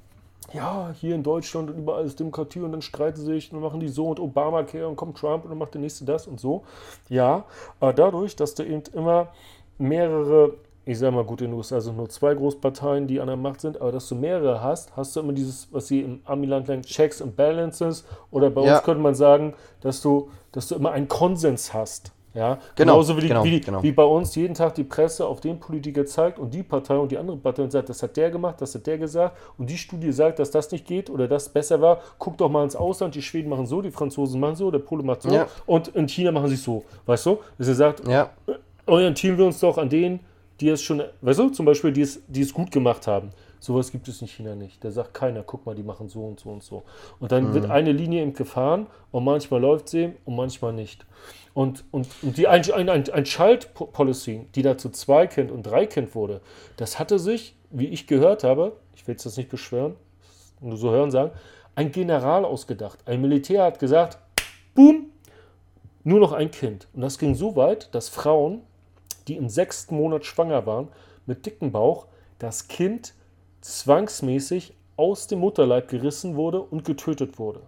ja, 0.54 0.94
hier 1.00 1.16
in 1.16 1.24
Deutschland 1.24 1.70
und 1.70 1.78
überall 1.78 2.06
ist 2.06 2.20
Demokratie 2.20 2.60
und 2.60 2.72
dann 2.72 2.82
streiten 2.82 3.18
sie 3.20 3.26
sich 3.26 3.52
und 3.54 3.62
machen 3.62 3.80
die 3.80 3.88
so 3.88 4.08
und 4.08 4.20
Obamacare 4.20 4.88
und 4.88 4.96
kommt 4.96 5.18
Trump 5.18 5.44
und 5.44 5.50
dann 5.50 5.58
macht 5.58 5.74
der 5.74 5.82
nächste 5.82 6.06
das 6.06 6.28
und 6.28 6.40
so. 6.40 6.64
Ja, 7.10 7.46
aber 7.80 7.94
dadurch, 7.94 8.36
dass 8.36 8.54
du 8.56 8.64
eben 8.64 8.84
immer 8.94 9.30
mehrere, 9.78 10.54
ich 10.86 10.98
sag 10.98 11.14
mal 11.14 11.24
gut, 11.24 11.42
in 11.42 11.52
den 11.52 11.58
USA 11.58 11.80
sind 11.80 11.96
nur 11.98 12.10
zwei 12.10 12.34
Großparteien, 12.34 13.06
die 13.08 13.20
an 13.22 13.28
der 13.28 13.36
Macht 13.38 13.62
sind, 13.62 13.80
aber 13.80 13.92
dass 13.92 14.08
du 14.10 14.16
mehrere 14.16 14.62
hast, 14.64 14.96
hast 14.98 15.16
du 15.16 15.20
immer 15.20 15.34
dieses, 15.34 15.68
was 15.72 15.88
sie 15.88 16.02
im 16.02 16.22
Amiland 16.26 16.68
nennen, 16.68 16.82
Checks 16.84 17.22
and 17.22 17.36
Balances 17.36 18.04
oder 18.32 18.50
bei 18.50 18.64
Ja. 18.64 18.76
uns 18.76 18.84
könnte 18.84 19.02
man 19.02 19.14
sagen, 19.16 19.54
dass 19.82 20.02
du, 20.02 20.30
dass 20.52 20.68
du 20.68 20.76
immer 20.76 20.92
einen 20.92 21.08
Konsens 21.08 21.74
hast. 21.74 22.12
Ja, 22.34 22.54
Genau, 22.76 22.94
genauso 22.94 23.18
wie, 23.18 23.22
die, 23.22 23.28
genau, 23.28 23.44
wie, 23.44 23.52
die, 23.52 23.60
genau. 23.62 23.84
wie 23.84 23.92
bei 23.92 24.06
uns 24.06 24.34
jeden 24.36 24.54
Tag 24.54 24.74
die 24.76 24.86
Presse 24.86 25.26
auf 25.28 25.42
den 25.42 25.60
Politiker 25.60 26.06
zeigt 26.06 26.40
und 26.40 26.54
die 26.54 26.64
Partei 26.64 26.96
und 26.98 27.12
die 27.12 27.18
andere 27.18 27.36
Partei 27.36 27.62
und 27.64 27.72
sagt, 27.72 27.90
das 27.90 28.02
hat 28.02 28.16
der 28.16 28.32
gemacht, 28.32 28.56
das 28.62 28.74
hat 28.74 28.88
der 28.88 28.98
gesagt 28.98 29.36
und 29.58 29.70
die 29.70 29.78
Studie 29.78 30.14
sagt, 30.14 30.40
dass 30.40 30.50
das 30.50 30.72
nicht 30.72 30.88
geht 30.88 31.10
oder 31.10 31.28
das 31.28 31.50
besser 31.50 31.82
war. 31.82 32.00
Guck 32.20 32.38
doch 32.38 32.50
mal 32.50 32.64
ins 32.64 32.78
Ausland, 32.78 33.16
die 33.16 33.22
Schweden 33.22 33.50
machen 33.50 33.66
so, 33.66 33.82
die 33.82 33.92
Franzosen 33.92 34.40
machen 34.40 34.56
so, 34.56 34.72
der 34.72 34.80
Pole 34.80 35.04
macht 35.04 35.24
so 35.24 35.30
Ja. 35.30 35.48
und 35.66 35.90
in 35.90 36.08
China 36.08 36.32
machen 36.32 36.48
sie 36.48 36.54
es 36.56 36.64
so. 36.64 36.86
Weißt 37.06 37.26
du? 37.26 37.40
Dass 37.58 37.68
er 37.68 37.76
sagt, 37.76 38.08
Ja. 38.08 38.30
orientieren 38.86 39.38
wir 39.38 39.46
uns 39.46 39.60
doch 39.60 39.78
an 39.78 39.90
denen, 39.90 40.22
die 40.62 40.70
es 40.70 40.82
schon, 40.82 41.04
weißt 41.22 41.40
du, 41.40 41.50
zum 41.50 41.66
Beispiel, 41.66 41.92
die 41.92 42.02
es, 42.02 42.22
die 42.28 42.42
es 42.42 42.54
gut 42.54 42.72
gemacht 42.72 43.08
haben. 43.08 43.32
Sowas 43.60 43.92
gibt 43.92 44.08
es 44.08 44.22
in 44.22 44.28
China 44.28 44.56
nicht. 44.56 44.84
Da 44.84 44.90
sagt 44.90 45.14
keiner, 45.14 45.44
guck 45.44 45.66
mal, 45.66 45.76
die 45.76 45.84
machen 45.84 46.10
so 46.10 46.26
und 46.26 46.40
so 46.40 46.50
und 46.50 46.64
so. 46.64 46.84
Und 47.20 47.32
dann 47.32 47.54
wird 47.54 47.70
eine 47.70 47.92
Linie 47.92 48.22
eben 48.22 48.34
gefahren 48.34 48.88
und 49.12 49.24
manchmal 49.24 49.62
läuft 49.62 49.90
sie 49.90 50.14
und 50.26 50.36
manchmal 50.36 50.74
nicht. 50.74 51.06
Und, 51.54 51.84
und, 51.92 52.08
und 52.22 52.38
die 52.38 52.48
ein, 52.48 52.64
ein, 52.72 52.90
ein, 52.90 53.10
ein 53.10 53.26
Schalt-Policy, 53.26 54.48
die 54.56 54.62
da 54.62 54.78
zu 54.78 54.90
zwei 54.90 55.28
Kind 55.28 55.52
und 55.52 55.64
drei 55.64 55.86
Kind 55.86 56.16
wurde, 56.16 56.42
das 56.78 56.98
hatte 56.98 57.20
sich, 57.20 57.56
wie 57.70 57.88
ich 57.88 58.08
gehört 58.08 58.44
habe, 58.44 58.78
ich 58.96 59.08
will 59.08 59.14
jetzt 59.14 59.26
das 59.26 59.38
nicht 59.38 59.50
beschwören, 59.50 59.96
nur 60.60 60.78
so 60.78 60.92
hören 60.92 61.12
sagen, 61.12 61.32
ein 61.76 61.92
General 61.92 62.46
ausgedacht. 62.46 63.00
Ein 63.06 63.22
Militär 63.22 63.64
hat 63.64 63.80
gesagt, 63.80 64.18
boom, 64.74 65.12
nur 66.04 66.20
noch 66.20 66.32
ein 66.32 66.52
Kind. 66.52 66.88
Und 66.94 67.02
das 67.02 67.18
ging 67.18 67.36
so 67.36 67.56
weit, 67.56 67.94
dass 67.94 68.10
Frauen, 68.10 68.62
die 69.28 69.38
im 69.38 69.50
sechsten 69.50 69.96
Monat 69.96 70.26
schwanger 70.26 70.66
waren, 70.66 70.88
mit 71.26 71.46
dicken 71.46 71.72
Bauch, 71.72 72.08
das 72.40 72.68
Kind 72.68 73.14
zwangsmäßig 73.62 74.74
aus 74.98 75.28
dem 75.28 75.40
Mutterleib 75.40 75.88
gerissen 75.88 76.36
wurde 76.36 76.62
und 76.62 76.86
getötet 76.86 77.40
wurde. 77.40 77.62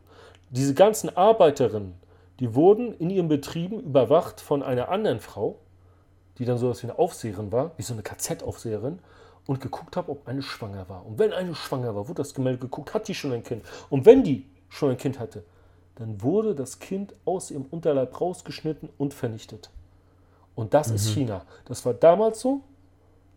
Diese 0.50 0.74
ganzen 0.74 1.16
Arbeiterinnen, 1.16 1.94
die 2.40 2.56
wurden 2.56 2.94
in 2.94 3.10
ihren 3.10 3.28
Betrieben 3.28 3.80
überwacht 3.80 4.42
von 4.42 4.64
einer 4.64 4.90
anderen 4.90 5.20
Frau, 5.20 5.60
die 6.38 6.46
dann 6.46 6.58
so 6.58 6.68
etwas 6.68 6.84
wie 6.84 6.88
eine 6.88 7.00
Aufseherin 7.00 7.52
war, 7.52 7.72
wie 7.78 7.84
so 7.84 7.94
eine 7.94 8.04
KZ-Aufseherin, 8.04 9.00
und 9.46 9.60
geguckt 9.60 9.98
hat, 9.98 10.08
ob 10.10 10.28
eine 10.28 10.42
schwanger 10.42 10.88
war. 10.90 11.06
Und 11.06 11.20
wenn 11.20 11.34
eine 11.34 11.54
schwanger 11.54 11.96
war, 11.96 12.08
wurde 12.08 12.22
das 12.22 12.34
gemeldet 12.34 12.62
geguckt, 12.62 12.94
hat 12.94 13.08
die 13.08 13.16
schon 13.16 13.34
ein 13.34 13.44
Kind. 13.44 13.64
Und 13.90 14.06
wenn 14.06 14.24
die 14.24 14.48
schon 14.70 14.92
ein 14.92 14.98
Kind 14.98 15.20
hatte, 15.20 15.44
dann 15.96 16.22
wurde 16.22 16.56
das 16.56 16.80
Kind 16.80 17.14
aus 17.26 17.52
ihrem 17.52 17.66
Unterleib 17.66 18.20
rausgeschnitten 18.20 18.90
und 18.98 19.14
vernichtet. 19.14 19.70
Und 20.56 20.74
das 20.74 20.92
ist 20.92 21.10
China. 21.10 21.46
Das 21.66 21.86
war 21.86 21.94
damals 21.94 22.40
so 22.40 22.62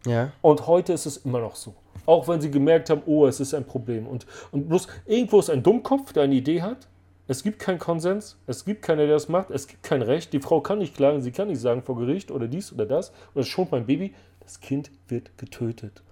Ja. 0.07 0.33
und 0.43 0.67
heute 0.67 0.93
ist 0.93 1.07
es 1.07 1.17
immer 1.19 1.41
noch 1.41 1.57
so. 1.57 1.75
Auch 2.05 2.29
wenn 2.29 2.41
sie 2.41 2.51
gemerkt 2.51 2.91
haben, 2.91 3.03
oh, 3.07 3.27
es 3.27 3.41
ist 3.41 3.55
ein 3.55 3.65
Problem. 3.65 4.07
Und, 4.07 4.27
und 4.53 4.69
bloß 4.69 4.87
irgendwo 5.07 5.41
ist 5.41 5.51
ein 5.51 5.63
Dummkopf, 5.63 6.13
der 6.13 6.25
eine 6.25 6.35
Idee 6.35 6.63
hat. 6.63 6.87
Es 7.29 7.43
gibt 7.43 7.59
keinen 7.59 7.81
Konsens, 7.81 8.37
es 8.47 8.65
gibt 8.65 8.83
keiner, 8.83 9.03
der 9.07 9.15
das 9.15 9.29
macht, 9.29 9.51
es 9.51 9.67
gibt 9.67 9.83
kein 9.83 10.03
Recht. 10.03 10.33
Die 10.33 10.39
Frau 10.39 10.61
kann 10.61 10.79
nicht 10.79 10.95
klagen, 10.95 11.21
sie 11.23 11.33
kann 11.33 11.49
nicht 11.49 11.61
sagen 11.61 11.83
vor 11.83 11.97
Gericht 11.97 12.31
oder 12.31 12.47
dies 12.47 12.73
oder 12.73 12.87
das 12.87 13.11
oder 13.35 13.41
es 13.43 13.49
schont 13.49 13.73
mein 13.73 13.87
Baby. 13.87 14.15
Das 14.41 14.61
Kind 14.61 14.93
wird 15.09 15.37
getötet. 15.37 16.03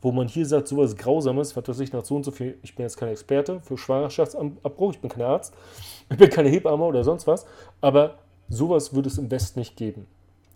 Wo 0.00 0.12
man 0.12 0.28
hier 0.28 0.46
sagt, 0.46 0.68
sowas 0.68 0.96
Grausames, 0.96 1.56
was 1.56 1.66
weiß 1.66 1.80
ich, 1.80 1.92
nach 1.92 2.04
so 2.04 2.14
und 2.14 2.24
so 2.24 2.30
viel, 2.30 2.58
ich 2.62 2.76
bin 2.76 2.84
jetzt 2.84 2.96
kein 2.96 3.08
Experte 3.08 3.60
für 3.60 3.76
Schwangerschaftsabbruch, 3.76 4.92
ich 4.92 5.00
bin 5.00 5.10
kein 5.10 5.22
Arzt, 5.22 5.52
ich 6.10 6.16
bin 6.16 6.30
keine 6.30 6.48
Hebamme 6.48 6.84
oder 6.84 7.02
sonst 7.02 7.26
was, 7.26 7.44
aber 7.80 8.18
sowas 8.48 8.94
würde 8.94 9.08
es 9.08 9.18
im 9.18 9.30
Westen 9.32 9.58
nicht 9.58 9.76
geben. 9.76 10.06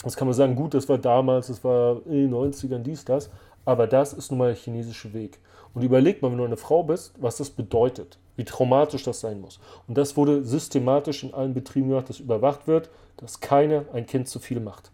Das 0.02 0.16
kann 0.16 0.28
man 0.28 0.35
sagen, 0.35 0.56
gut, 0.56 0.74
das 0.74 0.88
war 0.88 0.98
damals, 0.98 1.48
das 1.48 1.64
war 1.64 2.00
in 2.06 2.30
den 2.30 2.35
90ern, 2.35 2.78
dies, 2.78 3.04
das, 3.04 3.30
aber 3.64 3.87
das 3.87 4.12
ist 4.12 4.30
nun 4.30 4.38
mal 4.38 4.48
der 4.48 4.56
chinesische 4.56 5.12
Weg. 5.12 5.38
Und 5.74 5.82
überleg 5.82 6.22
mal, 6.22 6.30
wenn 6.30 6.38
du 6.38 6.44
eine 6.44 6.56
Frau 6.56 6.82
bist, 6.82 7.14
was 7.20 7.37
das 7.37 7.50
bedeutet, 7.50 8.18
wie 8.37 8.44
traumatisch 8.44 9.02
das 9.02 9.20
sein 9.20 9.40
muss. 9.40 9.59
Und 9.88 9.98
das 9.98 10.16
wurde 10.16 10.42
systematisch 10.44 11.24
in 11.24 11.35
allen 11.35 11.54
Betrieben 11.54 11.88
gemacht, 11.88 12.09
dass 12.09 12.20
überwacht 12.20 12.66
wird, 12.66 12.88
dass 13.16 13.40
keiner 13.40 13.85
ein 13.92 14.06
Kind 14.06 14.28
zu 14.28 14.38
viel 14.38 14.61
macht. 14.61 14.90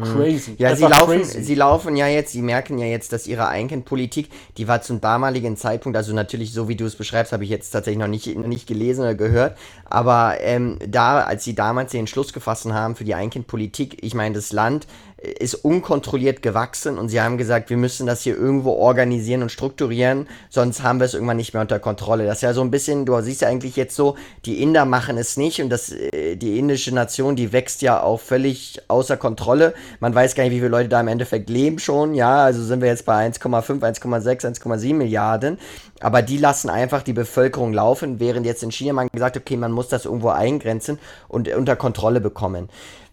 Crazy. 0.00 0.52
Mhm. 0.52 0.56
Ja, 0.56 0.74
sie 0.74 0.84
laufen, 0.84 1.18
crazy. 1.18 1.42
sie 1.42 1.54
laufen 1.54 1.96
ja 1.96 2.06
jetzt, 2.06 2.32
sie 2.32 2.40
merken 2.40 2.78
ja 2.78 2.86
jetzt, 2.86 3.12
dass 3.12 3.26
ihre 3.26 3.48
Einkindpolitik, 3.48 4.30
die 4.56 4.66
war 4.66 4.80
zum 4.80 5.02
damaligen 5.02 5.58
Zeitpunkt, 5.58 5.96
also 5.98 6.14
natürlich 6.14 6.54
so 6.54 6.66
wie 6.66 6.76
du 6.76 6.86
es 6.86 6.96
beschreibst, 6.96 7.32
habe 7.32 7.44
ich 7.44 7.50
jetzt 7.50 7.70
tatsächlich 7.70 7.98
noch 7.98 8.08
nicht, 8.08 8.34
noch 8.34 8.46
nicht 8.46 8.66
gelesen 8.66 9.02
oder 9.02 9.14
gehört, 9.14 9.58
aber 9.84 10.36
ähm, 10.40 10.78
da, 10.88 11.20
als 11.20 11.44
sie 11.44 11.54
damals 11.54 11.92
den 11.92 12.00
Entschluss 12.00 12.32
gefasst 12.32 12.64
haben 12.64 12.96
für 12.96 13.04
die 13.04 13.14
Einkindpolitik, 13.14 14.02
ich 14.02 14.14
meine, 14.14 14.34
das 14.34 14.52
Land 14.52 14.86
ist 15.22 15.54
unkontrolliert 15.54 16.42
gewachsen 16.42 16.98
und 16.98 17.08
sie 17.08 17.20
haben 17.20 17.38
gesagt, 17.38 17.70
wir 17.70 17.76
müssen 17.76 18.06
das 18.06 18.22
hier 18.22 18.36
irgendwo 18.36 18.72
organisieren 18.72 19.42
und 19.42 19.52
strukturieren, 19.52 20.26
sonst 20.50 20.82
haben 20.82 20.98
wir 20.98 21.04
es 21.04 21.14
irgendwann 21.14 21.36
nicht 21.36 21.54
mehr 21.54 21.62
unter 21.62 21.78
Kontrolle. 21.78 22.26
Das 22.26 22.38
ist 22.38 22.42
ja 22.42 22.52
so 22.52 22.62
ein 22.62 22.70
bisschen, 22.72 23.06
du 23.06 23.20
siehst 23.20 23.42
ja 23.42 23.48
eigentlich 23.48 23.76
jetzt 23.76 23.94
so, 23.94 24.16
die 24.44 24.62
Inder 24.62 24.84
machen 24.84 25.16
es 25.18 25.36
nicht 25.36 25.62
und 25.62 25.70
das, 25.70 25.92
äh, 25.92 26.36
die 26.36 26.58
indische 26.58 26.92
Nation, 26.92 27.36
die 27.36 27.52
wächst 27.52 27.82
ja 27.82 28.02
auch 28.02 28.20
völlig 28.20 28.80
außer 28.88 29.16
Kontrolle. 29.16 29.74
Man 30.00 30.14
weiß 30.14 30.34
gar 30.34 30.42
nicht, 30.44 30.52
wie 30.52 30.58
viele 30.58 30.68
Leute 30.68 30.88
da 30.88 31.00
im 31.00 31.08
Endeffekt 31.08 31.48
leben 31.48 31.78
schon, 31.78 32.14
ja, 32.14 32.42
also 32.42 32.62
sind 32.64 32.80
wir 32.80 32.88
jetzt 32.88 33.06
bei 33.06 33.24
1,5, 33.26 33.80
1,6, 33.80 34.60
1,7 34.60 34.94
Milliarden. 34.94 35.58
Aber 36.00 36.20
die 36.20 36.36
lassen 36.36 36.68
einfach 36.68 37.02
die 37.02 37.12
Bevölkerung 37.12 37.72
laufen, 37.72 38.18
während 38.18 38.44
jetzt 38.44 38.64
in 38.64 38.72
China 38.72 38.92
man 38.92 39.08
gesagt 39.12 39.36
okay, 39.36 39.56
man 39.56 39.70
muss 39.70 39.86
das 39.86 40.04
irgendwo 40.04 40.30
eingrenzen 40.30 40.98
und 41.28 41.48
unter 41.48 41.76
Kontrolle 41.76 42.20
bekommen. 42.20 42.68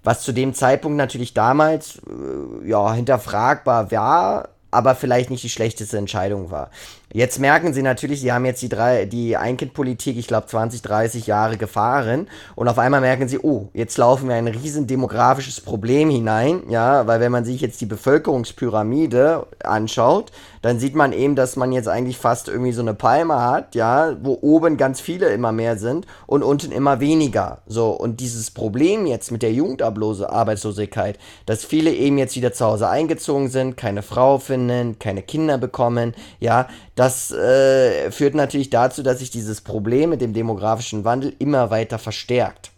Was 0.09 0.21
zu 0.21 0.31
dem 0.31 0.55
Zeitpunkt 0.55 0.97
natürlich 0.97 1.35
damals 1.35 1.97
äh, 1.97 2.67
ja 2.67 2.95
hinterfragbar 2.95 3.91
war, 3.91 4.49
aber 4.71 4.95
vielleicht 4.95 5.29
nicht 5.29 5.43
die 5.43 5.51
schlechteste 5.51 5.99
Entscheidung 5.99 6.49
war. 6.49 6.71
Jetzt 7.13 7.37
merken 7.37 7.75
sie 7.75 7.83
natürlich, 7.83 8.19
sie 8.19 8.31
haben 8.31 8.43
jetzt 8.43 8.63
die 8.63 8.69
drei, 8.69 9.05
die 9.05 9.37
Einkindpolitik, 9.37 10.17
ich 10.17 10.25
glaube 10.25 10.47
20, 10.47 10.81
30 10.81 11.27
Jahre 11.27 11.57
gefahren 11.57 12.27
und 12.55 12.67
auf 12.67 12.79
einmal 12.79 13.01
merken 13.01 13.27
sie, 13.27 13.37
oh, 13.37 13.69
jetzt 13.75 13.99
laufen 13.99 14.29
wir 14.29 14.35
ein 14.35 14.47
riesen 14.47 14.87
demografisches 14.87 15.61
Problem 15.61 16.09
hinein, 16.09 16.63
ja, 16.69 17.05
weil 17.05 17.19
wenn 17.19 17.31
man 17.31 17.45
sich 17.45 17.61
jetzt 17.61 17.79
die 17.79 17.85
Bevölkerungspyramide 17.85 19.45
anschaut, 19.63 20.31
dann 20.61 20.79
sieht 20.79 20.95
man 20.95 21.13
eben, 21.13 21.35
dass 21.35 21.55
man 21.55 21.71
jetzt 21.71 21.87
eigentlich 21.87 22.17
fast 22.17 22.47
irgendwie 22.47 22.71
so 22.71 22.81
eine 22.81 22.93
Palme 22.93 23.41
hat, 23.41 23.75
ja, 23.75 24.15
wo 24.21 24.37
oben 24.41 24.77
ganz 24.77 24.99
viele 24.99 25.29
immer 25.29 25.51
mehr 25.51 25.77
sind 25.77 26.05
und 26.27 26.43
unten 26.43 26.71
immer 26.71 26.99
weniger. 26.99 27.61
So, 27.67 27.91
und 27.91 28.19
dieses 28.19 28.51
Problem 28.51 29.05
jetzt 29.05 29.31
mit 29.31 29.41
der 29.41 29.53
Jugendarbeitslosigkeit, 29.53 31.17
dass 31.45 31.65
viele 31.65 31.91
eben 31.91 32.17
jetzt 32.17 32.35
wieder 32.35 32.53
zu 32.53 32.65
Hause 32.65 32.89
eingezogen 32.89 33.49
sind, 33.49 33.77
keine 33.77 34.01
Frau 34.01 34.37
finden, 34.37 34.99
keine 34.99 35.21
Kinder 35.21 35.57
bekommen, 35.57 36.13
ja, 36.39 36.67
das 36.95 37.31
äh, 37.31 38.11
führt 38.11 38.35
natürlich 38.35 38.69
dazu, 38.69 39.03
dass 39.03 39.19
sich 39.19 39.31
dieses 39.31 39.61
Problem 39.61 40.09
mit 40.09 40.21
dem 40.21 40.33
demografischen 40.33 41.05
Wandel 41.05 41.33
immer 41.39 41.69
weiter 41.69 41.97
verstärkt. 41.97 42.71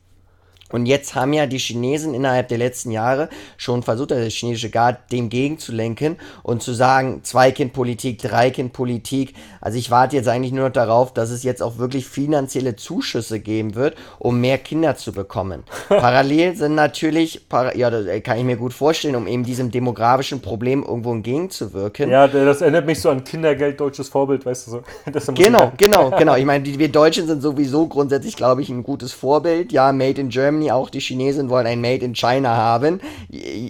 Und 0.71 0.85
jetzt 0.85 1.15
haben 1.15 1.33
ja 1.33 1.45
die 1.45 1.57
Chinesen 1.57 2.13
innerhalb 2.13 2.47
der 2.47 2.57
letzten 2.57 2.91
Jahre 2.91 3.29
schon 3.57 3.83
versucht, 3.83 4.11
also 4.11 4.23
der 4.23 4.31
chinesische 4.31 4.69
Guard 4.69 5.11
dem 5.11 5.29
gegenzulenken 5.29 6.17
und 6.43 6.61
zu 6.61 6.73
sagen, 6.73 7.21
Zweikindpolitik, 7.23 8.19
Dreikindpolitik. 8.19 9.33
Also 9.59 9.77
ich 9.77 9.91
warte 9.91 10.15
jetzt 10.15 10.27
eigentlich 10.27 10.51
nur 10.51 10.65
noch 10.65 10.73
darauf, 10.73 11.13
dass 11.13 11.29
es 11.29 11.43
jetzt 11.43 11.61
auch 11.61 11.77
wirklich 11.77 12.07
finanzielle 12.07 12.75
Zuschüsse 12.75 13.39
geben 13.39 13.75
wird, 13.75 13.95
um 14.19 14.39
mehr 14.39 14.57
Kinder 14.57 14.95
zu 14.95 15.11
bekommen. 15.11 15.63
Parallel 15.89 16.55
sind 16.55 16.75
natürlich, 16.75 17.45
ja, 17.75 17.89
das 17.89 18.05
kann 18.23 18.37
ich 18.37 18.43
mir 18.43 18.57
gut 18.57 18.73
vorstellen, 18.73 19.15
um 19.15 19.27
eben 19.27 19.43
diesem 19.43 19.71
demografischen 19.71 20.41
Problem 20.41 20.83
irgendwo 20.83 21.11
entgegenzuwirken. 21.11 22.09
Ja, 22.09 22.27
das 22.27 22.61
erinnert 22.61 22.85
mich 22.85 22.99
so 22.99 23.09
an 23.09 23.23
Kindergeld, 23.23 23.79
deutsches 23.79 24.09
Vorbild, 24.09 24.45
weißt 24.45 24.67
du 24.67 24.71
so. 24.71 24.83
genau, 25.33 25.71
genau, 25.77 26.11
genau. 26.17 26.35
Ich 26.35 26.45
meine, 26.45 26.65
wir 26.65 26.89
Deutschen 26.89 27.27
sind 27.27 27.41
sowieso 27.41 27.87
grundsätzlich, 27.87 28.35
glaube 28.35 28.61
ich, 28.61 28.69
ein 28.69 28.83
gutes 28.83 29.13
Vorbild. 29.13 29.71
Ja, 29.71 29.91
Made 29.91 30.19
in 30.19 30.29
Germany 30.29 30.60
Germany, 30.61 30.71
auch 30.71 30.89
die 30.89 30.99
Chinesen 30.99 31.49
wollen 31.49 31.67
ein 31.67 31.81
Made 31.81 32.05
in 32.05 32.15
China 32.15 32.55
haben. 32.55 33.01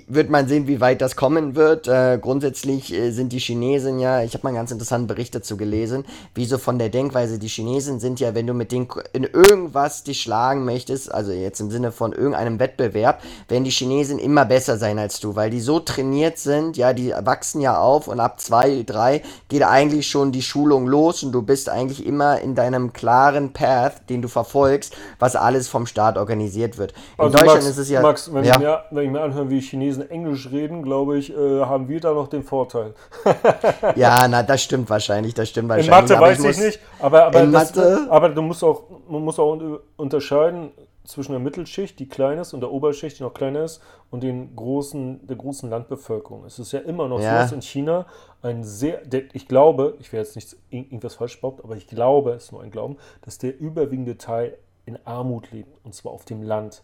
Wird 0.07 0.29
man 0.29 0.47
sehen, 0.47 0.67
wie 0.67 0.81
weit 0.81 1.01
das 1.01 1.15
kommen 1.15 1.55
wird. 1.55 1.87
Äh, 1.87 2.19
grundsätzlich 2.21 2.93
äh, 2.93 3.11
sind 3.11 3.31
die 3.31 3.39
Chinesen 3.39 3.99
ja, 3.99 4.21
ich 4.23 4.33
habe 4.33 4.43
mal 4.43 4.49
einen 4.49 4.57
ganz 4.57 4.71
interessanten 4.71 5.07
Bericht 5.07 5.33
dazu 5.33 5.57
gelesen, 5.57 6.05
wie 6.35 6.45
so 6.45 6.57
von 6.57 6.79
der 6.79 6.89
Denkweise, 6.89 7.39
die 7.39 7.47
Chinesen 7.47 7.99
sind 7.99 8.19
ja, 8.19 8.35
wenn 8.35 8.47
du 8.47 8.53
mit 8.53 8.71
denen 8.71 8.87
in 9.13 9.23
irgendwas 9.23 10.03
dich 10.03 10.21
schlagen 10.21 10.65
möchtest, 10.65 11.13
also 11.13 11.31
jetzt 11.31 11.59
im 11.59 11.71
Sinne 11.71 11.91
von 11.91 12.13
irgendeinem 12.13 12.59
Wettbewerb, 12.59 13.21
werden 13.47 13.63
die 13.63 13.71
Chinesen 13.71 14.19
immer 14.19 14.45
besser 14.45 14.77
sein 14.77 14.99
als 14.99 15.19
du, 15.19 15.35
weil 15.35 15.49
die 15.49 15.61
so 15.61 15.79
trainiert 15.79 16.37
sind, 16.37 16.77
ja, 16.77 16.93
die 16.93 17.11
wachsen 17.11 17.61
ja 17.61 17.79
auf 17.79 18.07
und 18.07 18.19
ab 18.19 18.39
zwei, 18.39 18.83
drei 18.85 19.21
geht 19.47 19.63
eigentlich 19.63 20.07
schon 20.07 20.31
die 20.31 20.41
Schulung 20.41 20.87
los 20.87 21.23
und 21.23 21.31
du 21.31 21.41
bist 21.41 21.69
eigentlich 21.69 22.05
immer 22.05 22.39
in 22.39 22.55
deinem 22.55 22.93
klaren 22.93 23.53
Path, 23.53 24.09
den 24.09 24.21
du 24.21 24.27
verfolgst, 24.27 24.95
was 25.19 25.35
alles 25.35 25.67
vom 25.67 25.85
Staat 25.85 26.17
organisiert 26.17 26.77
wird 26.77 26.80
wird. 26.81 26.91
In 26.91 26.97
also 27.23 27.37
Deutschland 27.37 27.63
Max, 27.63 27.69
ist 27.69 27.77
es 27.77 27.89
ja. 27.89 28.01
Max, 28.01 28.33
wenn, 28.33 28.43
ja. 28.43 28.55
Ich 28.55 28.59
mir, 28.59 28.83
wenn, 28.91 29.05
ich 29.05 29.11
mir, 29.11 29.21
anhöre, 29.21 29.49
wie 29.49 29.61
Chinesen 29.61 30.09
Englisch 30.09 30.51
reden, 30.51 30.83
glaube 30.83 31.17
ich, 31.17 31.31
äh, 31.31 31.61
haben 31.61 31.87
wir 31.87 32.01
da 32.01 32.13
noch 32.13 32.27
den 32.27 32.43
Vorteil. 32.43 32.93
ja, 33.95 34.27
na, 34.27 34.43
das 34.43 34.61
stimmt 34.61 34.89
wahrscheinlich, 34.89 35.33
das 35.33 35.47
stimmt 35.47 35.69
wahrscheinlich. 35.69 36.11
In 36.11 36.17
Mathe 36.17 36.19
weiß 36.19 36.43
ich, 36.43 36.57
nicht, 36.57 36.79
aber, 36.99 37.27
aber, 37.27 37.45
das, 37.45 37.75
Mathe, 37.75 38.07
aber 38.09 38.29
du 38.29 38.41
musst 38.41 38.63
auch, 38.63 38.83
man 39.07 39.23
muss 39.23 39.39
auch 39.39 39.57
unterscheiden 39.95 40.71
zwischen 41.05 41.31
der 41.31 41.39
Mittelschicht, 41.39 41.99
die 41.99 42.07
klein 42.07 42.37
ist, 42.37 42.53
und 42.53 42.61
der 42.61 42.71
Oberschicht, 42.71 43.19
die 43.19 43.23
noch 43.23 43.33
kleiner 43.33 43.63
ist, 43.63 43.81
und 44.09 44.23
den 44.23 44.55
großen, 44.55 45.25
der 45.27 45.35
großen 45.35 45.69
Landbevölkerung. 45.69 46.45
Es 46.45 46.59
ist 46.59 46.71
ja 46.71 46.79
immer 46.79 47.07
noch 47.07 47.19
ja. 47.19 47.31
so, 47.31 47.37
dass 47.41 47.51
in 47.51 47.61
China 47.61 48.05
ein 48.41 48.63
sehr, 48.63 49.01
ich 49.33 49.47
glaube, 49.47 49.95
ich 49.99 50.11
werde 50.13 50.25
jetzt 50.25 50.35
nicht 50.35 50.55
irgendwas 50.69 51.15
falsch 51.15 51.39
behaupten, 51.39 51.63
aber 51.63 51.75
ich 51.75 51.87
glaube, 51.87 52.31
es 52.33 52.45
ist 52.45 52.51
nur 52.51 52.61
ein 52.61 52.71
Glauben, 52.71 52.97
dass 53.21 53.37
der 53.37 53.59
überwiegende 53.59 54.17
Teil 54.17 54.57
in 54.85 54.97
Armut 55.05 55.51
leben, 55.51 55.71
und 55.83 55.93
zwar 55.93 56.11
auf 56.11 56.25
dem 56.25 56.41
Land. 56.41 56.83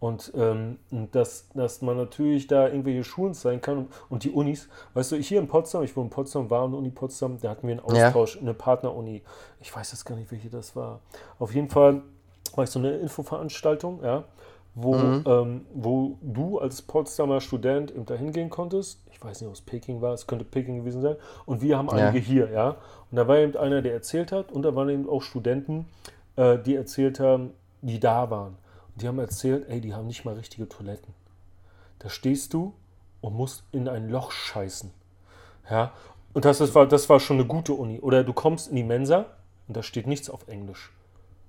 Und 0.00 0.32
ähm, 0.36 0.78
dass, 1.12 1.48
dass 1.54 1.80
man 1.80 1.96
natürlich 1.96 2.46
da 2.46 2.68
irgendwelche 2.68 3.04
Schulen 3.04 3.32
sein 3.32 3.62
kann 3.62 3.78
und, 3.78 3.88
und, 4.10 4.24
die 4.24 4.30
Unis. 4.30 4.68
Weißt 4.92 5.12
du, 5.12 5.16
hier 5.16 5.40
in 5.40 5.48
Potsdam, 5.48 5.82
ich 5.82 5.96
wohne 5.96 6.08
in 6.08 6.10
Potsdam, 6.10 6.50
war 6.50 6.64
eine 6.64 6.76
Uni 6.76 6.90
Potsdam, 6.90 7.40
da 7.40 7.50
hatten 7.50 7.66
wir 7.66 7.72
einen 7.72 7.80
Austausch, 7.80 8.34
ja. 8.34 8.42
eine 8.42 8.52
Partneruni. 8.52 9.22
Ich 9.60 9.74
weiß 9.74 9.92
jetzt 9.92 10.04
gar 10.04 10.16
nicht, 10.16 10.30
welche 10.30 10.50
das 10.50 10.76
war. 10.76 11.00
Auf 11.38 11.54
jeden 11.54 11.70
Fall 11.70 12.02
war 12.54 12.64
ich 12.64 12.70
so 12.70 12.80
eine 12.80 12.96
Infoveranstaltung, 12.98 14.02
ja, 14.02 14.24
wo, 14.74 14.94
mhm. 14.94 15.24
ähm, 15.26 15.66
wo 15.72 16.18
du 16.20 16.58
als 16.58 16.82
Potsdamer 16.82 17.40
Student 17.40 17.92
eben 17.92 18.04
da 18.04 18.14
hingehen 18.14 18.50
konntest. 18.50 19.00
Ich 19.10 19.22
weiß 19.22 19.40
nicht, 19.40 19.48
ob 19.48 19.54
es 19.54 19.62
Peking 19.62 20.02
war, 20.02 20.12
es 20.12 20.26
könnte 20.26 20.44
Peking 20.44 20.78
gewesen 20.78 21.00
sein. 21.00 21.16
Und 21.46 21.62
wir 21.62 21.78
haben 21.78 21.88
einige 21.88 22.18
ja. 22.18 22.24
hier, 22.24 22.50
ja. 22.50 22.76
Und 23.10 23.16
da 23.16 23.28
war 23.28 23.38
eben 23.38 23.56
einer, 23.56 23.80
der 23.80 23.94
erzählt 23.94 24.32
hat, 24.32 24.52
und 24.52 24.62
da 24.62 24.74
waren 24.74 24.88
eben 24.88 25.08
auch 25.08 25.22
Studenten, 25.22 25.86
äh, 26.36 26.58
die 26.58 26.74
erzählt 26.74 27.20
haben, 27.20 27.52
die 27.82 28.00
da 28.00 28.30
waren. 28.30 28.56
Und 28.94 29.02
die 29.02 29.08
haben 29.08 29.18
erzählt, 29.18 29.68
ey, 29.68 29.80
die 29.80 29.94
haben 29.94 30.06
nicht 30.06 30.24
mal 30.24 30.34
richtige 30.34 30.68
Toiletten. 30.68 31.14
Da 31.98 32.08
stehst 32.08 32.54
du 32.54 32.74
und 33.20 33.34
musst 33.34 33.64
in 33.72 33.88
ein 33.88 34.08
Loch 34.08 34.30
scheißen. 34.30 34.90
Ja, 35.70 35.92
und 36.34 36.44
das, 36.44 36.58
das, 36.58 36.74
war, 36.74 36.86
das 36.86 37.08
war 37.08 37.20
schon 37.20 37.38
eine 37.38 37.46
gute 37.46 37.72
Uni. 37.72 38.00
Oder 38.00 38.24
du 38.24 38.32
kommst 38.32 38.68
in 38.68 38.76
die 38.76 38.84
Mensa 38.84 39.26
und 39.68 39.76
da 39.76 39.82
steht 39.82 40.06
nichts 40.06 40.28
auf 40.28 40.46
Englisch. 40.48 40.92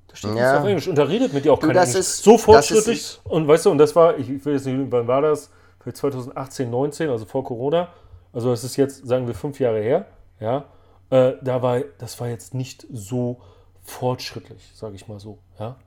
Da 0.08 0.16
steht 0.16 0.30
ja. 0.30 0.36
nichts 0.36 0.60
auf 0.60 0.66
Englisch. 0.66 0.88
Und 0.88 0.98
da 0.98 1.04
redet 1.04 1.34
mit 1.34 1.44
dir 1.44 1.54
auch 1.54 1.60
keiner 1.60 1.82
Englisch. 1.82 1.96
Ist, 1.96 2.24
so 2.24 2.38
fortschrittlich. 2.38 3.00
Ist, 3.00 3.22
und 3.26 3.48
weißt 3.48 3.66
du, 3.66 3.72
und 3.72 3.78
das 3.78 3.96
war, 3.96 4.18
ich 4.18 4.46
will 4.46 4.54
jetzt 4.54 4.66
nicht, 4.66 4.92
wann 4.92 5.08
war 5.08 5.22
das? 5.22 5.50
Für 5.80 5.94
2018, 5.94 6.70
19, 6.70 7.10
also 7.10 7.26
vor 7.26 7.44
Corona. 7.44 7.90
Also 8.32 8.50
das 8.52 8.64
ist 8.64 8.76
jetzt, 8.76 9.06
sagen 9.06 9.28
wir, 9.28 9.36
fünf 9.36 9.60
Jahre 9.60 9.82
her. 9.82 10.06
Ja, 10.40 10.66
äh, 11.10 11.34
da 11.42 11.62
war, 11.62 11.82
das 11.98 12.20
war 12.20 12.28
jetzt 12.28 12.54
nicht 12.54 12.86
so 12.92 13.42
fortschrittlich, 13.86 14.72
sage 14.74 14.96
ich 14.96 15.08
mal 15.08 15.20
so. 15.20 15.40
Ja? 15.60 15.78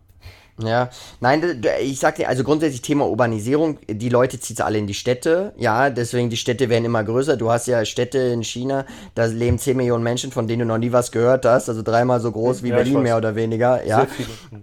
Ja, 0.63 0.91
nein, 1.21 1.63
ich 1.81 2.01
sag 2.01 2.17
dir, 2.17 2.29
also 2.29 2.43
grundsätzlich 2.43 2.83
Thema 2.83 3.07
Urbanisierung, 3.07 3.79
die 3.89 4.09
Leute 4.09 4.41
ziehen 4.41 4.61
alle 4.61 4.79
in 4.79 4.89
die 4.89 4.95
Städte, 4.95 5.53
ja, 5.57 5.89
deswegen 5.89 6.31
die 6.31 6.37
Städte 6.37 6.69
werden 6.69 6.85
immer 6.85 7.05
größer. 7.05 7.37
Du 7.37 7.51
hast 7.51 7.69
ja 7.69 7.85
Städte 7.85 8.19
in 8.19 8.43
China, 8.43 8.85
da 9.15 9.27
leben 9.27 9.59
10 9.59 9.77
Millionen 9.77 10.03
Menschen, 10.03 10.33
von 10.33 10.49
denen 10.49 10.61
du 10.61 10.67
noch 10.67 10.79
nie 10.79 10.91
was 10.91 11.13
gehört 11.13 11.45
hast, 11.45 11.69
also 11.69 11.83
dreimal 11.83 12.21
so 12.21 12.33
groß 12.33 12.65
wie 12.65 12.71
ja, 12.71 12.77
Berlin 12.77 13.03
mehr 13.03 13.17
oder 13.17 13.37
weniger, 13.37 13.85
ja. 13.87 14.09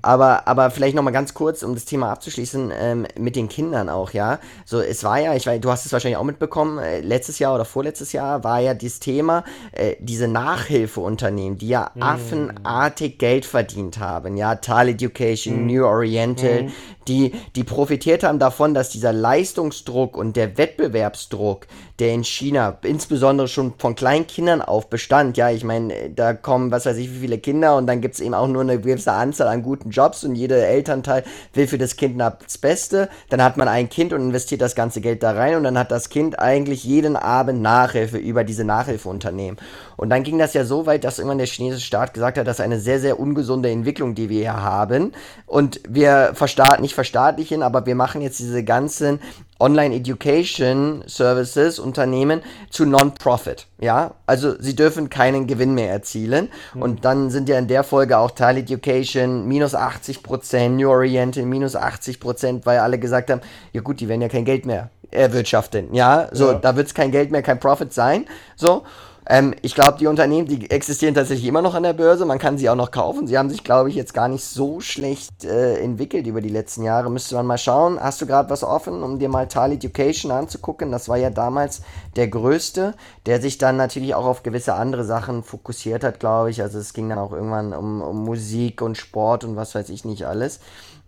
Aber, 0.02 0.48
aber 0.48 0.70
vielleicht 0.70 0.96
nochmal 0.96 1.14
ganz 1.14 1.34
kurz, 1.34 1.64
um 1.64 1.74
das 1.74 1.86
Thema 1.86 2.12
abzuschließen, 2.12 2.74
ähm, 2.78 3.08
mit 3.18 3.38
den 3.38 3.48
Kindern 3.48 3.88
auch, 3.88 4.12
ja. 4.12 4.40
So, 4.66 4.82
es 4.82 5.04
war 5.06 5.20
ja, 5.20 5.34
ich 5.34 5.48
weiß, 5.48 5.62
du 5.62 5.72
hast 5.72 5.86
es 5.86 5.94
wahrscheinlich 5.94 6.18
auch 6.18 6.24
mitbekommen, 6.24 6.78
äh, 6.80 7.00
letztes 7.00 7.40
Jahr 7.40 7.56
oder 7.56 7.64
vorletztes 7.64 8.12
Jahr 8.12 8.44
war 8.44 8.60
ja 8.60 8.74
dieses 8.74 9.00
Thema, 9.00 9.46
äh, 9.72 9.96
diese 10.00 10.28
Nachhilfeunternehmen, 10.28 11.58
die 11.58 11.70
ja 11.70 11.92
mhm. 11.96 12.04
affenartig 12.04 13.18
Geld 13.18 13.46
verdient 13.46 14.00
haben, 14.00 14.36
ja, 14.36 14.56
Tal 14.56 14.90
Education, 14.90 15.62
mhm. 15.62 15.68
New 15.68 15.85
Oriental, 15.86 16.64
mhm. 16.64 16.72
die, 17.08 17.32
die 17.56 17.64
profitiert 17.64 18.24
haben 18.24 18.40
davon, 18.40 18.74
dass 18.74 18.90
dieser 18.90 19.14
Leistungsdruck 19.14 20.18
und 20.18 20.36
der 20.36 20.58
Wettbewerbsdruck, 20.58 21.68
der 22.00 22.14
in 22.14 22.24
China 22.24 22.78
insbesondere 22.82 23.48
schon 23.48 23.74
von 23.78 23.96
kleinen 23.96 24.28
Kindern 24.28 24.62
auf 24.62 24.90
bestand, 24.90 25.38
ja, 25.38 25.50
ich 25.50 25.64
meine, 25.64 26.10
da 26.10 26.34
kommen, 26.34 26.72
was 26.72 26.86
weiß 26.86 26.98
ich, 26.98 27.14
wie 27.14 27.20
viele 27.20 27.38
Kinder 27.38 27.78
und 27.78 27.88
dann 27.88 28.02
gibt 28.02 28.16
es 28.16 28.22
eben 28.22 28.34
auch 28.34 28.48
nur 28.48 28.62
eine 28.62 28.80
gewisse 28.80 29.14
Anzahl 29.14 29.48
an 29.48 29.64
guten 29.64 29.92
Jobs 29.92 30.24
und 30.24 30.36
jeder 30.36 30.58
Elternteil 30.58 31.24
will 31.54 31.68
für 31.68 31.78
das 31.78 31.96
Kind 31.96 32.20
das 32.20 32.58
Beste, 32.58 33.10
dann 33.30 33.42
hat 33.42 33.58
man 33.58 33.68
ein 33.68 33.90
Kind 33.90 34.14
und 34.14 34.22
investiert 34.22 34.62
das 34.62 34.76
ganze 34.76 35.02
Geld 35.02 35.24
da 35.24 35.32
rein 35.32 35.56
und 35.56 35.64
dann 35.64 35.78
hat 35.78 35.92
das 35.92 36.10
Kind 36.10 36.40
eigentlich 36.40 36.84
jeden 36.84 37.16
Abend 37.16 37.62
Nachhilfe 37.62 38.18
über 38.18 38.44
diese 38.44 38.66
Nachhilfeunternehmen. 38.66 39.58
Und 39.98 40.10
dann 40.10 40.24
ging 40.24 40.38
das 40.38 40.54
ja 40.54 40.66
so 40.66 40.86
weit, 40.86 41.04
dass 41.04 41.20
irgendwann 41.20 41.38
der 41.38 41.48
chinesische 41.48 41.86
Staat 41.86 42.14
gesagt 42.14 42.38
hat, 42.38 42.48
das 42.48 42.60
ist 42.60 42.66
eine 42.66 42.80
sehr, 42.80 43.00
sehr 43.00 43.20
ungesunde 43.20 43.70
Entwicklung, 43.70 44.16
die 44.16 44.30
wir 44.30 44.40
hier 44.42 44.62
haben. 44.62 45.14
Und 45.46 45.75
wir 45.88 46.32
verstaat 46.34 46.82
nicht 46.82 46.96
verstaatlichen, 46.96 47.64
aber 47.64 47.86
wir 47.86 47.96
machen 47.96 48.22
jetzt 48.22 48.40
diese 48.40 48.64
ganzen 48.64 49.20
Online 49.60 49.96
Education 49.96 51.04
Services 51.08 51.80
Unternehmen 51.80 52.42
zu 52.70 52.86
Non-Profit. 52.86 53.68
Ja, 53.80 54.16
also 54.26 54.56
sie 54.60 54.76
dürfen 54.76 55.10
keinen 55.10 55.48
Gewinn 55.48 55.74
mehr 55.74 55.90
erzielen. 55.90 56.50
Mhm. 56.74 56.82
Und 56.82 57.06
dann 57.06 57.30
sind 57.30 57.48
ja 57.48 57.58
in 57.58 57.68
der 57.68 57.84
Folge 57.84 58.18
auch 58.18 58.32
Tile 58.32 58.60
Education 58.60 59.48
minus 59.48 59.74
80 59.74 60.24
Prozent, 60.24 60.76
New 60.78 60.90
Oriental 60.90 61.46
minus 61.46 61.76
80 61.76 62.20
Prozent, 62.20 62.66
weil 62.66 62.80
alle 62.80 63.00
gesagt 63.00 63.30
haben, 63.30 63.42
ja 63.72 63.82
gut, 63.82 64.02
die 64.02 64.10
werden 64.10 64.22
ja 64.22 64.30
kein 64.30 64.46
Geld 64.46 64.66
mehr 64.66 64.90
erwirtschaften. 65.12 65.94
Ja, 65.94 66.28
so, 66.32 66.52
ja. 66.52 66.60
da 66.60 66.76
wird 66.76 66.88
es 66.88 66.94
kein 66.94 67.12
Geld 67.12 67.32
mehr, 67.32 67.42
kein 67.42 67.60
Profit 67.60 67.94
sein. 67.94 68.26
So. 68.56 68.84
Ähm, 69.28 69.56
ich 69.64 69.74
glaube, 69.74 69.98
die 69.98 70.08
Unternehmen, 70.08 70.48
die 70.48 70.70
existieren 70.70 71.16
tatsächlich 71.16 71.48
immer 71.48 71.64
noch 71.64 71.74
an 71.74 71.84
der 71.84 71.94
Börse. 71.94 72.26
Man 72.26 72.38
kann 72.38 72.58
sie 72.58 72.70
auch 72.70 72.76
noch 72.76 72.92
kaufen. 72.92 73.26
Sie 73.26 73.38
haben 73.38 73.50
sich, 73.50 73.64
glaube 73.64 73.90
ich, 73.90 73.96
jetzt 73.96 74.14
gar 74.14 74.28
nicht 74.28 74.44
so 74.44 74.80
schlecht 74.82 75.44
äh, 75.44 75.80
entwickelt 75.80 76.28
über 76.28 76.42
die 76.42 76.50
letzten 76.50 76.84
Jahre. 76.84 77.10
Müsste 77.10 77.36
man 77.36 77.48
mal 77.48 77.58
schauen. 77.58 78.00
Hast 78.00 78.22
du 78.22 78.28
gerade 78.28 78.50
was 78.52 78.64
offen, 78.64 79.02
um 79.02 79.18
dir 79.18 79.30
mal 79.30 79.48
Tile 79.48 79.74
Education 79.74 80.32
anzugucken? 80.32 80.92
Das 80.92 81.10
war 81.10 81.18
ja 81.18 81.32
damals 81.32 81.82
der 82.16 82.28
größte, 82.28 82.94
der 83.26 83.42
sich 83.42 83.58
dann 83.58 83.78
natürlich 83.78 84.14
auch 84.14 84.26
auf 84.26 84.44
gewisse 84.44 84.76
andere 84.76 85.04
Sachen 85.04 85.44
fokussiert 85.44 86.04
hat, 86.04 86.20
glaube 86.20 86.52
ich. 86.52 86.62
Also 86.62 86.78
es 86.78 86.94
ging 86.94 87.10
dann 87.10 87.18
auch 87.18 87.32
irgendwann 87.32 87.74
um, 87.74 88.02
um 88.02 88.24
Musik 88.24 88.84
und 88.84 88.96
Sport 88.96 89.44
und 89.44 89.56
was 89.56 89.74
weiß 89.74 89.90
ich 89.90 90.06
nicht 90.06 90.26
alles. 90.28 90.60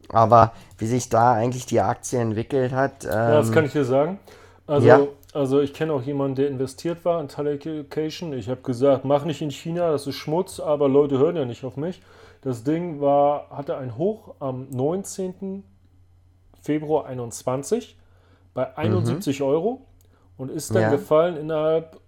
Aber 0.09 0.53
wie 0.79 0.87
sich 0.87 1.09
da 1.09 1.33
eigentlich 1.33 1.67
die 1.67 1.81
Aktie 1.81 2.19
entwickelt 2.19 2.71
hat. 2.71 3.03
Ähm, 3.03 3.11
ja, 3.11 3.31
das 3.33 3.51
kann 3.51 3.65
ich 3.65 3.73
dir 3.73 3.83
sagen. 3.83 4.19
Also, 4.65 4.87
ja. 4.87 4.99
Also 5.37 5.61
ich 5.61 5.73
kenne 5.73 5.93
auch 5.93 6.01
jemanden, 6.01 6.35
der 6.35 6.47
investiert 6.47 7.05
war 7.05 7.21
in 7.21 7.27
Telecommunication. 7.27 8.33
Ich 8.33 8.49
habe 8.49 8.61
gesagt, 8.61 9.05
mach 9.05 9.23
nicht 9.23 9.41
in 9.41 9.51
China, 9.51 9.91
das 9.91 10.07
ist 10.07 10.15
Schmutz, 10.15 10.59
aber 10.59 10.89
Leute 10.89 11.19
hören 11.19 11.35
ja 11.35 11.45
nicht 11.45 11.63
auf 11.63 11.77
mich. 11.77 12.01
Das 12.41 12.63
Ding 12.63 13.01
war, 13.01 13.49
hatte 13.49 13.77
ein 13.77 13.97
Hoch 13.97 14.35
am 14.39 14.67
19. 14.69 15.63
Februar 16.61 17.05
21 17.05 17.97
bei 18.53 18.75
71 18.75 19.39
mhm. 19.39 19.45
Euro 19.45 19.81
und 20.37 20.51
ist 20.51 20.73
dann 20.73 20.83
ja. 20.83 20.89
gefallen 20.89 21.37
innerhalb 21.37 21.99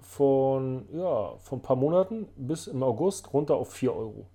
von, 0.00 0.86
ja, 0.92 1.32
von 1.38 1.58
ein 1.58 1.62
paar 1.62 1.76
Monaten 1.76 2.28
bis 2.36 2.66
im 2.66 2.82
August 2.82 3.32
runter 3.32 3.56
auf 3.56 3.72
4 3.72 3.94
Euro. 3.94 4.26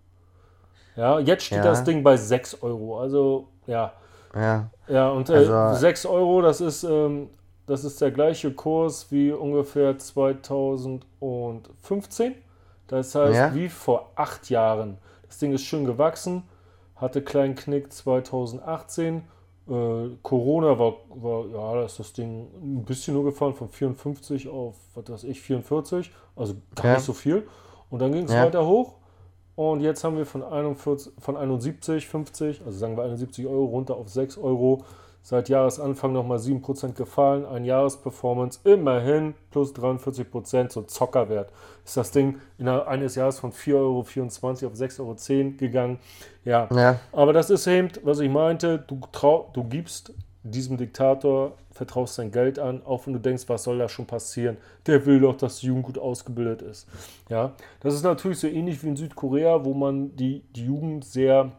Ja, 0.96 1.20
jetzt 1.20 1.46
steht 1.46 1.60
ja. 1.60 1.64
das 1.64 1.84
Ding 1.84 2.04
bei 2.04 2.18
6 2.18 2.62
Euro. 2.62 3.00
Also, 3.00 3.48
ja. 3.68 3.94
Ja. 4.36 4.70
Ja, 4.88 5.10
und 5.10 5.30
äh, 5.30 5.34
also, 5.34 5.80
6 5.80 6.06
Euro, 6.06 6.42
das 6.42 6.62
ist, 6.62 6.84
ähm, 6.84 7.30
das 7.66 7.84
ist 7.84 8.00
der 8.02 8.12
gleiche 8.12 8.54
Kurs 8.54 9.12
wie 9.12 9.32
ungefähr 9.32 9.98
2015. 9.98 12.36
Das 12.88 13.16
heißt, 13.16 13.36
ja. 13.36 13.56
wie 13.56 13.70
vor 13.70 14.12
acht 14.16 14.50
Jahren. 14.50 14.98
Das 15.28 15.40
Ding 15.40 15.54
ist 15.54 15.64
schön 15.64 15.86
gewachsen, 15.86 16.44
hatte 16.96 17.22
kleinen 17.22 17.56
Knick 17.56 17.94
2018. 17.94 19.16
Äh, 19.16 19.22
Corona 20.22 20.78
war, 20.78 20.96
war, 21.10 21.48
ja, 21.48 21.76
da 21.76 21.86
ist 21.86 21.98
das 22.00 22.12
Ding 22.14 22.50
ein 22.62 22.84
bisschen 22.84 23.14
nur 23.14 23.24
gefallen, 23.24 23.54
von 23.54 23.70
54 23.70 24.50
auf, 24.50 24.76
was 24.94 25.10
weiß 25.10 25.24
ich, 25.24 25.40
44. 25.42 26.12
Also 26.36 26.56
gar 26.76 26.86
ja. 26.86 26.96
nicht 26.96 27.06
so 27.06 27.14
viel. 27.14 27.48
Und 27.90 28.00
dann 28.00 28.12
ging 28.12 28.26
es 28.26 28.34
ja. 28.34 28.44
weiter 28.46 28.66
hoch. 28.66 28.96
Und 29.56 29.82
jetzt 29.82 30.04
haben 30.04 30.18
wir 30.18 30.26
von, 30.26 30.44
41, 30.44 31.14
von 31.20 31.38
71, 31.38 32.08
50, 32.08 32.64
also 32.66 32.78
sagen 32.78 32.98
wir 32.98 33.04
71 33.04 33.46
Euro 33.46 33.66
runter 33.66 33.96
auf 33.96 34.10
6 34.10 34.40
Euro. 34.40 34.84
Seit 35.26 35.48
Jahresanfang 35.48 36.12
nochmal 36.12 36.38
7% 36.38 36.94
gefallen. 36.94 37.46
Ein 37.46 37.64
Jahresperformance 37.64 38.60
immerhin 38.66 39.34
plus 39.52 39.74
43%, 39.74 40.72
so 40.72 40.82
Zockerwert. 40.84 41.50
Ist 41.86 41.96
das 41.96 42.12
Ding 42.12 42.40
innerhalb 42.58 42.88
eines 42.88 43.16
Jahres 43.16 43.40
von 43.40 43.54
4,24 43.54 43.74
Euro 43.76 44.00
auf 44.00 44.12
6,10 44.12 45.00
Euro 45.00 45.58
gegangen. 45.58 46.00
Ja. 46.44 46.68
ja. 46.76 47.00
Aber 47.14 47.32
das 47.32 47.50
ist 47.50 47.66
eben, 47.68 47.90
was 48.04 48.20
ich 48.20 48.30
meinte, 48.30 48.84
du, 48.86 49.00
trau, 49.14 49.50
du 49.54 49.64
gibst 49.64 50.14
diesem 50.44 50.76
Diktator 50.76 51.54
vertraust 51.72 52.20
dein 52.20 52.32
Geld 52.32 52.60
an, 52.60 52.82
auch 52.86 53.08
wenn 53.08 53.14
du 53.14 53.20
denkst, 53.20 53.46
was 53.48 53.64
soll 53.64 53.80
da 53.80 53.90
schon 53.90 54.06
passieren? 54.06 54.58
Der 54.86 55.06
will 55.06 55.20
doch, 55.20 55.36
dass 55.38 55.60
die 55.60 55.68
Jugend 55.68 55.86
gut 55.86 55.98
ausgebildet 55.98 56.62
ist. 56.62 56.88
Ja, 57.30 57.54
das 57.80 57.96
ist 57.96 58.04
natürlich 58.04 58.40
so 58.40 58.48
ähnlich 58.48 58.84
wie 58.84 58.90
in 58.90 58.96
Südkorea, 58.96 59.64
wo 59.66 59.74
man 59.74 60.16
die, 60.16 60.44
die 60.56 60.66
Jugend 60.66 61.06
sehr, 61.06 61.52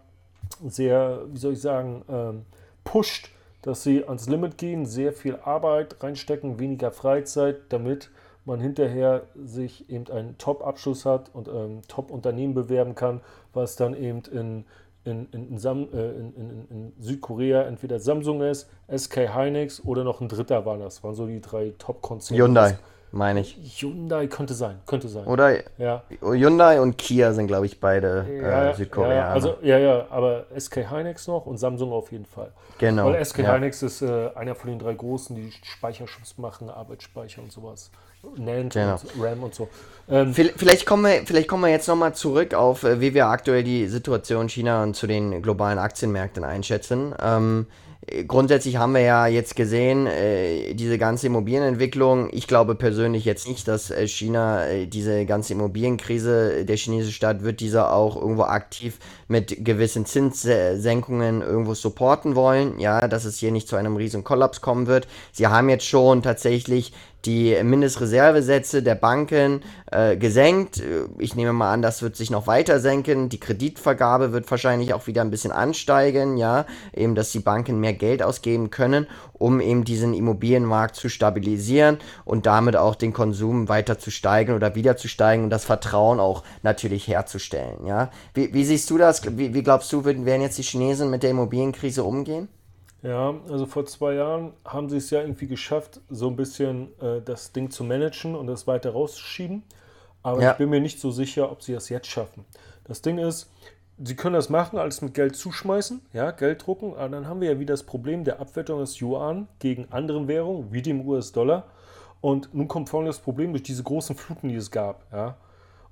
sehr, 0.66 1.22
wie 1.28 1.38
soll 1.38 1.54
ich 1.54 1.60
sagen, 1.60 2.04
ähm, 2.08 2.42
pusht, 2.84 3.30
dass 3.64 3.82
sie 3.82 4.04
ans 4.04 4.28
Limit 4.28 4.58
gehen, 4.58 4.84
sehr 4.84 5.12
viel 5.12 5.36
Arbeit 5.42 6.02
reinstecken, 6.02 6.58
weniger 6.58 6.90
Freizeit, 6.92 7.56
damit 7.70 8.10
man 8.44 8.60
hinterher 8.60 9.22
sich 9.42 9.88
eben 9.88 10.06
einen 10.12 10.36
Top-Abschluss 10.36 11.06
hat 11.06 11.30
und 11.32 11.48
ein 11.48 11.56
ähm, 11.56 11.80
Top-Unternehmen 11.88 12.52
bewerben 12.52 12.94
kann, 12.94 13.22
was 13.54 13.76
dann 13.76 13.94
eben 13.94 14.22
in 14.30 14.64
in, 15.06 15.28
in, 15.32 15.56
äh, 15.62 16.10
in, 16.10 16.92
Südkorea 16.98 17.64
entweder 17.64 18.00
Samsung 18.00 18.40
ist, 18.40 18.70
SK 18.94 19.34
Hynix 19.34 19.84
oder 19.84 20.02
noch 20.02 20.22
ein 20.22 20.28
dritter 20.28 20.64
war 20.64 20.78
das. 20.78 21.04
Waren 21.04 21.14
so 21.14 21.26
die 21.26 21.42
drei 21.42 21.74
Top-Konzerne. 21.78 22.42
Hyundai, 22.42 22.78
meine 23.14 23.40
ich. 23.40 23.56
Hyundai 23.80 24.26
könnte 24.26 24.54
sein, 24.54 24.80
könnte 24.86 25.08
sein. 25.08 25.24
Oder 25.26 25.58
ja. 25.78 26.02
Hyundai 26.20 26.80
und 26.80 26.98
Kia 26.98 27.32
sind, 27.32 27.46
glaube 27.46 27.66
ich, 27.66 27.80
beide 27.80 28.26
ja, 28.42 28.70
äh, 28.70 28.74
Südkoreaner. 28.74 29.14
Ja, 29.14 29.28
also, 29.28 29.56
ja, 29.62 29.78
ja, 29.78 30.06
aber 30.10 30.46
SK 30.58 30.90
Hynix 30.90 31.26
noch 31.26 31.46
und 31.46 31.58
Samsung 31.58 31.92
auf 31.92 32.12
jeden 32.12 32.26
Fall. 32.26 32.52
Genau. 32.78 33.06
Weil 33.06 33.24
SK 33.24 33.38
ja. 33.38 33.54
Hynix 33.54 33.82
ist 33.82 34.02
äh, 34.02 34.30
einer 34.34 34.54
von 34.54 34.70
den 34.70 34.78
drei 34.78 34.94
großen, 34.94 35.34
die 35.34 35.52
Speicherschutz 35.62 36.36
machen, 36.38 36.68
Arbeitsspeicher 36.68 37.42
und 37.42 37.52
sowas. 37.52 37.90
NAND 38.36 38.72
genau. 38.72 38.94
und 38.94 39.22
RAM 39.22 39.42
und 39.42 39.54
so. 39.54 39.68
Ähm, 40.08 40.34
vielleicht, 40.34 40.86
kommen 40.86 41.04
wir, 41.04 41.26
vielleicht 41.26 41.48
kommen 41.48 41.62
wir 41.62 41.70
jetzt 41.70 41.88
nochmal 41.88 42.14
zurück 42.14 42.54
auf, 42.54 42.82
äh, 42.82 43.00
wie 43.00 43.14
wir 43.14 43.26
aktuell 43.26 43.62
die 43.62 43.86
Situation 43.86 44.48
China 44.48 44.82
und 44.82 44.94
zu 44.96 45.06
den 45.06 45.42
globalen 45.42 45.78
Aktienmärkten 45.78 46.44
einschätzen. 46.44 47.14
Ähm, 47.22 47.66
grundsätzlich 48.26 48.76
haben 48.76 48.92
wir 48.92 49.00
ja 49.00 49.26
jetzt 49.26 49.56
gesehen, 49.56 50.06
äh, 50.06 50.74
diese 50.74 50.98
ganze 50.98 51.26
Immobilienentwicklung. 51.26 52.28
Ich 52.32 52.46
glaube 52.46 52.74
persönlich 52.74 53.24
jetzt 53.24 53.48
nicht, 53.48 53.66
dass 53.68 53.90
äh, 53.90 54.06
China 54.06 54.66
äh, 54.66 54.86
diese 54.86 55.24
ganze 55.26 55.54
Immobilienkrise, 55.54 56.64
der 56.64 56.76
chinesische 56.76 57.14
Staat 57.14 57.42
wird 57.42 57.60
diese 57.60 57.90
auch 57.90 58.16
irgendwo 58.16 58.42
aktiv 58.42 58.98
mit 59.28 59.64
gewissen 59.64 60.06
Zinssenkungen 60.06 61.42
irgendwo 61.42 61.74
supporten 61.74 62.34
wollen. 62.34 62.78
Ja, 62.78 63.08
dass 63.08 63.24
es 63.24 63.38
hier 63.38 63.52
nicht 63.52 63.68
zu 63.68 63.76
einem 63.76 63.96
riesen 63.96 64.24
Kollaps 64.24 64.60
kommen 64.60 64.86
wird. 64.86 65.08
Sie 65.32 65.46
haben 65.46 65.68
jetzt 65.68 65.86
schon 65.86 66.22
tatsächlich 66.22 66.92
die 67.26 67.56
Mindestreservesätze 67.62 68.82
der 68.82 68.94
Banken 68.94 69.62
äh, 69.90 70.16
gesenkt. 70.16 70.82
Ich 71.18 71.34
nehme 71.34 71.52
mal 71.52 71.72
an, 71.72 71.82
das 71.82 72.02
wird 72.02 72.16
sich 72.16 72.30
noch 72.30 72.46
weiter 72.46 72.80
senken. 72.80 73.28
Die 73.28 73.40
Kreditvergabe 73.40 74.32
wird 74.32 74.50
wahrscheinlich 74.50 74.94
auch 74.94 75.06
wieder 75.06 75.22
ein 75.22 75.30
bisschen 75.30 75.52
ansteigen, 75.52 76.36
ja, 76.36 76.66
eben, 76.92 77.14
dass 77.14 77.32
die 77.32 77.40
Banken 77.40 77.80
mehr 77.80 77.94
Geld 77.94 78.22
ausgeben 78.22 78.70
können, 78.70 79.06
um 79.32 79.60
eben 79.60 79.84
diesen 79.84 80.14
Immobilienmarkt 80.14 80.96
zu 80.96 81.08
stabilisieren 81.08 81.98
und 82.24 82.46
damit 82.46 82.76
auch 82.76 82.94
den 82.94 83.12
Konsum 83.12 83.68
weiter 83.68 83.98
zu 83.98 84.10
steigen 84.10 84.54
oder 84.54 84.74
wieder 84.74 84.96
zu 84.96 85.08
steigen 85.08 85.44
und 85.44 85.50
das 85.50 85.64
Vertrauen 85.64 86.20
auch 86.20 86.44
natürlich 86.62 87.08
herzustellen, 87.08 87.86
ja. 87.86 88.10
Wie, 88.34 88.52
wie 88.52 88.64
siehst 88.64 88.90
du 88.90 88.98
das? 88.98 89.22
Wie, 89.38 89.54
wie 89.54 89.62
glaubst 89.62 89.92
du, 89.92 90.04
werden 90.04 90.42
jetzt 90.42 90.58
die 90.58 90.62
Chinesen 90.62 91.10
mit 91.10 91.22
der 91.22 91.30
Immobilienkrise 91.30 92.04
umgehen? 92.04 92.48
Ja, 93.04 93.34
also 93.50 93.66
vor 93.66 93.84
zwei 93.84 94.14
Jahren 94.14 94.54
haben 94.64 94.88
sie 94.88 94.96
es 94.96 95.10
ja 95.10 95.20
irgendwie 95.20 95.46
geschafft, 95.46 96.00
so 96.08 96.26
ein 96.26 96.36
bisschen 96.36 96.88
äh, 97.02 97.20
das 97.22 97.52
Ding 97.52 97.70
zu 97.70 97.84
managen 97.84 98.34
und 98.34 98.46
das 98.46 98.66
weiter 98.66 98.92
rauszuschieben. 98.92 99.62
Aber 100.22 100.40
ja. 100.40 100.52
ich 100.52 100.56
bin 100.56 100.70
mir 100.70 100.80
nicht 100.80 100.98
so 100.98 101.10
sicher, 101.10 101.52
ob 101.52 101.62
sie 101.62 101.74
das 101.74 101.90
jetzt 101.90 102.06
schaffen. 102.06 102.46
Das 102.84 103.02
Ding 103.02 103.18
ist, 103.18 103.52
sie 104.02 104.16
können 104.16 104.34
das 104.34 104.48
machen, 104.48 104.78
alles 104.78 105.02
mit 105.02 105.12
Geld 105.12 105.36
zuschmeißen, 105.36 106.00
ja, 106.14 106.30
Geld 106.30 106.66
drucken, 106.66 106.94
aber 106.94 107.10
dann 107.10 107.28
haben 107.28 107.42
wir 107.42 107.52
ja 107.52 107.60
wieder 107.60 107.74
das 107.74 107.82
Problem 107.82 108.24
der 108.24 108.40
Abwertung 108.40 108.80
des 108.80 108.98
Yuan 109.00 109.48
gegen 109.58 109.86
andere 109.90 110.26
Währungen, 110.26 110.72
wie 110.72 110.80
dem 110.80 111.06
US-Dollar. 111.06 111.66
Und 112.22 112.54
nun 112.54 112.68
kommt 112.68 112.88
folgendes 112.88 113.18
Problem 113.18 113.52
durch 113.52 113.64
diese 113.64 113.82
großen 113.82 114.16
Fluten, 114.16 114.48
die 114.48 114.56
es 114.56 114.70
gab, 114.70 115.04
ja. 115.12 115.36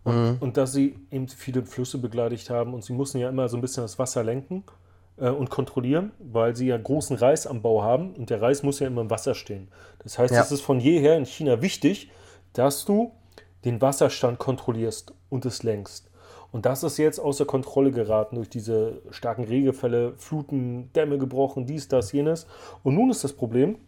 Und, 0.03 0.15
mhm. 0.15 0.37
und 0.41 0.57
dass 0.57 0.73
sie 0.73 0.99
eben 1.11 1.29
viele 1.29 1.63
Flüsse 1.63 1.99
begleitet 1.99 2.49
haben 2.49 2.73
und 2.73 2.83
sie 2.83 2.95
mussten 2.95 3.19
ja 3.19 3.29
immer 3.29 3.49
so 3.51 3.59
ein 3.59 3.61
bisschen 3.61 3.85
das 3.85 3.99
Wasser 3.99 4.25
lenken 4.25 4.65
äh, 5.17 5.29
und 5.29 5.51
kontrollieren, 5.51 6.13
weil 6.19 6.57
sie 6.57 6.67
ja 6.67 6.77
großen 6.77 7.17
Reisanbau 7.17 7.83
haben 7.83 8.15
und 8.15 8.31
der 8.31 8.41
Reis 8.41 8.63
muss 8.63 8.81
ja 8.81 8.87
immer 8.87 9.03
im 9.03 9.11
Wasser 9.11 9.35
stehen. 9.35 9.69
Das 10.03 10.19
heißt, 10.19 10.35
ja. 10.35 10.41
es 10.41 10.53
ist 10.53 10.63
von 10.63 10.81
jeher 10.81 11.17
in 11.17 11.27
China 11.27 11.63
wichtig, 11.63 12.11
dass 12.53 12.85
du 12.85 13.13
den 13.65 13.81
Wasserstand 13.81 14.39
kontrollierst 14.39 15.15
und 15.31 15.45
es 15.47 15.63
lenkst. 15.63 16.11
Und 16.51 16.67
das 16.67 16.83
ist 16.83 16.99
jetzt 16.99 17.19
außer 17.19 17.47
Kontrolle 17.47 17.93
geraten 17.93 18.37
durch 18.37 18.51
diese 18.51 19.01
starken 19.11 19.45
Regenfälle, 19.45 20.13
Fluten, 20.19 20.93
Dämme 20.93 21.17
gebrochen, 21.17 21.67
dies, 21.67 21.89
das, 21.89 22.13
jenes. 22.13 22.47
Und 22.83 22.95
nun 22.95 23.11
ist 23.11 23.25
das 23.25 23.33
Problem, 23.33 23.79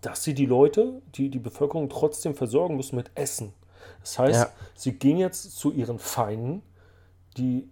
dass 0.00 0.24
sie 0.24 0.32
die 0.32 0.46
Leute, 0.46 1.02
die, 1.14 1.28
die 1.28 1.38
Bevölkerung 1.38 1.90
trotzdem 1.90 2.34
versorgen 2.34 2.76
müssen 2.76 2.96
mit 2.96 3.10
Essen. 3.14 3.52
Das 4.00 4.18
heißt, 4.18 4.40
ja. 4.44 4.52
sie 4.74 4.94
gehen 4.94 5.18
jetzt 5.18 5.58
zu 5.58 5.72
ihren 5.72 5.98
Feinden, 5.98 6.62
die 7.36 7.68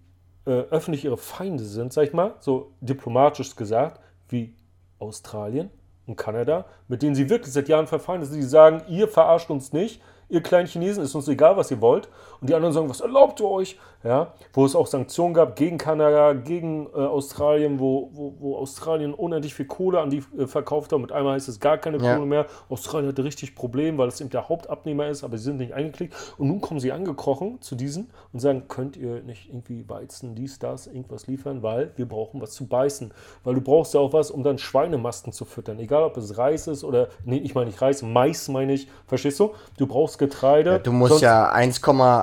äh, 0.49 0.65
öffentlich 0.71 1.05
ihre 1.05 1.19
Feinde 1.19 1.63
sind, 1.63 1.93
sag 1.93 2.05
ich 2.05 2.15
mal, 2.15 2.35
so 2.41 2.73
diplomatisch 2.81 3.55
gesagt, 3.55 4.01
wie 4.31 4.55
Australien 4.99 5.71
und 6.07 6.17
Kanada, 6.17 6.65
mit 6.89 7.03
denen 7.03 7.15
sie 7.15 7.29
wirklich 7.29 7.53
seit 7.53 7.69
Jahren 7.69 7.87
verfeindet 7.87 8.31
sind. 8.31 8.41
Sie 8.41 8.49
sagen, 8.49 8.83
ihr 8.89 9.09
verarscht 9.09 9.51
uns 9.51 9.75
nicht, 9.75 10.01
ihr 10.31 10.43
kleinen 10.43 10.67
Chinesen, 10.67 11.05
ist 11.05 11.15
uns 11.15 11.29
egal, 11.29 11.59
was 11.59 11.71
ihr 11.71 11.83
wollt. 11.83 12.09
Und 12.41 12.51
die 12.51 12.55
anderen 12.55 12.73
sagen, 12.73 12.89
was 12.89 13.01
erlaubt 13.01 13.41
ihr 13.41 13.49
euch? 13.49 13.79
Ja, 14.05 14.33
wo 14.53 14.65
es 14.65 14.77
auch 14.77 14.87
Sanktionen 14.87 15.35
gab 15.35 15.57
gegen 15.57 15.77
Kanada, 15.77 16.33
gegen 16.33 16.87
äh, 16.95 16.99
Australien, 16.99 17.81
wo, 17.81 18.11
wo, 18.13 18.35
wo, 18.39 18.57
Australien 18.57 19.13
unendlich 19.13 19.55
viel 19.55 19.67
Kohle 19.67 19.99
an 19.99 20.09
die 20.09 20.23
äh, 20.39 20.47
verkauft 20.47 20.93
hat. 20.93 21.01
Mit 21.01 21.11
einmal 21.11 21.35
heißt 21.35 21.49
es 21.49 21.59
gar 21.59 21.79
keine 21.79 21.99
ja. 21.99 22.15
Kohle 22.15 22.25
mehr. 22.25 22.47
Australien 22.69 23.09
hatte 23.09 23.25
richtig 23.25 23.57
Probleme, 23.57 23.99
weil 23.99 24.07
es 24.07 24.21
eben 24.21 24.31
der 24.31 24.49
Hauptabnehmer 24.49 25.09
ist, 25.09 25.25
aber 25.25 25.37
sie 25.37 25.45
sind 25.45 25.57
nicht 25.57 25.75
eingeklickt. 25.75 26.15
Und 26.39 26.47
nun 26.47 26.61
kommen 26.61 26.79
sie 26.79 26.93
angekrochen 26.93 27.61
zu 27.61 27.75
diesen 27.75 28.11
und 28.33 28.39
sagen, 28.39 28.69
könnt 28.69 28.97
ihr 28.97 29.21
nicht 29.23 29.49
irgendwie 29.49 29.89
Weizen, 29.89 30.37
dies, 30.37 30.61
das, 30.61 30.87
irgendwas 30.87 31.27
liefern, 31.27 31.65
weil 31.65 31.91
wir 31.97 32.07
brauchen 32.07 32.41
was 32.41 32.53
zu 32.53 32.69
beißen. 32.69 33.13
Weil 33.43 33.57
du 33.57 33.61
brauchst 33.61 33.95
ja 33.95 34.01
auch 34.01 34.13
was, 34.13 34.31
um 34.31 34.45
dann 34.45 34.59
Schweinemasken 34.59 35.33
zu 35.33 35.45
füttern. 35.45 35.81
Egal, 35.81 36.05
ob 36.05 36.17
es 36.17 36.39
Reis 36.39 36.69
ist 36.69 36.85
oder, 36.85 37.09
nee, 37.25 37.39
ich 37.39 37.57
meine 37.57 37.67
nicht 37.67 37.83
Reis, 37.83 38.03
Mais 38.03 38.47
meine 38.47 38.75
ich. 38.75 38.87
Verstehst 39.09 39.41
du? 39.41 39.55
Du 39.77 39.89
brauchst 39.89 40.21
Getreide. 40.21 40.71
Ja, 40.71 40.79
du 40.79 40.93
musst 40.93 41.21
ja 41.21 41.51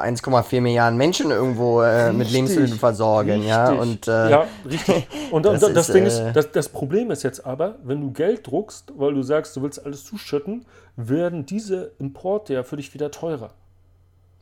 1,4 0.06 0.62
Milliarden 0.62 0.98
Menschen 0.98 1.32
irgendwo 1.32 1.82
äh, 1.82 2.14
mit 2.14 2.32
Lebensmitteln 2.32 2.78
versorgen, 2.78 3.32
richtig. 3.32 3.50
ja. 3.50 3.72
Und, 3.72 4.08
äh, 4.08 4.30
ja, 4.30 4.48
richtig. 4.70 5.08
Und, 5.32 5.46
das, 5.46 5.64
und 5.64 5.76
das 5.76 5.90
ist, 5.90 5.96
Ding 5.96 6.06
ist, 6.06 6.20
äh, 6.20 6.34
das, 6.34 6.52
das 6.52 6.70
Problem 6.70 7.12
ist 7.12 7.24
jetzt 7.24 7.46
aber, 7.46 7.76
wenn 7.84 8.02
du 8.02 8.12
Geld 8.12 8.48
druckst, 8.48 8.94
weil 8.96 9.14
du 9.14 9.24
sagst, 9.24 9.56
du 9.56 9.62
willst 9.62 9.86
alles 9.86 10.06
zuschütten, 10.06 10.66
werden 10.96 11.46
diese 11.46 11.92
Importe 12.00 12.54
ja 12.54 12.64
für 12.64 12.78
dich 12.78 12.94
wieder 12.94 13.12
teurer. 13.12 13.52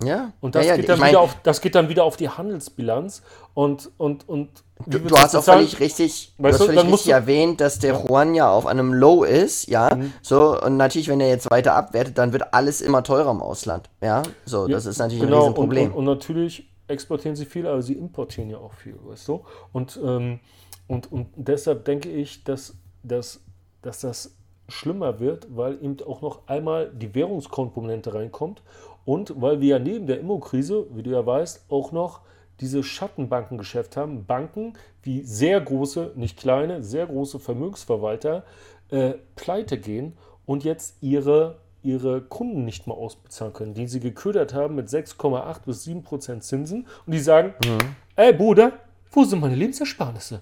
Ja. 0.04 0.34
Und 0.42 0.56
das, 0.56 0.66
ja, 0.66 0.72
ja, 0.72 0.78
geht, 0.78 0.90
dann 0.90 1.02
wieder 1.02 1.20
auf, 1.20 1.36
das 1.44 1.62
geht 1.62 1.76
dann 1.76 1.90
wieder 1.90 2.04
auf 2.04 2.18
die 2.18 2.30
Handelsbilanz 2.30 3.22
und, 3.54 3.92
und, 3.98 4.28
und 4.28 4.50
Du, 4.86 5.00
du 5.00 5.18
hast 5.18 5.36
auch 5.36 5.44
völlig 5.44 5.80
richtig, 5.80 6.34
weißt 6.38 6.60
du, 6.60 6.66
völlig 6.66 6.84
richtig 6.84 7.12
erwähnt, 7.12 7.62
dass 7.62 7.80
der 7.80 7.94
ja. 7.94 8.04
Juan 8.04 8.36
ja 8.36 8.52
auf 8.52 8.66
einem 8.66 8.94
Low 8.94 9.24
ist, 9.24 9.68
ja. 9.68 9.96
Mhm. 9.96 10.12
So, 10.22 10.62
und 10.62 10.78
natürlich, 10.78 11.08
wenn 11.08 11.22
er 11.22 11.30
jetzt 11.30 11.50
weiter 11.52 11.76
abwertet, 11.76 12.18
dann 12.18 12.34
wird 12.34 12.54
alles 12.54 12.82
immer 12.82 13.04
teurer 13.04 13.32
im 13.32 13.42
Ausland. 13.42 13.90
Ja. 14.02 14.24
So, 14.46 14.68
das 14.68 14.86
ist 14.86 14.98
natürlich 14.98 15.24
genau. 15.24 15.38
ein 15.38 15.42
Riesenproblem. 15.42 15.86
Und, 15.86 15.92
und, 15.92 15.98
und 16.00 16.06
natürlich 16.06 16.70
exportieren 16.88 17.36
sie 17.36 17.46
viel, 17.46 17.66
aber 17.66 17.82
sie 17.82 17.94
importieren 17.94 18.50
ja 18.50 18.58
auch 18.58 18.74
viel, 18.74 18.96
weißt 19.06 19.28
du? 19.28 19.46
Und, 19.72 20.00
ähm, 20.04 20.40
und, 20.88 21.12
und 21.12 21.28
deshalb 21.36 21.86
denke 21.86 22.10
ich, 22.10 22.44
dass, 22.44 22.76
dass, 23.04 23.40
dass 23.82 24.02
das 24.02 24.36
schlimmer 24.68 25.20
wird, 25.20 25.48
weil 25.56 25.76
eben 25.82 25.98
auch 26.06 26.22
noch 26.22 26.48
einmal 26.48 26.92
die 26.94 27.14
Währungskomponente 27.14 28.14
reinkommt 28.14 28.62
und 29.06 29.42
weil 29.42 29.62
wir 29.62 29.70
ja 29.70 29.80
neben 29.80 30.08
der 30.08 30.20
Immokrise, 30.20 30.88
wie 30.92 31.04
du 31.04 31.12
ja 31.12 31.26
weißt, 31.26 31.66
auch 31.70 31.92
noch 31.92 32.22
diese 32.60 32.84
Schattenbankengeschäft 32.84 33.98
haben. 33.98 34.26
Banken 34.26 34.74
wie 35.02 35.24
sehr 35.24 35.60
große, 35.60 36.14
nicht 36.16 36.38
kleine, 36.38 36.84
sehr 36.84 37.08
große 37.08 37.40
Vermögensverwalter 37.40 38.44
äh, 38.90 39.14
pleite 39.36 39.78
gehen 39.78 40.14
und 40.46 40.64
jetzt 40.64 40.98
ihre 41.02 41.58
ihre 41.84 42.22
Kunden 42.22 42.64
nicht 42.64 42.88
mehr 42.88 42.96
ausbezahlen 42.96 43.54
können, 43.54 43.74
die 43.74 43.88
sie 43.88 44.00
geködert 44.00 44.54
haben 44.54 44.76
mit 44.76 44.88
6,8 44.88 45.66
bis 45.66 45.84
7 45.84 46.02
Prozent 46.02 46.44
Zinsen 46.44 46.88
und 47.06 47.14
die 47.14 47.20
sagen, 47.20 47.54
mhm. 47.66 47.96
ey 48.16 48.32
Bruder, 48.32 48.72
wo 49.12 49.26
sind 49.26 49.42
meine 49.42 49.56
Lebensersparnisse? 49.56 50.42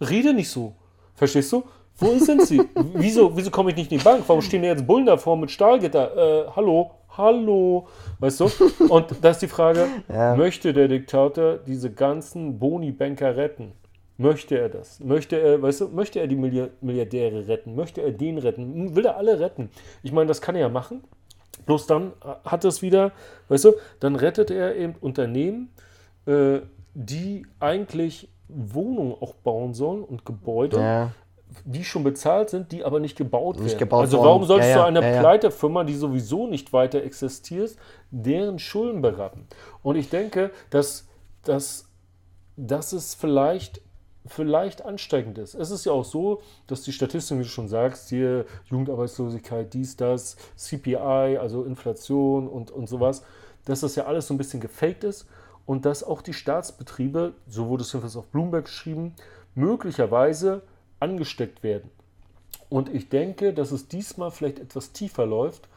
Rede 0.00 0.32
nicht 0.32 0.48
so. 0.48 0.74
Verstehst 1.14 1.52
du? 1.52 1.64
Wo 1.96 2.18
sind 2.18 2.46
sie? 2.46 2.62
wieso 2.94 3.36
wieso 3.36 3.50
komme 3.50 3.70
ich 3.70 3.76
nicht 3.76 3.92
in 3.92 3.98
die 3.98 4.04
Bank? 4.04 4.24
Warum 4.26 4.40
stehen 4.40 4.62
da 4.62 4.68
jetzt 4.68 4.86
Bullen 4.86 5.06
davor 5.06 5.36
mit 5.36 5.50
Stahlgitter? 5.50 6.46
Äh, 6.46 6.50
hallo, 6.56 6.92
hallo. 7.18 7.88
Weißt 8.20 8.40
du? 8.40 8.48
Und 8.88 9.14
da 9.20 9.30
ist 9.30 9.42
die 9.42 9.48
Frage, 9.48 9.86
ja. 10.08 10.34
möchte 10.36 10.72
der 10.72 10.88
Diktator 10.88 11.58
diese 11.58 11.90
ganzen 11.92 12.58
Boni-Banker 12.58 13.36
retten? 13.36 13.72
Möchte 14.16 14.58
er 14.58 14.68
das? 14.68 14.98
Möchte 15.00 15.36
er, 15.36 15.62
weißt 15.62 15.82
du, 15.82 15.88
möchte 15.88 16.18
er 16.18 16.26
die 16.26 16.36
Milliardäre 16.36 17.46
retten? 17.46 17.76
Möchte 17.76 18.00
er 18.00 18.10
den 18.10 18.38
retten? 18.38 18.96
Will 18.96 19.04
er 19.04 19.16
alle 19.16 19.38
retten? 19.38 19.70
Ich 20.02 20.12
meine, 20.12 20.26
das 20.26 20.40
kann 20.40 20.56
er 20.56 20.62
ja 20.62 20.68
machen. 20.68 21.04
Bloß 21.66 21.86
dann 21.86 22.12
hat 22.44 22.64
es 22.64 22.82
wieder, 22.82 23.12
weißt 23.48 23.66
du, 23.66 23.72
dann 24.00 24.16
rettet 24.16 24.50
er 24.50 24.74
eben 24.74 24.94
Unternehmen, 25.00 25.70
äh, 26.26 26.60
die 26.94 27.46
eigentlich 27.60 28.28
Wohnungen 28.48 29.12
auch 29.12 29.34
bauen 29.34 29.74
sollen 29.74 30.02
und 30.02 30.24
Gebäude, 30.24 30.78
ja. 30.78 31.10
Die 31.64 31.84
schon 31.84 32.04
bezahlt 32.04 32.50
sind, 32.50 32.72
die 32.72 32.84
aber 32.84 33.00
nicht 33.00 33.16
gebaut 33.16 33.56
nicht 33.56 33.66
werden. 33.66 33.78
Gebaut 33.78 34.00
also 34.00 34.18
warum 34.18 34.44
sollst 34.44 34.68
ja, 34.68 34.76
du 34.76 34.84
eine 34.84 35.14
ja, 35.14 35.20
Pleitefirma, 35.20 35.84
die 35.84 35.94
sowieso 35.94 36.46
nicht 36.46 36.72
weiter 36.72 37.02
existiert, 37.02 37.76
deren 38.10 38.58
Schulden 38.58 39.02
berappen? 39.02 39.46
Und 39.82 39.96
ich 39.96 40.10
denke, 40.10 40.50
dass, 40.70 41.06
dass, 41.44 41.88
dass 42.56 42.92
es 42.92 43.14
vielleicht 43.14 43.80
vielleicht 44.26 44.84
ansteigend 44.84 45.38
ist. 45.38 45.54
Es 45.54 45.70
ist 45.70 45.86
ja 45.86 45.92
auch 45.92 46.04
so, 46.04 46.42
dass 46.66 46.82
die 46.82 46.92
Statistiken, 46.92 47.40
wie 47.40 47.44
du 47.44 47.48
schon 47.48 47.68
sagst, 47.68 48.10
hier 48.10 48.44
Jugendarbeitslosigkeit, 48.66 49.72
dies, 49.72 49.96
das, 49.96 50.36
CPI, 50.56 51.38
also 51.40 51.64
Inflation 51.64 52.46
und, 52.46 52.70
und 52.70 52.88
sowas, 52.88 53.22
dass 53.64 53.80
das 53.80 53.96
ja 53.96 54.04
alles 54.04 54.26
so 54.26 54.34
ein 54.34 54.38
bisschen 54.38 54.60
gefaked 54.60 55.04
ist 55.04 55.26
und 55.66 55.84
dass 55.84 56.04
auch 56.04 56.22
die 56.22 56.32
Staatsbetriebe, 56.32 57.34
so 57.46 57.68
wurde 57.68 57.82
es 57.82 57.92
jedenfalls 57.92 58.16
auf 58.16 58.26
Bloomberg 58.26 58.66
geschrieben, 58.66 59.14
möglicherweise 59.54 60.62
angesteckt 61.00 61.62
werden. 61.62 61.90
Und 62.68 62.94
ich 62.94 63.08
denke, 63.08 63.54
dass 63.54 63.72
es 63.72 63.88
diesmal 63.88 64.30
vielleicht 64.30 64.58
etwas 64.58 64.92
tiefer 64.92 65.26
läuft 65.26 65.68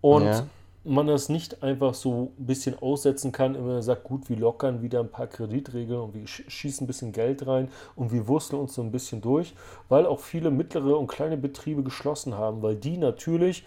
und 0.00 0.24
ja 0.24 0.46
man 0.88 1.06
das 1.06 1.28
nicht 1.28 1.62
einfach 1.62 1.94
so 1.94 2.32
ein 2.38 2.46
bisschen 2.46 2.78
aussetzen 2.80 3.32
kann, 3.32 3.54
wenn 3.54 3.66
man 3.66 3.82
sagt, 3.82 4.04
gut, 4.04 4.28
wir 4.28 4.36
lockern 4.36 4.82
wieder 4.82 5.00
ein 5.00 5.10
paar 5.10 5.26
Kreditregeln 5.26 6.00
und 6.00 6.14
wir 6.14 6.26
schießen 6.26 6.84
ein 6.84 6.86
bisschen 6.86 7.12
Geld 7.12 7.46
rein 7.46 7.68
und 7.94 8.12
wir 8.12 8.26
wursteln 8.26 8.60
uns 8.60 8.74
so 8.74 8.82
ein 8.82 8.90
bisschen 8.90 9.20
durch, 9.20 9.54
weil 9.88 10.06
auch 10.06 10.20
viele 10.20 10.50
mittlere 10.50 10.98
und 10.98 11.08
kleine 11.08 11.36
Betriebe 11.36 11.82
geschlossen 11.82 12.34
haben, 12.34 12.62
weil 12.62 12.76
die 12.76 12.96
natürlich 12.96 13.64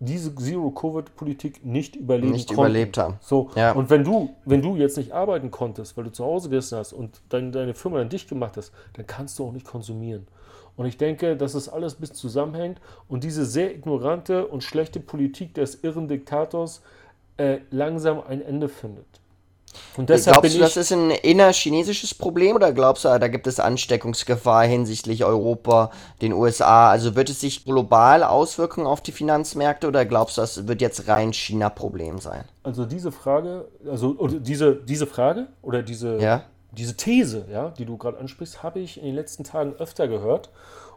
diese 0.00 0.32
Zero-Covid-Politik 0.32 1.64
nicht 1.64 1.96
überleben 1.96 2.32
nicht 2.32 2.48
konnten. 2.48 2.60
überlebt 2.60 2.98
haben. 2.98 3.16
So, 3.20 3.50
ja. 3.56 3.72
und 3.72 3.90
wenn 3.90 4.04
du, 4.04 4.30
wenn 4.44 4.62
du 4.62 4.76
jetzt 4.76 4.96
nicht 4.96 5.12
arbeiten 5.12 5.50
konntest, 5.50 5.96
weil 5.96 6.04
du 6.04 6.12
zu 6.12 6.24
Hause 6.24 6.48
gesessen 6.50 6.78
hast 6.78 6.92
und 6.92 7.20
dein, 7.30 7.50
deine 7.50 7.74
Firma 7.74 7.98
dann 7.98 8.08
dicht 8.08 8.28
gemacht 8.28 8.56
hast, 8.56 8.72
dann 8.92 9.06
kannst 9.06 9.38
du 9.38 9.46
auch 9.46 9.52
nicht 9.52 9.66
konsumieren. 9.66 10.26
Und 10.78 10.86
ich 10.86 10.96
denke, 10.96 11.36
dass 11.36 11.54
es 11.54 11.68
alles 11.68 11.96
bis 11.96 12.12
zusammenhängt 12.12 12.80
und 13.08 13.24
diese 13.24 13.44
sehr 13.44 13.74
ignorante 13.74 14.46
und 14.46 14.62
schlechte 14.62 15.00
Politik 15.00 15.52
des 15.54 15.82
irren 15.82 16.06
Diktators 16.06 16.82
äh, 17.36 17.58
langsam 17.70 18.22
ein 18.26 18.40
Ende 18.40 18.68
findet. 18.68 19.04
Und 19.96 20.08
deshalb 20.08 20.40
glaubst 20.40 20.54
du, 20.54 20.60
das 20.60 20.76
ist 20.76 20.92
ein 20.92 21.10
innerchinesisches 21.10 22.14
Problem 22.14 22.54
oder 22.54 22.72
glaubst 22.72 23.04
du, 23.04 23.08
da 23.08 23.26
gibt 23.26 23.48
es 23.48 23.58
Ansteckungsgefahr 23.58 24.64
hinsichtlich 24.64 25.24
Europa, 25.24 25.90
den 26.22 26.32
USA? 26.32 26.90
Also 26.90 27.16
wird 27.16 27.28
es 27.28 27.40
sich 27.40 27.64
global 27.64 28.22
auswirken 28.22 28.86
auf 28.86 29.00
die 29.00 29.12
Finanzmärkte 29.12 29.88
oder 29.88 30.04
glaubst 30.04 30.36
du, 30.36 30.42
das 30.42 30.68
wird 30.68 30.80
jetzt 30.80 31.08
rein 31.08 31.32
China-Problem 31.32 32.18
sein? 32.18 32.44
Also 32.62 32.86
diese 32.86 33.10
Frage, 33.10 33.66
also 33.84 34.14
diese, 34.28 34.76
diese 34.76 35.08
Frage 35.08 35.48
oder 35.60 35.82
diese, 35.82 36.18
ja? 36.18 36.44
Diese 36.72 36.96
These, 36.96 37.46
ja, 37.50 37.70
die 37.70 37.84
du 37.84 37.96
gerade 37.96 38.18
ansprichst, 38.18 38.62
habe 38.62 38.80
ich 38.80 38.98
in 38.98 39.04
den 39.04 39.14
letzten 39.14 39.44
Tagen 39.44 39.74
öfter 39.74 40.08
gehört. 40.08 40.50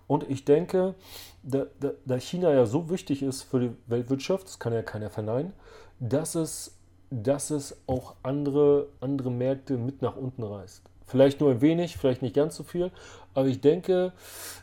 Und 0.08 0.30
ich 0.30 0.44
denke, 0.44 0.96
da, 1.44 1.66
da, 1.80 1.92
da, 2.06 2.20
China 2.20 2.52
ja 2.52 2.66
so 2.66 2.90
wichtig 2.90 3.24
ist 3.24 3.44
für 3.44 3.60
die 3.60 3.72
Weltwirtschaft, 3.88 4.46
das 4.46 4.60
kann 4.60 4.74
ja 4.74 4.82
keiner 4.82 5.10
verneinen, 5.10 5.54
dass 6.00 6.36
es, 6.36 6.78
dass 7.10 7.50
es 7.50 7.78
auch 7.88 8.16
andere, 8.22 8.88
andere 9.00 9.32
Märkte 9.32 9.78
mit 9.78 10.02
nach 10.02 10.18
unten 10.18 10.44
reißt. 10.44 10.84
Vielleicht 11.06 11.42
nur 11.42 11.52
ein 11.52 11.62
wenig, 11.62 11.98
vielleicht 11.98 12.22
nicht 12.22 12.36
ganz 12.36 12.56
so 12.56 12.64
viel, 12.64 12.92
aber 13.34 13.48
ich 13.48 13.62
denke, 13.62 14.12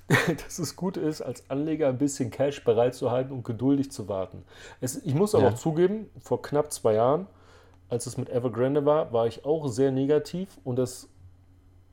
dass 0.44 0.58
es 0.58 0.76
gut 0.76 0.96
ist, 0.96 1.22
als 1.22 1.48
Anleger 1.50 1.88
ein 1.88 1.98
bisschen 1.98 2.30
Cash 2.30 2.64
bereitzuhalten 2.64 3.32
und 3.32 3.44
geduldig 3.44 3.90
zu 3.90 4.08
warten. 4.08 4.44
Es, 4.80 4.96
ich 4.96 5.14
muss 5.14 5.34
aber 5.34 5.44
ja. 5.44 5.50
auch 5.50 5.58
zugeben, 5.58 6.10
vor 6.20 6.42
knapp 6.42 6.72
zwei 6.72 6.94
Jahren 6.94 7.26
als 7.88 8.06
es 8.06 8.16
mit 8.16 8.28
Evergrande 8.30 8.84
war, 8.84 9.12
war 9.12 9.26
ich 9.26 9.44
auch 9.44 9.68
sehr 9.68 9.90
negativ 9.90 10.58
und 10.64 10.76
das 10.76 11.08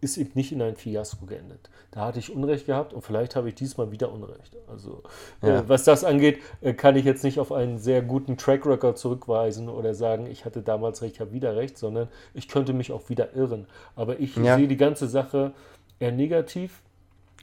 ist 0.01 0.17
eben 0.17 0.31
nicht 0.35 0.51
in 0.51 0.61
ein 0.61 0.75
Fiasko 0.75 1.25
geendet. 1.25 1.69
Da 1.91 2.01
hatte 2.01 2.19
ich 2.19 2.31
Unrecht 2.31 2.65
gehabt 2.65 2.93
und 2.93 3.01
vielleicht 3.01 3.35
habe 3.35 3.49
ich 3.49 3.55
diesmal 3.55 3.91
wieder 3.91 4.11
Unrecht. 4.11 4.55
Also 4.67 5.03
äh, 5.41 5.47
ja. 5.47 5.59
äh, 5.59 5.69
was 5.69 5.83
das 5.83 6.03
angeht, 6.03 6.39
äh, 6.61 6.73
kann 6.73 6.95
ich 6.95 7.05
jetzt 7.05 7.23
nicht 7.23 7.39
auf 7.39 7.51
einen 7.51 7.79
sehr 7.79 8.01
guten 8.01 8.37
Track 8.37 8.65
Record 8.65 8.97
zurückweisen 8.97 9.69
oder 9.69 9.93
sagen, 9.93 10.27
ich 10.27 10.45
hatte 10.45 10.61
damals 10.61 11.01
recht, 11.01 11.15
ich 11.15 11.21
habe 11.21 11.31
wieder 11.31 11.55
recht, 11.55 11.77
sondern 11.77 12.09
ich 12.33 12.47
könnte 12.47 12.73
mich 12.73 12.91
auch 12.91 13.09
wieder 13.09 13.33
irren. 13.35 13.67
Aber 13.95 14.19
ich 14.19 14.35
ja. 14.35 14.57
sehe 14.57 14.67
die 14.67 14.77
ganze 14.77 15.07
Sache 15.07 15.53
eher 15.99 16.11
negativ. 16.11 16.81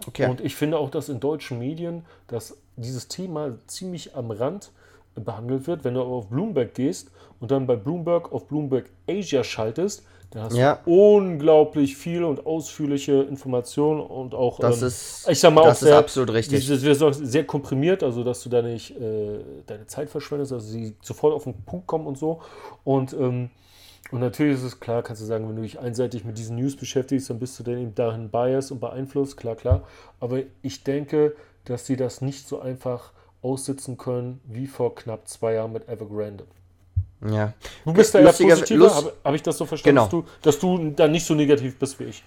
Okay. 0.06 0.28
Und 0.28 0.40
ich 0.40 0.54
finde 0.54 0.78
auch, 0.78 0.90
dass 0.90 1.08
in 1.08 1.20
deutschen 1.20 1.58
Medien 1.58 2.04
dass 2.26 2.56
dieses 2.76 3.08
Thema 3.08 3.58
ziemlich 3.66 4.14
am 4.14 4.30
Rand 4.30 4.72
behandelt 5.14 5.66
wird. 5.66 5.84
Wenn 5.84 5.94
du 5.94 6.02
auf 6.02 6.28
Bloomberg 6.28 6.74
gehst 6.74 7.10
und 7.40 7.50
dann 7.50 7.66
bei 7.66 7.76
Bloomberg 7.76 8.32
auf 8.32 8.46
Bloomberg 8.46 8.90
Asia 9.08 9.44
schaltest, 9.44 10.04
da 10.32 10.44
hast 10.44 10.56
ja. 10.56 10.80
du 10.82 11.14
unglaublich 11.14 11.94
viel 11.94 12.24
und 12.24 12.46
ausführliche 12.46 13.20
Informationen 13.22 14.00
und 14.00 14.34
auch, 14.34 14.58
das 14.58 14.80
ähm, 14.80 14.88
ist, 14.88 15.28
ich 15.28 15.38
sag 15.38 15.52
mal, 15.52 15.64
das 15.64 15.82
auch 15.82 15.86
sehr, 15.88 15.98
absolut 15.98 16.32
richtig. 16.32 16.66
Das 16.66 16.82
wird 16.82 17.14
sehr 17.14 17.44
komprimiert, 17.44 18.02
also 18.02 18.24
dass 18.24 18.42
du 18.42 18.48
da 18.48 18.62
nicht 18.62 18.98
äh, 18.98 19.40
deine 19.66 19.86
Zeit 19.86 20.08
verschwendest, 20.08 20.54
also 20.54 20.66
sie 20.66 20.94
sofort 21.02 21.34
auf 21.34 21.44
den 21.44 21.62
Punkt 21.64 21.86
kommen 21.86 22.06
und 22.06 22.16
so. 22.16 22.40
Und, 22.82 23.12
ähm, 23.12 23.50
und 24.10 24.20
natürlich 24.20 24.54
ist 24.54 24.62
es 24.62 24.80
klar, 24.80 25.02
kannst 25.02 25.20
du 25.20 25.26
sagen, 25.26 25.46
wenn 25.50 25.56
du 25.56 25.62
dich 25.62 25.78
einseitig 25.78 26.24
mit 26.24 26.38
diesen 26.38 26.56
News 26.56 26.76
beschäftigst, 26.76 27.28
dann 27.28 27.38
bist 27.38 27.58
du 27.58 27.62
dann 27.62 27.76
eben 27.76 27.94
dahin 27.94 28.30
biased 28.30 28.72
und 28.72 28.80
beeinflusst, 28.80 29.36
klar, 29.36 29.54
klar. 29.54 29.82
Aber 30.18 30.38
ich 30.62 30.82
denke, 30.82 31.36
dass 31.66 31.86
sie 31.86 31.96
das 31.96 32.22
nicht 32.22 32.48
so 32.48 32.58
einfach 32.58 33.12
aussitzen 33.42 33.96
können 33.98 34.40
wie 34.44 34.66
vor 34.66 34.94
knapp 34.94 35.28
zwei 35.28 35.54
Jahren 35.54 35.72
mit 35.72 35.88
Evergrande. 35.88 36.44
Ja. 37.28 37.52
Du 37.84 37.92
bist 37.92 38.14
da 38.14 38.20
eher 38.20 38.32
positiver, 38.32 38.94
habe 38.94 39.12
hab 39.22 39.34
ich 39.34 39.42
das 39.42 39.56
so 39.58 39.64
verstanden, 39.64 39.96
Genau. 39.96 40.22
dass, 40.42 40.58
du, 40.58 40.76
dass 40.76 40.86
du 40.86 40.90
da 40.90 41.06
nicht 41.08 41.24
so 41.24 41.34
negativ 41.34 41.78
bist 41.78 41.98
wie 42.00 42.04
ich. 42.04 42.24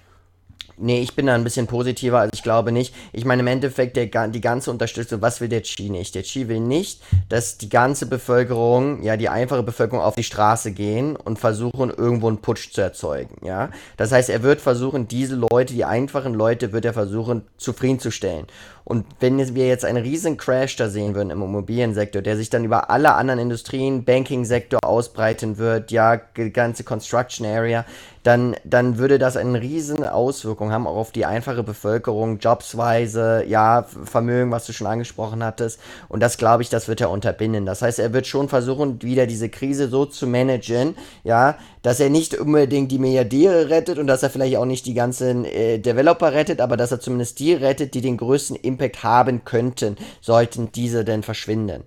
Nee, 0.78 1.00
ich 1.00 1.16
bin 1.16 1.28
da 1.28 1.36
ein 1.36 1.44
bisschen 1.46 1.68
positiver, 1.68 2.20
also 2.20 2.32
ich 2.34 2.44
glaube 2.44 2.74
nicht. 2.74 2.94
Ich 3.14 3.24
meine, 3.24 3.42
im 3.42 3.48
Endeffekt, 3.48 3.96
der, 3.96 4.28
die 4.28 4.42
ganze 4.42 4.72
Unterstützung, 4.72 5.22
was 5.22 5.40
will 5.40 5.48
der 5.48 5.62
Chi 5.62 5.90
nicht? 5.90 6.16
Der 6.16 6.24
Chi 6.24 6.50
will 6.50 6.60
nicht, 6.60 7.02
dass 7.30 7.58
die 7.58 7.70
ganze 7.70 8.08
Bevölkerung, 8.08 9.02
ja, 9.02 9.16
die 9.16 9.30
einfache 9.30 9.64
Bevölkerung 9.64 10.04
auf 10.04 10.16
die 10.16 10.24
Straße 10.24 10.74
gehen 10.74 11.16
und 11.16 11.40
versuchen, 11.40 11.92
irgendwo 11.92 12.28
einen 12.28 12.40
Putsch 12.40 12.74
zu 12.74 12.82
erzeugen, 12.82 13.38
ja. 13.46 13.70
Das 13.96 14.12
heißt, 14.12 14.30
er 14.30 14.44
wird 14.44 14.60
versuchen, 14.60 15.08
diese 15.08 15.36
Leute, 15.36 15.74
die 15.74 15.86
einfachen 15.86 16.34
Leute, 16.34 16.74
wird 16.74 16.84
er 16.84 16.94
versuchen, 16.94 17.44
zufriedenzustellen. 17.56 18.48
Und 18.86 19.06
wenn 19.20 19.56
wir 19.56 19.68
jetzt 19.68 19.84
einen 19.84 20.04
riesen 20.04 20.38
Crash 20.38 20.76
da 20.76 20.90
sehen 20.90 21.16
würden 21.16 21.32
im 21.32 21.42
Immobiliensektor, 21.42 22.22
der 22.22 22.38
sich 22.38 22.52
dann 22.52 22.64
über 22.64 22.92
alle 22.92 23.16
anderen 23.16 23.40
Industrien, 23.40 24.06
Banking-Sektor 24.06 24.80
ausbreiten 24.84 25.58
wird, 25.58 25.92
ja, 25.92 26.16
ganze 26.16 26.84
Construction 26.84 27.48
Area, 27.48 27.84
dann, 28.26 28.56
dann 28.64 28.98
würde 28.98 29.20
das 29.20 29.38
eine 29.38 29.62
riesen 29.62 30.04
Auswirkung 30.04 30.72
haben, 30.72 30.88
auch 30.88 30.96
auf 30.96 31.12
die 31.12 31.26
einfache 31.26 31.62
Bevölkerung, 31.62 32.40
jobsweise, 32.40 33.44
ja, 33.48 33.86
Vermögen, 34.04 34.50
was 34.50 34.66
du 34.66 34.74
schon 34.74 34.88
angesprochen 34.88 35.44
hattest. 35.44 35.80
Und 36.10 36.22
das 36.22 36.38
glaube 36.38 36.64
ich, 36.64 36.70
das 36.70 36.88
wird 36.88 37.02
er 37.02 37.12
unterbinden. 37.12 37.68
Das 37.68 37.84
heißt, 37.84 38.00
er 38.00 38.14
wird 38.14 38.26
schon 38.26 38.50
versuchen, 38.50 39.02
wieder 39.04 39.28
diese 39.28 39.50
Krise 39.50 39.90
so 39.90 40.06
zu 40.06 40.26
managen, 40.26 40.96
ja, 41.24 41.58
dass 41.84 42.00
er 42.00 42.10
nicht 42.10 42.36
unbedingt 42.36 42.92
die 42.92 42.98
Milliardäre 42.98 43.70
rettet 43.70 44.00
und 44.00 44.08
dass 44.08 44.24
er 44.24 44.32
vielleicht 44.32 44.58
auch 44.58 44.66
nicht 44.66 44.88
die 44.88 44.96
ganzen 44.96 45.46
äh, 45.46 45.78
Developer 45.78 46.34
rettet, 46.34 46.62
aber 46.62 46.78
dass 46.78 46.92
er 46.92 47.00
zumindest 47.00 47.38
die 47.38 47.54
rettet, 47.54 47.94
die 47.94 48.02
den 48.02 48.18
größten 48.18 48.56
Impact 48.56 48.75
haben 49.04 49.44
könnten, 49.46 49.98
sollten 50.22 50.72
diese 50.72 51.04
denn 51.06 51.24
verschwinden. 51.24 51.84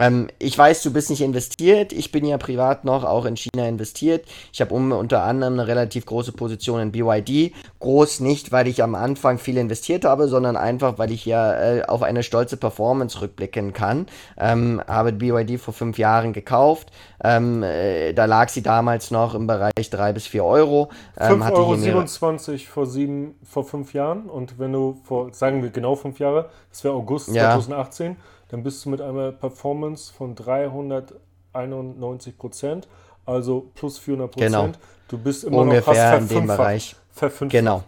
Ähm, 0.00 0.28
ich 0.38 0.56
weiß, 0.56 0.82
du 0.82 0.92
bist 0.92 1.10
nicht 1.10 1.20
investiert. 1.20 1.92
Ich 1.92 2.10
bin 2.10 2.24
ja 2.24 2.38
privat 2.38 2.84
noch 2.84 3.04
auch 3.04 3.26
in 3.26 3.36
China 3.36 3.68
investiert. 3.68 4.24
Ich 4.52 4.60
habe 4.60 4.74
um, 4.74 4.92
unter 4.92 5.22
anderem 5.22 5.52
eine 5.54 5.68
relativ 5.68 6.06
große 6.06 6.32
Position 6.32 6.80
in 6.80 6.90
BYD. 6.92 7.52
Groß 7.78 8.20
nicht, 8.20 8.50
weil 8.50 8.66
ich 8.66 8.82
am 8.82 8.94
Anfang 8.94 9.38
viel 9.38 9.58
investiert 9.58 10.04
habe, 10.04 10.26
sondern 10.28 10.56
einfach, 10.56 10.98
weil 10.98 11.12
ich 11.12 11.26
ja 11.26 11.52
äh, 11.52 11.82
auf 11.84 12.02
eine 12.02 12.22
stolze 12.22 12.56
Performance 12.56 13.20
rückblicken 13.20 13.72
kann. 13.72 14.06
Ähm, 14.38 14.82
habe 14.86 15.12
BYD 15.12 15.60
vor 15.60 15.74
fünf 15.74 15.98
Jahren 15.98 16.32
gekauft. 16.32 16.90
Ähm, 17.22 17.62
äh, 17.62 18.14
da 18.14 18.24
lag 18.24 18.48
sie 18.48 18.62
damals 18.62 19.10
noch 19.10 19.34
im 19.34 19.46
Bereich 19.46 19.90
drei 19.90 20.12
bis 20.12 20.26
vier 20.26 20.44
Euro. 20.44 20.88
Ähm, 21.18 21.42
5,27 21.42 21.52
Euro 21.52 21.76
mehrere- 21.76 22.58
vor, 22.58 22.86
sieben, 22.86 23.34
vor 23.44 23.64
fünf 23.64 23.92
Jahren 23.92 24.30
und 24.30 24.58
wenn 24.58 24.72
du 24.72 24.98
vor, 25.04 25.32
sagen 25.34 25.62
wir 25.62 25.70
genau 25.70 25.96
fünf 25.96 26.18
Jahre, 26.18 26.48
das 26.70 26.82
wäre 26.84 26.94
August 26.94 27.28
Ja. 27.28 27.52
2018, 27.52 28.16
dann 28.50 28.62
bist 28.62 28.84
du 28.84 28.90
mit 28.90 29.00
einer 29.00 29.32
Performance 29.32 30.12
von 30.12 30.34
391 30.34 32.36
Prozent, 32.36 32.88
also 33.26 33.66
plus 33.74 33.98
400 33.98 34.30
Prozent. 34.30 34.52
Genau. 34.52 34.68
Du 35.08 35.18
bist 35.18 35.44
immer 35.44 35.58
Ungefähr 35.58 36.12
noch 36.12 36.20
in 36.20 36.28
dem 36.28 36.46
Bereich. 36.46 36.96
verfünffacht. 37.10 37.50
Genau. 37.52 37.82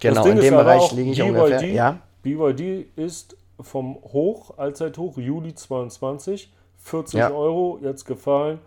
Genau, 0.00 0.24
in 0.26 0.36
ist 0.38 0.44
dem 0.44 0.54
Bereich 0.54 0.92
liege 0.92 1.10
ich 1.12 1.18
BYD, 1.18 1.28
ungefähr. 1.28 1.64
Ja, 1.64 1.98
BYD 2.22 2.86
ist 2.96 3.36
vom 3.60 3.96
Hoch, 4.02 4.58
Allzeithoch, 4.58 5.16
Juli 5.18 5.54
22, 5.54 6.52
40 6.78 7.18
Ja. 7.20 7.30
Euro, 7.30 7.78
jetzt 7.82 8.04
gefallen 8.04 8.58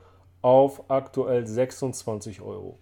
auf 0.41 0.84
aktuell 0.89 1.46
26 1.46 2.41
Euro. 2.41 2.78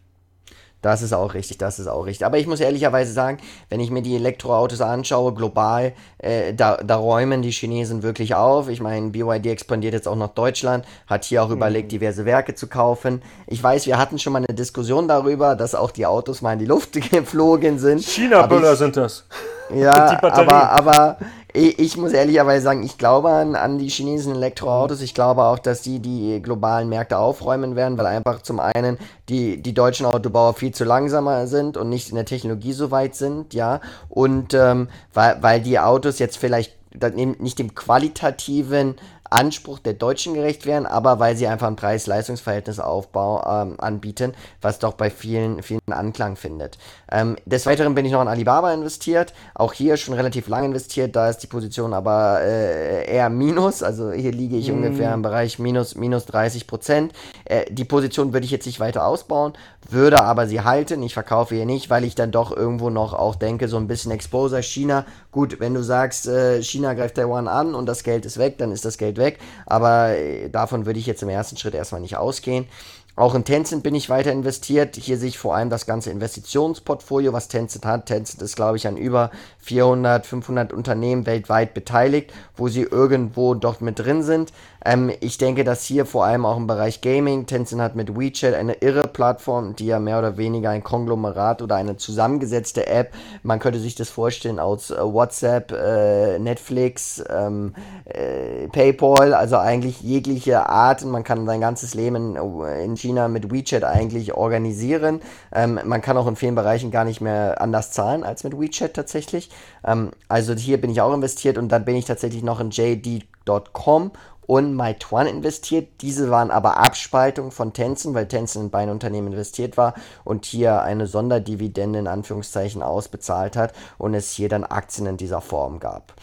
Das 0.84 1.02
ist 1.02 1.14
auch 1.14 1.34
richtig, 1.34 1.58
das 1.58 1.80
ist 1.80 1.88
auch 1.88 2.06
richtig. 2.06 2.26
Aber 2.26 2.38
ich 2.38 2.46
muss 2.46 2.60
ehrlicherweise 2.60 3.14
sagen, 3.14 3.38
wenn 3.70 3.80
ich 3.80 3.90
mir 3.90 4.02
die 4.02 4.18
Elektroautos 4.18 4.82
anschaue, 4.82 5.34
global, 5.34 5.94
äh, 6.18 6.54
da, 6.54 6.76
da 6.76 6.98
räumen 6.98 7.42
die 7.42 7.52
Chinesen 7.52 8.04
wirklich 8.04 8.36
auf. 8.36 8.68
Ich 8.68 8.82
meine, 8.82 9.10
BYD 9.10 9.46
expandiert 9.46 9.94
jetzt 9.94 10.10
auch 10.10 10.18
nach 10.18 10.28
Deutschland, 10.28 10.84
hat 11.08 11.24
hier 11.24 11.42
auch 11.42 11.50
überlegt, 11.52 11.94
diverse 11.94 12.26
Werke 12.26 12.54
zu 12.54 12.68
kaufen. 12.68 13.22
Ich 13.48 13.64
weiß, 13.64 13.86
wir 13.86 13.98
hatten 13.98 14.20
schon 14.20 14.34
mal 14.34 14.44
eine 14.46 14.54
Diskussion 14.54 15.08
darüber, 15.08 15.56
dass 15.56 15.74
auch 15.74 15.90
die 15.90 16.06
Autos 16.06 16.42
mal 16.42 16.52
in 16.52 16.60
die 16.60 16.66
Luft 16.66 16.92
geflogen 17.12 17.80
sind. 17.80 18.04
China-Böller 18.04 18.76
sind 18.76 18.98
das. 18.98 19.26
Ja, 19.74 20.20
aber, 20.22 20.70
aber 20.70 21.18
ich, 21.54 21.78
ich 21.80 21.98
muss 21.98 22.14
ehrlicherweise 22.14 22.64
sagen, 22.64 22.84
ich 22.84 22.98
glaube 22.98 23.30
an, 23.30 23.56
an 23.56 23.78
die 23.78 23.90
chinesischen 23.90 24.36
Elektroautos. 24.36 25.02
Ich 25.02 25.14
glaube 25.14 25.44
auch, 25.44 25.60
dass 25.60 25.82
die 25.82 26.00
die 26.00 26.42
globalen 26.42 26.90
Märkte 26.90 27.18
aufräumen 27.18 27.76
werden, 27.76 27.98
weil 27.98 28.08
einfach 28.08 28.42
zum 28.42 28.60
einen 28.60 28.98
die, 29.30 29.62
die 29.62 29.74
deutschen 29.74 30.06
Autobauer 30.06 30.56
viel 30.56 30.74
zu 30.74 30.84
langsamer 30.84 31.48
sind 31.48 31.78
und 31.78 31.90
nicht 31.90 32.10
in 32.10 32.16
der 32.16 32.26
Technologie 32.26 32.74
so 32.74 32.90
weit 32.92 33.16
sind, 33.16 33.54
ja. 33.54 33.82
Und 34.10 34.54
ähm, 34.54 34.90
weil, 35.14 35.38
weil 35.42 35.62
die 35.62 35.80
Autos 35.80 36.20
jetzt 36.20 36.38
vielleicht 36.38 36.74
nicht 37.16 37.58
dem 37.58 37.74
qualitativen 37.74 38.96
Anspruch 39.30 39.80
der 39.80 39.94
Deutschen 39.94 40.34
gerecht 40.34 40.66
werden, 40.66 40.86
aber 40.86 41.20
weil 41.20 41.36
sie 41.36 41.48
einfach 41.48 41.68
ein 41.68 41.76
Preis-Leistungs-Verhältnis 41.76 42.80
ähm, 42.80 43.76
anbieten, 43.80 44.34
was 44.62 44.80
doch 44.80 44.94
bei 44.94 45.10
vielen, 45.10 45.64
vielen 45.64 45.82
Anklang 45.92 46.36
findet. 46.36 46.78
Ähm, 47.12 47.36
des 47.46 47.66
Weiteren 47.66 47.96
bin 47.96 48.06
ich 48.06 48.12
noch 48.12 48.22
in 48.22 48.28
Alibaba 48.28 48.74
investiert, 48.74 49.34
auch 49.56 49.74
hier 49.74 49.98
schon 49.98 50.14
relativ 50.14 50.48
lang 50.48 50.66
investiert, 50.66 51.16
da 51.16 51.30
ist 51.30 51.40
die 51.40 51.48
Position 51.48 51.94
aber 51.94 52.42
äh, 52.42 53.12
eher 53.12 53.30
minus, 53.30 53.82
also 53.84 54.12
hier 54.12 54.32
liege 54.32 54.58
ich 54.58 54.72
ungefähr 54.72 55.14
im 55.14 55.22
Bereich 55.22 55.60
minus, 55.60 55.96
minus 55.96 56.26
30 56.26 56.68
Prozent. 56.68 57.14
Äh, 57.46 57.66
die 57.72 57.86
Position 57.86 58.34
würde 58.34 58.46
ich 58.46 58.52
jetzt 58.52 58.66
nicht 58.66 58.80
weiter 58.80 59.06
ausbauen, 59.06 59.54
würde 59.90 60.22
aber 60.22 60.48
sie 60.48 60.62
halten, 60.62 61.02
ich 61.04 61.14
verkaufe 61.14 61.56
hier 61.56 61.66
nicht, 61.66 61.90
weil 61.90 62.04
ich 62.04 62.16
dann 62.16 62.32
doch 62.32 62.56
irgendwo 62.56 62.90
noch 62.90 63.14
auch 63.14 63.36
denke, 63.36 63.68
so 63.68 63.78
ein 63.78 63.88
bisschen 63.88 64.12
Exposure 64.12 64.64
China, 64.64 65.06
gut, 65.32 65.60
wenn 65.60 65.74
du 65.74 65.84
sagst, 65.84 66.28
äh, 66.28 66.62
China 66.62 66.94
greift 66.94 67.16
Taiwan 67.16 67.48
an 67.48 67.76
und 67.76 67.86
das 67.86 68.04
Geld 68.04 68.26
ist 68.26 68.38
weg, 68.38 68.58
dann 68.58 68.72
ist 68.72 68.86
das 68.86 68.98
Geld 68.98 69.13
weg, 69.18 69.40
aber 69.66 70.18
äh, 70.18 70.50
davon 70.50 70.86
würde 70.86 71.00
ich 71.00 71.06
jetzt 71.06 71.24
im 71.24 71.30
ersten 71.30 71.58
Schritt 71.58 71.74
erstmal 71.74 72.02
nicht 72.02 72.18
ausgehen. 72.18 72.68
Auch 73.16 73.36
in 73.36 73.46
Tencent 73.46 73.84
bin 73.84 73.94
ich 73.94 74.10
weiter 74.10 74.32
investiert. 74.32 74.96
Hier 74.96 75.20
sehe 75.20 75.30
ich 75.30 75.38
vor 75.38 75.56
allem 75.56 75.70
das 75.70 75.86
ganze 75.86 76.10
Investitionsportfolio, 76.10 77.32
was 77.32 77.48
Tencent 77.48 77.86
hat. 77.86 78.08
Tencent 78.08 78.42
ist, 78.42 78.56
glaube 78.56 78.78
ich, 78.78 78.88
an 78.88 78.98
über 78.98 79.30
400, 79.60 80.26
500 80.26 80.74
Unternehmen 80.74 81.28
weltweit 81.28 81.76
beteiligt, 81.76 82.34
wo 82.58 82.70
sie 82.70 82.82
irgendwo 82.82 83.54
dort 83.54 83.82
mit 83.82 84.00
drin 84.00 84.24
sind. 84.24 84.52
Ähm, 84.86 85.12
ich 85.20 85.38
denke, 85.38 85.64
dass 85.64 85.84
hier 85.84 86.06
vor 86.06 86.26
allem 86.26 86.46
auch 86.46 86.58
im 86.58 86.68
Bereich 86.68 87.02
Gaming, 87.02 87.46
Tencent 87.46 87.82
hat 87.82 87.96
mit 87.96 88.18
WeChat 88.18 88.54
eine 88.54 88.74
irre 88.74 89.08
Plattform, 89.08 89.76
die 89.76 89.86
ja 89.86 90.00
mehr 90.00 90.20
oder 90.20 90.38
weniger 90.38 90.70
ein 90.70 90.84
Konglomerat 90.84 91.62
oder 91.62 91.76
eine 91.76 91.98
zusammengesetzte 91.98 92.88
App, 92.88 93.14
man 93.44 93.60
könnte 93.60 93.80
sich 93.80 93.96
das 93.96 94.10
vorstellen 94.10 94.60
aus 94.60 94.92
äh, 94.92 95.02
WhatsApp, 95.02 95.72
äh, 95.72 96.40
Netflix, 96.40 97.24
ähm, 97.30 97.74
äh, 98.06 98.68
PayPal, 98.68 99.34
also 99.34 99.58
eigentlich 99.58 100.02
jegliche 100.02 100.68
Arten. 100.68 101.10
Man 101.10 101.24
kann 101.24 101.46
sein 101.46 101.62
ganzes 101.62 101.94
Leben 101.94 102.36
in, 102.36 102.62
in 102.84 102.98
China 102.98 103.28
mit 103.28 103.52
WeChat 103.52 103.84
eigentlich 103.84 104.34
organisieren. 104.34 105.22
Ähm, 105.54 105.80
man 105.86 106.02
kann 106.02 106.18
auch 106.18 106.28
in 106.28 106.36
vielen 106.36 106.56
Bereichen 106.56 106.92
gar 106.92 107.06
nicht 107.06 107.22
mehr 107.22 107.62
anders 107.62 107.92
zahlen 107.92 108.24
als 108.24 108.44
mit 108.44 108.60
WeChat 108.60 108.94
tatsächlich. 108.94 109.50
Ähm, 109.86 110.12
also 110.28 110.54
hier 110.54 110.80
bin 110.80 110.90
ich 110.90 111.02
auch 111.02 111.14
investiert 111.14 111.58
und 111.58 111.70
dann 111.70 111.86
bin 111.86 111.96
ich 111.96 112.06
tatsächlich 112.06 112.44
noch 112.44 112.60
in 112.60 112.70
JD.com 112.70 114.12
und 114.48 114.74
Meituan 114.76 115.28
investiert. 115.28 115.88
Diese 116.02 116.30
waren 116.30 116.52
aber 116.52 116.78
Abspaltung 116.78 117.52
von 117.52 117.74
Tencent, 117.74 118.16
weil 118.16 118.28
Tencent 118.28 118.66
in 118.66 118.72
beide 118.72 118.92
Unternehmen 118.92 119.28
investiert 119.28 119.78
war 119.78 119.94
und 120.24 120.46
hier 120.46 120.82
eine 120.82 121.08
Sonderdividende 121.08 122.00
in 122.00 122.08
Anführungszeichen 122.08 122.84
ausbezahlt 122.84 123.56
hat 123.56 123.74
und 123.98 124.14
es 124.14 124.32
hier 124.32 124.50
dann 124.50 124.64
Aktien 124.64 125.08
in 125.08 125.18
dieser 125.18 125.42
Form 125.42 125.80
gab. 125.80 126.14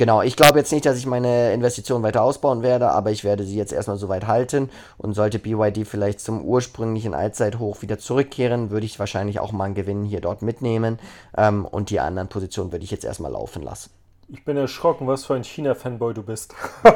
Genau, 0.00 0.22
ich 0.22 0.34
glaube 0.34 0.58
jetzt 0.58 0.72
nicht, 0.72 0.86
dass 0.86 0.96
ich 0.96 1.04
meine 1.04 1.52
Investition 1.52 2.02
weiter 2.02 2.22
ausbauen 2.22 2.62
werde, 2.62 2.90
aber 2.90 3.10
ich 3.10 3.22
werde 3.22 3.44
sie 3.44 3.56
jetzt 3.56 3.72
erstmal 3.72 3.98
so 3.98 4.08
weit 4.08 4.26
halten 4.26 4.70
und 4.96 5.12
sollte 5.12 5.38
BYD 5.38 5.86
vielleicht 5.86 6.20
zum 6.20 6.42
ursprünglichen 6.42 7.12
Allzeithoch 7.12 7.82
wieder 7.82 7.98
zurückkehren, 7.98 8.70
würde 8.70 8.86
ich 8.86 8.98
wahrscheinlich 8.98 9.40
auch 9.40 9.52
mal 9.52 9.64
einen 9.64 9.74
Gewinn 9.74 10.04
hier 10.04 10.22
dort 10.22 10.40
mitnehmen 10.40 10.98
ähm, 11.36 11.66
und 11.66 11.90
die 11.90 12.00
anderen 12.00 12.28
Positionen 12.28 12.72
würde 12.72 12.84
ich 12.84 12.90
jetzt 12.90 13.04
erstmal 13.04 13.32
laufen 13.32 13.62
lassen. 13.62 13.90
Ich 14.32 14.44
bin 14.44 14.56
erschrocken, 14.56 15.08
was 15.08 15.24
für 15.24 15.34
ein 15.34 15.42
China-Fanboy 15.42 16.14
du 16.14 16.22
bist. 16.22 16.54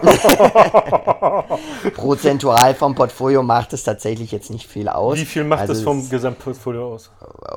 Prozentual 1.95 2.75
vom 2.75 2.95
Portfolio 2.95 3.43
macht 3.43 3.73
es 3.73 3.85
tatsächlich 3.85 4.33
jetzt 4.33 4.51
nicht 4.51 4.67
viel 4.69 4.89
aus. 4.89 5.19
Wie 5.19 5.25
viel 5.25 5.45
macht 5.45 5.63
Also 5.63 5.75
das 5.75 5.83
vom 5.83 5.99
es- 5.99 6.11
Gesamtportfolio 6.11 6.95
aus? 6.95 7.11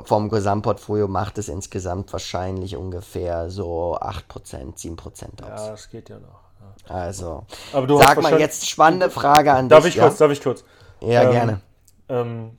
vom 0.05 0.30
Gesamtportfolio 0.30 1.07
macht 1.07 1.38
es 1.38 1.49
insgesamt 1.49 2.11
wahrscheinlich 2.13 2.75
ungefähr 2.75 3.49
so 3.49 3.97
8%, 3.99 4.78
7% 4.78 5.43
aus. 5.43 5.49
Ja, 5.65 5.71
das 5.71 5.89
geht 5.89 6.09
ja 6.09 6.19
noch. 6.19 6.41
Ja. 6.89 6.95
Also, 6.95 7.43
Aber 7.73 7.88
du 7.88 7.99
hast 7.99 8.07
sag 8.07 8.21
mal 8.21 8.39
jetzt 8.39 8.67
spannende 8.67 9.09
Frage 9.09 9.53
an 9.53 9.69
Darf 9.69 9.84
dich. 9.84 9.93
ich 9.93 9.97
ja? 9.97 10.07
kurz, 10.07 10.17
darf 10.17 10.32
ich 10.32 10.41
kurz? 10.41 10.63
Ja, 11.01 11.23
Ähm, 11.23 11.32
gerne. 11.32 11.61
Ähm, 12.09 12.51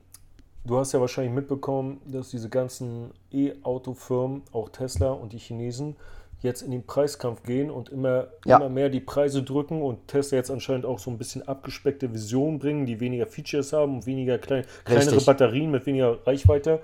du 0.65 0.77
hast 0.77 0.91
ja 0.93 1.01
wahrscheinlich 1.01 1.33
mitbekommen, 1.33 1.99
dass 2.05 2.29
diese 2.29 2.49
ganzen 2.49 3.11
E-Auto-Firmen, 3.31 4.43
auch 4.53 4.69
Tesla 4.69 5.09
und 5.11 5.33
die 5.33 5.39
Chinesen, 5.39 5.95
jetzt 6.41 6.61
in 6.61 6.71
den 6.71 6.85
Preiskampf 6.85 7.43
gehen 7.43 7.69
und 7.69 7.89
immer, 7.89 8.27
Ja. 8.45 8.57
immer 8.57 8.69
mehr 8.69 8.89
die 8.89 8.99
Preise 9.01 9.43
drücken 9.43 9.81
und 9.81 10.07
Tesla 10.07 10.37
jetzt 10.37 10.51
anscheinend 10.51 10.85
auch 10.85 10.99
so 10.99 11.11
ein 11.11 11.17
bisschen 11.17 11.47
abgespeckte 11.47 12.13
Visionen 12.13 12.59
bringen, 12.59 12.85
die 12.85 12.99
weniger 12.99 13.27
Features 13.27 13.73
haben 13.73 13.95
und 13.97 14.05
weniger 14.05 14.37
klein, 14.37 14.65
kleinere 14.85 15.07
Richtig. 15.07 15.25
Batterien 15.25 15.71
mit 15.71 15.85
weniger 15.85 16.25
Reichweite. 16.25 16.79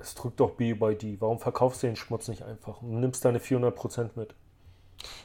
Es 0.00 0.14
drückt 0.14 0.38
doch 0.38 0.50
BYD. 0.52 1.20
Warum 1.20 1.38
verkaufst 1.38 1.82
du 1.82 1.86
den 1.86 1.96
Schmutz 1.96 2.28
nicht 2.28 2.42
einfach 2.42 2.82
und 2.82 3.00
nimmst 3.00 3.24
deine 3.24 3.38
400% 3.38 4.10
mit? 4.16 4.34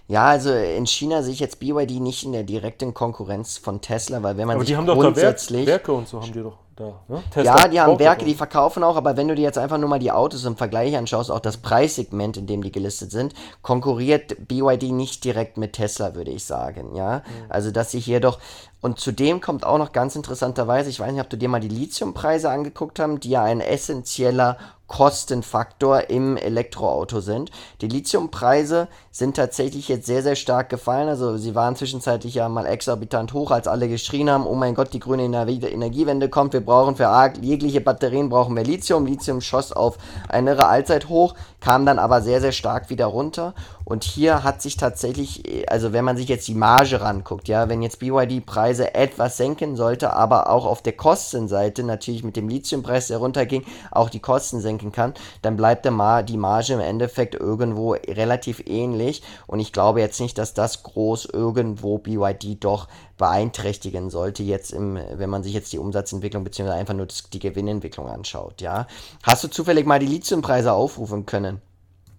Ja, 0.08 0.26
also 0.26 0.52
in 0.54 0.88
China 0.88 1.22
sehe 1.22 1.34
ich 1.34 1.40
jetzt 1.40 1.60
BYD 1.60 2.00
nicht 2.00 2.24
in 2.24 2.32
der 2.32 2.44
direkten 2.44 2.94
Konkurrenz 2.94 3.58
von 3.58 3.82
Tesla, 3.82 4.24
weil 4.24 4.38
wenn 4.38 4.48
man 4.48 4.56
Aber 4.56 4.62
sich 4.66 4.70
die 4.70 4.78
haben 4.78 4.88
doch 4.88 5.02
da 5.02 5.16
Werke 5.16 5.94
und 5.94 6.08
so 6.08 6.22
haben 6.22 6.34
die 6.34 6.42
doch 6.42 6.58
da. 6.80 7.02
Ne? 7.08 7.24
Ja, 7.44 7.68
die 7.68 7.80
haben 7.80 8.00
Werke, 8.00 8.26
die 8.26 8.34
verkaufen 8.34 8.84
auch, 8.84 8.96
aber 8.96 9.18
wenn 9.18 9.28
du 9.28 9.36
dir 9.36 9.42
jetzt 9.42 9.58
einfach 9.58 9.78
nur 9.78 9.90
mal 9.90 10.00
die 10.00 10.12
Autos 10.12 10.46
im 10.46 10.56
Vergleich 10.56 10.96
anschaust, 10.96 11.30
auch 11.30 11.40
das 11.40 11.58
Preissegment, 11.58 12.38
in 12.38 12.48
dem 12.48 12.64
die 12.64 12.72
gelistet 12.72 13.12
sind, 13.12 13.34
konkurriert 13.62 14.48
BYD 14.48 14.92
nicht 14.92 15.24
direkt 15.24 15.58
mit 15.58 15.74
Tesla, 15.74 16.16
würde 16.16 16.32
ich 16.32 16.46
sagen, 16.46 16.96
ja. 16.96 17.24
Also, 17.50 17.72
dass 17.72 17.92
sie 17.92 18.00
hier 18.00 18.20
doch, 18.20 18.40
und 18.82 19.00
zudem 19.00 19.42
kommt 19.42 19.66
auch 19.66 19.78
noch 19.78 19.92
ganz 19.92 20.16
interessanterweise, 20.16 20.90
ich 20.90 21.00
weiß 21.00 21.12
nicht, 21.12 21.22
ob 21.22 21.30
du 21.30 21.38
dir 21.38 21.50
mal 21.50 21.60
die 21.60 21.68
Lithiumpreise 21.68 22.50
angeguckt 22.50 23.00
haben, 23.00 23.20
die 23.20 23.32
ja 23.32 23.44
ein 23.44 23.62
essentieller 23.62 24.58
Kostenfaktor 24.88 26.10
im 26.10 26.36
Elektroauto 26.36 27.20
sind. 27.20 27.52
Die 27.82 27.88
Lithiumpreise 27.88 28.88
sind 29.12 29.36
tatsächlich 29.36 29.88
jetzt 29.88 30.08
sehr, 30.08 30.24
sehr 30.24 30.36
stark 30.36 30.70
gefallen. 30.70 31.08
Also 31.08 31.38
sie 31.38 31.54
waren 31.54 31.76
zwischenzeitlich 31.76 32.34
ja 32.34 32.50
mal 32.50 32.66
exorbitant 32.66 33.34
hoch, 33.34 33.52
als 33.52 33.68
alle 33.68 33.88
geschrien 33.88 34.32
haben, 34.32 34.48
oh 34.48 34.56
mein 34.56 34.74
Gott, 34.74 34.92
die 34.94 35.00
grüne 35.00 35.24
Ener- 35.24 35.48
Energiewende 35.48 36.28
kommt, 36.28 36.54
wir 36.54 36.66
brauchen 36.66 36.96
für 36.96 37.32
jegliche 37.40 37.82
Batterien 37.82 38.30
brauchen 38.30 38.56
wir 38.56 38.64
Lithium. 38.64 39.06
Lithium 39.06 39.42
schoss 39.42 39.72
auf 39.72 40.00
eine 40.28 40.66
Allzeit 40.66 41.08
hoch, 41.08 41.36
kam 41.60 41.86
dann 41.86 41.99
aber 41.99 42.22
sehr, 42.22 42.41
sehr 42.41 42.51
stark 42.51 42.89
wieder 42.89 43.05
runter. 43.05 43.53
Und 43.84 44.03
hier 44.03 44.43
hat 44.43 44.62
sich 44.62 44.78
tatsächlich, 44.78 45.47
äh, 45.47 45.66
also 45.68 45.93
wenn 45.93 46.05
man 46.05 46.18
sich 46.18 46.30
jetzt 46.30 46.47
die 46.47 46.55
Marge 46.55 47.01
ranguckt, 47.01 47.47
ja, 47.47 47.70
wenn 47.70 47.82
jetzt 47.82 47.99
BYD 47.99 48.45
Preise 48.45 48.93
etwas 48.93 49.38
senken 49.38 49.76
sollte, 49.76 50.14
aber 50.14 50.49
auch 50.49 50.66
auf 50.66 50.82
der 50.82 50.93
Kostenseite 50.93 51.84
natürlich 51.84 52.24
mit 52.24 52.36
dem 52.36 52.49
Lithiumpreis, 52.49 53.07
der 53.07 53.18
runterging, 53.18 53.66
auch 53.91 54.10
die 54.10 54.20
Kosten 54.20 54.62
senken 54.62 54.91
kann, 54.91 55.14
dann 55.41 55.57
bleibt 55.57 55.86
der 55.86 55.91
Mar 55.91 56.24
die 56.24 56.38
Marge 56.38 56.74
im 56.74 56.80
Endeffekt 56.80 57.36
irgendwo 57.36 57.93
relativ 57.93 58.64
ähnlich. 58.68 59.24
Und 59.47 59.60
ich 59.60 59.74
glaube 59.74 60.01
jetzt 60.01 60.20
nicht, 60.20 60.38
dass 60.38 60.53
das 60.53 60.84
groß 60.84 61.26
irgendwo 61.26 61.97
BYD 61.97 62.64
doch 62.64 62.88
beeinträchtigen 63.20 64.10
sollte, 64.10 64.42
jetzt 64.42 64.72
im, 64.74 64.98
wenn 65.14 65.30
man 65.30 65.44
sich 65.44 65.54
jetzt 65.54 65.72
die 65.72 65.78
Umsatzentwicklung 65.78 66.44
bzw. 66.44 66.72
einfach 66.72 66.96
nur 66.96 67.06
das, 67.06 67.30
die 67.30 67.38
Gewinnentwicklung 67.38 68.08
anschaut, 68.10 68.62
ja. 68.62 68.88
Hast 69.22 69.44
du 69.44 69.48
zufällig 69.50 69.86
mal 69.86 70.00
die 70.00 70.08
Lithiumpreise 70.08 70.74
aufrufen 70.74 71.28
können? 71.28 71.62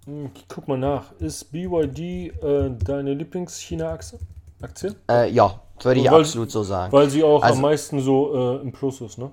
Hm, 0.07 0.31
Ich 0.37 0.47
guck 0.47 0.69
mal 0.69 0.79
nach. 0.79 1.11
Ist 1.19 1.51
BYD 1.51 1.99
äh, 1.99 2.71
deine 2.85 3.15
Lieblings-China-Aktie? 3.15 4.19
Aktie? 4.63 4.95
Äh, 5.11 5.31
ja, 5.31 5.59
würde 5.83 6.01
ich 6.01 6.11
Weil- 6.11 6.21
absolut 6.21 6.51
so 6.51 6.63
sagen. 6.63 6.93
Weil 6.93 7.11
sie 7.11 7.25
auch 7.25 7.43
Also- 7.43 7.57
am 7.57 7.63
meisten 7.63 8.01
so 8.01 8.59
äh, 8.59 8.63
im 8.63 8.71
Plus 8.73 9.01
ist, 9.01 9.19
ne? 9.19 9.31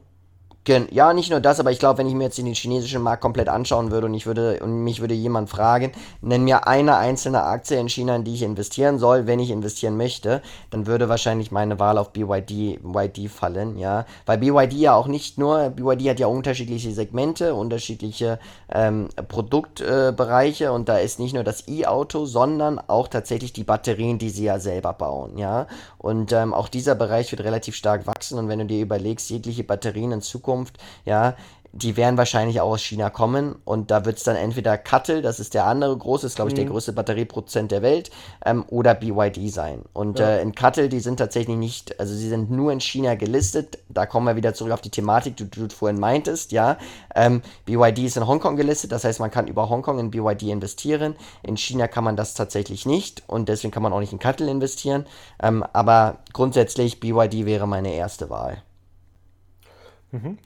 Ja, 0.68 1.14
nicht 1.14 1.30
nur 1.30 1.40
das, 1.40 1.62
aber 1.62 1.72
ich 1.72 1.80
glaube, 1.80 2.00
wenn 2.00 2.08
ich 2.08 2.14
mir 2.14 2.26
jetzt 2.26 2.38
den 2.38 2.54
chinesischen 2.54 3.02
Markt 3.02 3.22
komplett 3.22 3.48
anschauen 3.48 3.90
würde 3.90 4.08
und 4.08 4.14
ich 4.14 4.26
würde 4.26 4.60
und 4.62 4.84
mich 4.84 5.00
würde 5.00 5.14
jemand 5.14 5.50
fragen, 5.50 5.94
nenn 6.22 6.44
mir 6.44 6.68
eine 6.68 6.98
einzelne 6.98 7.44
Aktie 7.44 7.80
in 7.80 7.88
China, 7.88 8.18
in 8.18 8.26
die 8.26 8.34
ich 8.34 8.42
investieren 8.42 9.00
soll, 9.00 9.28
wenn 9.28 9.40
ich 9.40 9.50
investieren 9.50 9.96
möchte, 9.96 10.42
dann 10.70 10.86
würde 10.86 11.08
wahrscheinlich 11.08 11.52
meine 11.52 11.80
Wahl 11.80 11.98
auf 11.98 12.12
BYD, 12.12 12.82
BYD 12.84 13.30
fallen, 13.30 13.78
ja, 13.78 14.06
weil 14.26 14.40
BYD 14.40 14.74
ja 14.74 14.94
auch 14.96 15.08
nicht 15.08 15.38
nur, 15.38 15.70
BYD 15.70 16.10
hat 16.10 16.20
ja 16.20 16.28
unterschiedliche 16.28 16.92
Segmente, 16.92 17.56
unterschiedliche 17.56 18.38
ähm, 18.70 19.08
Produktbereiche 19.30 20.66
äh, 20.66 20.70
und 20.70 20.90
da 20.90 20.98
ist 20.98 21.20
nicht 21.20 21.34
nur 21.34 21.46
das 21.46 21.68
E-Auto, 21.70 22.26
sondern 22.26 22.80
auch 22.88 23.08
tatsächlich 23.08 23.54
die 23.54 23.64
Batterien, 23.64 24.18
die 24.18 24.30
sie 24.30 24.44
ja 24.44 24.60
selber 24.60 24.92
bauen, 24.92 25.38
ja, 25.38 25.68
und 25.98 26.34
ähm, 26.34 26.54
auch 26.54 26.68
dieser 26.68 26.96
Bereich 26.96 27.32
wird 27.32 27.44
relativ 27.44 27.76
stark 27.76 28.06
wachsen 28.06 28.38
und 28.38 28.50
wenn 28.50 28.60
du 28.60 28.66
dir 28.66 28.82
überlegst, 28.82 29.30
jegliche 29.30 29.64
Batterien 29.64 30.12
in 30.12 30.22
Zukunft, 30.22 30.57
ja, 31.06 31.36
die 31.74 31.96
werden 31.96 32.18
wahrscheinlich 32.18 32.60
auch 32.60 32.72
aus 32.72 32.82
China 32.82 33.10
kommen 33.12 33.56
und 33.64 33.92
da 33.92 34.04
wird 34.06 34.18
es 34.18 34.24
dann 34.24 34.36
entweder 34.36 34.78
Cuttle, 34.80 35.22
das 35.22 35.40
ist 35.40 35.54
der 35.54 35.66
andere 35.66 35.96
große, 35.96 36.26
ist 36.26 36.36
glaube 36.36 36.50
ich 36.50 36.56
der 36.56 36.66
größte 36.66 36.92
Batterieproduzent 36.92 37.72
der 37.72 37.84
Welt, 37.84 38.10
ähm, 38.46 38.66
oder 38.70 38.96
BYD 38.96 39.50
sein. 39.52 39.84
Und 39.94 40.18
Ja. 40.18 40.30
äh, 40.30 40.42
in 40.42 40.56
Cuttle, 40.56 40.90
die 40.90 41.00
sind 41.02 41.18
tatsächlich 41.18 41.56
nicht, 41.56 42.00
also 42.00 42.16
sie 42.16 42.30
sind 42.30 42.50
nur 42.50 42.72
in 42.72 42.80
China 42.80 43.14
gelistet. 43.14 43.78
Da 43.90 44.08
kommen 44.08 44.26
wir 44.26 44.36
wieder 44.36 44.56
zurück 44.56 44.74
auf 44.74 44.82
die 44.82 44.90
Thematik, 44.90 45.38
die 45.38 45.50
du 45.50 45.68
vorhin 45.70 46.00
meintest, 46.00 46.52
ja. 46.52 46.78
Ähm, 47.14 47.42
BYD 47.66 48.06
ist 48.06 48.18
in 48.18 48.26
Hongkong 48.26 48.56
gelistet, 48.56 48.92
das 48.92 49.04
heißt, 49.04 49.20
man 49.20 49.30
kann 49.30 49.48
über 49.48 49.70
Hongkong 49.70 50.00
in 50.00 50.10
BYD 50.10 50.44
investieren. 50.50 51.16
In 51.44 51.58
China 51.58 51.88
kann 51.88 52.04
man 52.04 52.16
das 52.16 52.34
tatsächlich 52.34 52.86
nicht 52.88 53.24
und 53.28 53.50
deswegen 53.50 53.72
kann 53.72 53.84
man 53.84 53.94
auch 53.94 54.00
nicht 54.00 54.14
in 54.14 54.20
Cuttle 54.20 54.50
investieren. 54.50 55.06
Ähm, 55.44 55.64
aber 55.74 56.18
grundsätzlich, 56.34 57.00
BYD 57.00 57.46
wäre 57.46 57.68
meine 57.68 57.94
erste 57.94 58.30
Wahl. 58.32 58.64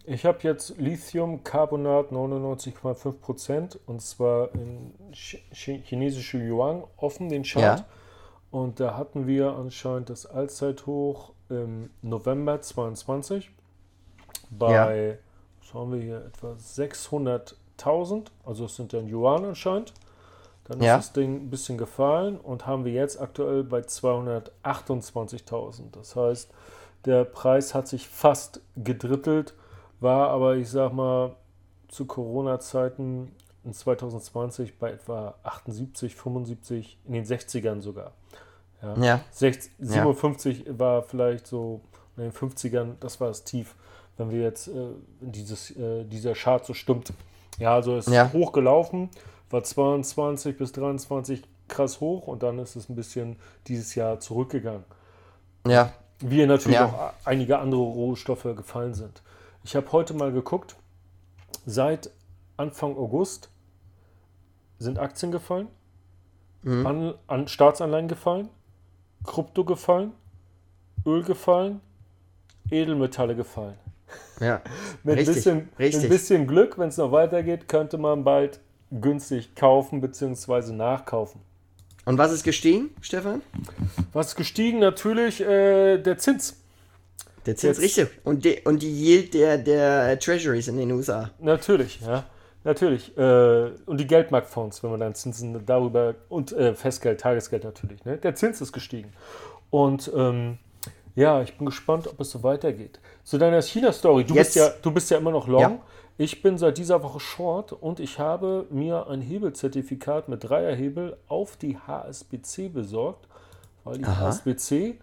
Ich 0.05 0.25
habe 0.25 0.39
jetzt 0.41 0.79
Lithiumcarbonat 0.79 2.11
99,5% 2.11 3.77
und 3.85 4.01
zwar 4.01 4.49
in 4.55 4.91
Ch 5.13 5.37
Ch 5.53 5.69
chinesische 5.83 6.39
Yuan 6.39 6.83
offen, 6.97 7.29
den 7.29 7.43
Chart. 7.43 7.79
Ja. 7.79 7.85
Und 8.49 8.79
da 8.79 8.97
hatten 8.97 9.27
wir 9.27 9.53
anscheinend 9.53 10.09
das 10.09 10.25
Allzeithoch 10.25 11.33
im 11.49 11.91
November 12.01 12.59
22 12.61 13.51
bei, 14.49 15.19
was 15.61 15.73
haben 15.73 15.93
wir 15.93 16.01
hier, 16.01 16.25
etwa 16.25 16.53
600.000, 16.53 18.27
also 18.43 18.65
es 18.65 18.75
sind 18.75 18.91
dann 18.93 19.07
Yuan 19.07 19.45
anscheinend. 19.45 19.93
Dann 20.65 20.79
ist 20.79 20.85
Ja. 20.85 20.97
das 20.97 21.13
Ding 21.13 21.45
ein 21.45 21.49
bisschen 21.49 21.77
gefallen 21.77 22.37
und 22.39 22.65
haben 22.67 22.83
wir 22.85 22.91
jetzt 22.93 23.19
aktuell 23.21 23.63
bei 23.63 23.79
228.000. 23.81 25.91
Das 25.91 26.15
heißt, 26.15 26.51
der 27.05 27.23
Preis 27.25 27.73
hat 27.73 27.87
sich 27.87 28.07
fast 28.07 28.61
gedrittelt, 28.75 29.53
war 29.99 30.29
aber, 30.29 30.55
ich 30.55 30.69
sag 30.69 30.93
mal, 30.93 31.35
zu 31.87 32.05
Corona-Zeiten 32.05 33.31
in 33.63 33.73
2020 33.73 34.79
bei 34.79 34.91
etwa 34.91 35.35
78, 35.43 36.15
75, 36.15 36.97
in 37.05 37.13
den 37.13 37.25
60ern 37.25 37.81
sogar. 37.81 38.11
Ja. 38.81 38.97
Ja. 38.97 39.19
60, 39.31 39.71
57 39.79 40.65
war 40.79 41.03
vielleicht 41.03 41.45
so 41.47 41.81
in 42.17 42.23
den 42.23 42.31
50ern, 42.31 42.93
das 42.99 43.19
war 43.21 43.27
das 43.27 43.43
Tief, 43.43 43.75
wenn 44.17 44.31
wir 44.31 44.41
jetzt 44.41 44.67
äh, 44.67 44.71
dieses, 45.19 45.71
äh, 45.77 46.03
dieser 46.05 46.33
Chart 46.33 46.65
so 46.65 46.73
stimmt. 46.73 47.13
Ja, 47.59 47.75
also 47.75 47.97
es 47.97 48.07
Ja. 48.07 48.25
ist 48.25 48.33
hochgelaufen, 48.33 49.09
war 49.51 49.63
22 49.63 50.57
bis 50.57 50.71
23 50.71 51.43
krass 51.67 51.99
hoch 51.99 52.27
und 52.27 52.41
dann 52.43 52.57
ist 52.59 52.75
es 52.75 52.89
ein 52.89 52.95
bisschen 52.95 53.37
dieses 53.67 53.93
Jahr 53.95 54.19
zurückgegangen. 54.19 54.83
Ja. 55.67 55.93
Wie 56.21 56.45
natürlich 56.45 56.77
Ja. 56.77 56.85
auch 56.85 57.13
einige 57.27 57.59
andere 57.59 57.81
Rohstoffe 57.81 58.43
gefallen 58.43 58.93
sind. 58.93 59.21
Ich 59.63 59.75
habe 59.75 59.91
heute 59.91 60.13
mal 60.13 60.31
geguckt, 60.31 60.75
seit 61.65 62.09
Anfang 62.57 62.95
August 62.95 63.49
sind 64.79 64.99
Aktien 64.99 65.31
gefallen, 65.31 65.67
Mhm. 66.63 66.85
an, 66.87 67.13
an 67.27 67.47
Staatsanleihen 67.47 68.07
gefallen, 68.07 68.49
Krypto 69.25 69.63
gefallen, 69.65 70.11
Öl 71.05 71.23
gefallen, 71.23 71.81
Edelmetalle 72.69 73.35
gefallen. 73.35 73.75
Ja. 74.39 74.61
Mit 75.03 75.17
Richtig, 75.17 75.35
bisschen, 75.35 75.69
richtig. 75.79 76.03
ein 76.03 76.09
bisschen 76.09 76.47
Glück, 76.47 76.77
wenn 76.77 76.89
es 76.89 76.97
noch 76.97 77.11
weitergeht, 77.11 77.67
könnte 77.67 77.97
man 77.97 78.23
bald 78.23 78.59
günstig 78.91 79.55
kaufen 79.55 80.01
bzw. 80.01 80.73
nachkaufen. 80.73 81.41
Und 82.05 82.17
was 82.17 82.31
ist 82.31 82.43
gestiegen, 82.43 82.89
Stefan? 83.01 83.41
Was 84.13 84.29
ist 84.29 84.35
gestiegen? 84.35 84.79
Natürlich 84.79 85.41
äh, 85.41 85.97
der 85.97 86.17
Zins. 86.17 86.57
Der 87.45 87.55
Zins, 87.55 87.77
Jetzt- 87.77 87.81
richtig. 87.99 88.19
Und 88.23 88.43
die, 88.45 88.59
und 88.65 88.81
die 88.81 88.91
Yield 88.91 89.33
der, 89.33 89.57
der 89.57 90.17
Treasuries 90.19 90.67
in 90.67 90.77
den 90.77 90.91
USA. 90.91 91.31
Natürlich, 91.39 91.99
ja. 92.01 92.25
Natürlich. 92.63 93.17
Äh, 93.17 93.71
und 93.85 93.97
die 93.99 94.05
Geldmarktfonds, 94.05 94.83
wenn 94.83 94.91
man 94.91 94.99
dann 94.99 95.15
Zinsen 95.15 95.65
darüber 95.65 96.13
und 96.29 96.51
äh, 96.53 96.75
Festgeld, 96.75 97.19
Tagesgeld 97.19 97.63
natürlich. 97.63 98.05
Ne? 98.05 98.17
Der 98.17 98.35
Zins 98.35 98.61
ist 98.61 98.71
gestiegen. 98.71 99.11
Und 99.71 100.11
ähm, 100.15 100.59
ja, 101.15 101.41
ich 101.41 101.57
bin 101.57 101.65
gespannt, 101.65 102.07
ob 102.07 102.19
es 102.19 102.29
so 102.31 102.43
weitergeht. 102.43 102.99
Zu 103.23 103.37
deiner 103.37 103.61
China-Story. 103.61 104.23
Du, 104.25 104.35
bist 104.35 104.55
ja, 104.55 104.69
du 104.81 104.91
bist 104.91 105.09
ja 105.09 105.17
immer 105.17 105.31
noch 105.31 105.47
long. 105.47 105.61
Ja. 105.61 105.79
Ich 106.21 106.43
bin 106.43 106.59
seit 106.59 106.77
dieser 106.77 107.01
Woche 107.01 107.19
short 107.19 107.73
und 107.73 107.99
ich 107.99 108.19
habe 108.19 108.67
mir 108.69 109.07
ein 109.07 109.21
Hebelzertifikat 109.21 110.29
mit 110.29 110.43
Dreierhebel 110.43 111.17
auf 111.27 111.57
die 111.57 111.79
HSBC 111.79 112.71
besorgt, 112.71 113.27
weil 113.83 113.97
die 113.97 114.05
Aha. 114.05 114.27
HSBC 114.27 114.99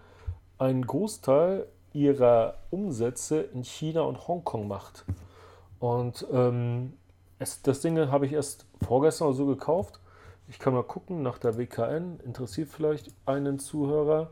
einen 0.59 0.87
Großteil 0.87 1.67
ihrer 1.93 2.59
Umsätze 2.71 3.41
in 3.41 3.65
China 3.65 4.03
und 4.03 4.29
Hongkong 4.29 4.69
macht. 4.69 5.05
Und 5.81 6.25
ähm, 6.33 6.93
es, 7.41 7.63
das 7.63 7.81
Ding 7.81 7.99
habe 7.99 8.27
ich 8.27 8.33
erst 8.33 8.67
vorgestern 8.87 9.27
oder 9.27 9.37
so 9.37 9.47
gekauft. 9.47 9.99
Ich 10.47 10.61
kann 10.61 10.73
mal 10.73 10.85
gucken 10.85 11.25
nach 11.25 11.39
der 11.39 11.59
WKN. 11.59 12.21
Interessiert 12.21 12.69
vielleicht 12.69 13.13
einen 13.27 13.59
Zuhörer. 13.59 14.31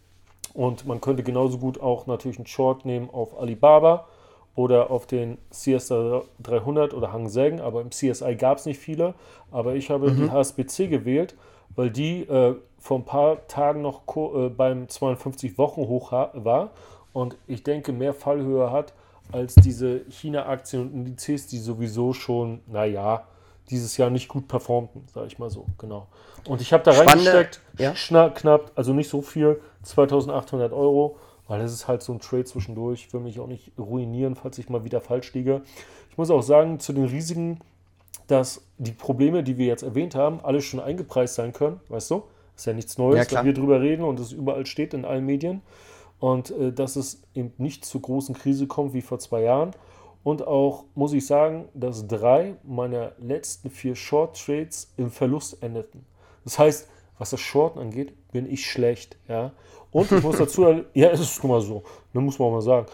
Und 0.52 0.86
man 0.86 1.00
könnte 1.00 1.22
genauso 1.22 1.58
gut 1.58 1.80
auch 1.80 2.06
natürlich 2.06 2.38
einen 2.38 2.46
Short 2.46 2.84
nehmen 2.84 3.08
auf 3.10 3.38
Alibaba 3.40 4.06
oder 4.54 4.90
auf 4.90 5.06
den 5.06 5.38
CSI 5.50 6.20
300 6.42 6.92
oder 6.92 7.12
Hang 7.12 7.28
Seng, 7.28 7.60
aber 7.60 7.80
im 7.80 7.90
CSI 7.90 8.34
gab 8.36 8.58
es 8.58 8.66
nicht 8.66 8.78
viele. 8.78 9.14
Aber 9.50 9.74
ich 9.74 9.90
habe 9.90 10.10
mhm. 10.10 10.16
die 10.16 10.30
HSBC 10.30 10.88
gewählt, 10.88 11.36
weil 11.74 11.90
die 11.90 12.22
äh, 12.22 12.56
vor 12.78 12.98
ein 12.98 13.04
paar 13.04 13.46
Tagen 13.46 13.80
noch 13.80 14.02
äh, 14.16 14.48
beim 14.48 14.88
52 14.88 15.56
Wochen 15.56 15.82
hoch 15.82 16.12
war 16.12 16.70
und 17.12 17.36
ich 17.46 17.62
denke 17.62 17.92
mehr 17.92 18.14
Fallhöhe 18.14 18.70
hat 18.70 18.92
als 19.32 19.54
diese 19.54 20.00
China-Aktien 20.10 20.82
und 20.82 20.92
Indizes, 20.92 21.46
die 21.46 21.58
sowieso 21.58 22.12
schon, 22.12 22.60
naja, 22.66 23.24
dieses 23.70 23.96
Jahr 23.96 24.10
nicht 24.10 24.28
gut 24.28 24.48
performten, 24.48 25.04
sage 25.12 25.28
ich 25.28 25.38
mal 25.38 25.50
so, 25.50 25.66
genau. 25.78 26.08
Und 26.48 26.60
ich 26.60 26.72
habe 26.72 26.82
da 26.82 26.92
reingesteckt, 26.92 27.60
ja? 27.78 27.94
knapp, 28.30 28.72
also 28.74 28.92
nicht 28.92 29.08
so 29.08 29.22
viel, 29.22 29.60
2800 29.84 30.72
Euro, 30.72 31.18
weil 31.46 31.60
das 31.60 31.72
ist 31.72 31.86
halt 31.86 32.02
so 32.02 32.12
ein 32.12 32.20
Trade 32.20 32.44
zwischendurch, 32.44 33.06
ich 33.06 33.12
will 33.12 33.20
mich 33.20 33.38
auch 33.38 33.46
nicht 33.46 33.72
ruinieren, 33.78 34.34
falls 34.34 34.58
ich 34.58 34.68
mal 34.68 34.84
wieder 34.84 35.00
falsch 35.00 35.32
liege. 35.34 35.62
Ich 36.10 36.18
muss 36.18 36.30
auch 36.30 36.42
sagen, 36.42 36.80
zu 36.80 36.92
den 36.92 37.04
Risiken, 37.04 37.60
dass 38.26 38.62
die 38.78 38.92
Probleme, 38.92 39.42
die 39.42 39.58
wir 39.58 39.66
jetzt 39.66 39.82
erwähnt 39.82 40.14
haben, 40.14 40.40
alle 40.42 40.62
schon 40.62 40.80
eingepreist 40.80 41.34
sein 41.34 41.52
können, 41.52 41.80
weißt 41.88 42.10
du? 42.10 42.24
Ist 42.56 42.66
ja 42.66 42.72
nichts 42.72 42.98
Neues, 42.98 43.30
ja, 43.30 43.38
wenn 43.38 43.46
wir 43.46 43.54
drüber 43.54 43.80
reden 43.80 44.04
und 44.04 44.20
es 44.20 44.32
überall 44.32 44.66
steht 44.66 44.92
in 44.92 45.04
allen 45.04 45.24
Medien. 45.24 45.62
Und 46.20 46.50
äh, 46.50 46.72
dass 46.72 46.96
es 46.96 47.22
eben 47.34 47.52
nicht 47.58 47.84
zur 47.84 48.02
großen 48.02 48.34
Krise 48.34 48.66
kommt 48.66 48.92
wie 48.92 49.02
vor 49.02 49.18
zwei 49.18 49.42
Jahren. 49.42 49.72
Und 50.22 50.46
auch 50.46 50.84
muss 50.94 51.14
ich 51.14 51.26
sagen, 51.26 51.68
dass 51.74 52.06
drei 52.06 52.56
meiner 52.62 53.12
letzten 53.18 53.70
vier 53.70 53.96
Short 53.96 54.38
Trades 54.38 54.92
im 54.98 55.10
Verlust 55.10 55.62
endeten. 55.62 56.04
Das 56.44 56.58
heißt, 56.58 56.88
was 57.18 57.30
das 57.30 57.40
Shorten 57.40 57.78
angeht, 57.78 58.12
bin 58.30 58.50
ich 58.50 58.66
schlecht. 58.66 59.16
Ja? 59.28 59.52
Und 59.90 60.12
ich 60.12 60.22
muss 60.22 60.36
dazu, 60.36 60.62
ja, 60.94 61.10
es 61.10 61.20
ist 61.20 61.42
nun 61.42 61.52
mal 61.52 61.60
so, 61.60 61.82
ne, 62.12 62.20
muss 62.20 62.38
man 62.38 62.48
auch 62.48 62.52
mal 62.52 62.60
sagen. 62.62 62.86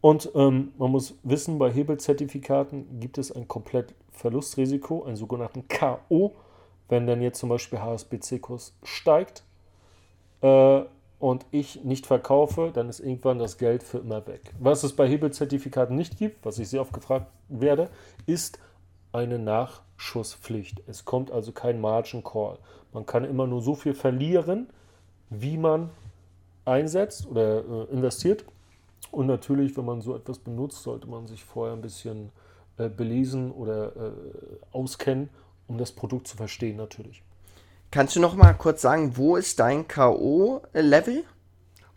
Und 0.00 0.30
ähm, 0.36 0.72
man 0.78 0.92
muss 0.92 1.14
wissen, 1.24 1.58
bei 1.58 1.72
Hebelzertifikaten 1.72 3.00
gibt 3.00 3.18
es 3.18 3.32
ein 3.32 3.48
komplett 3.48 3.94
Verlustrisiko, 4.12 5.02
einen 5.04 5.16
sogenannten 5.16 5.66
K.O., 5.66 6.32
wenn 6.88 7.06
dann 7.06 7.20
jetzt 7.20 7.40
zum 7.40 7.48
Beispiel 7.48 7.80
HSBC-Kurs 7.80 8.74
steigt 8.82 9.42
äh, 10.40 10.82
und 11.18 11.46
ich 11.50 11.84
nicht 11.84 12.06
verkaufe, 12.06 12.70
dann 12.72 12.88
ist 12.88 13.00
irgendwann 13.00 13.38
das 13.38 13.58
Geld 13.58 13.82
für 13.82 13.98
immer 13.98 14.26
weg. 14.26 14.52
Was 14.58 14.84
es 14.84 14.94
bei 14.94 15.08
Hebelzertifikaten 15.08 15.96
nicht 15.96 16.16
gibt, 16.16 16.44
was 16.44 16.58
ich 16.58 16.68
sehr 16.68 16.80
oft 16.80 16.92
gefragt 16.92 17.26
werde, 17.48 17.90
ist 18.26 18.58
eine 19.12 19.38
Nachschusspflicht. 19.38 20.82
Es 20.86 21.04
kommt 21.04 21.30
also 21.30 21.52
kein 21.52 21.80
Margin 21.80 22.22
Call. 22.22 22.58
Man 22.92 23.06
kann 23.06 23.24
immer 23.24 23.46
nur 23.46 23.62
so 23.62 23.74
viel 23.74 23.94
verlieren, 23.94 24.68
wie 25.30 25.56
man 25.56 25.90
einsetzt 26.64 27.26
oder 27.26 27.58
äh, 27.58 27.92
investiert. 27.92 28.44
Und 29.10 29.26
natürlich, 29.26 29.76
wenn 29.76 29.86
man 29.86 30.00
so 30.02 30.14
etwas 30.14 30.38
benutzt, 30.38 30.82
sollte 30.82 31.08
man 31.08 31.26
sich 31.26 31.42
vorher 31.44 31.74
ein 31.74 31.80
bisschen 31.80 32.30
äh, 32.76 32.88
belesen 32.88 33.50
oder 33.50 33.96
äh, 33.96 34.12
auskennen, 34.72 35.30
um 35.66 35.78
das 35.78 35.92
Produkt 35.92 36.28
zu 36.28 36.36
verstehen 36.36 36.76
natürlich. 36.76 37.22
Kannst 37.90 38.16
du 38.16 38.20
noch 38.20 38.34
mal 38.34 38.52
kurz 38.52 38.82
sagen, 38.82 39.16
wo 39.16 39.36
ist 39.36 39.58
dein 39.60 39.88
K.O.-Level? 39.88 41.24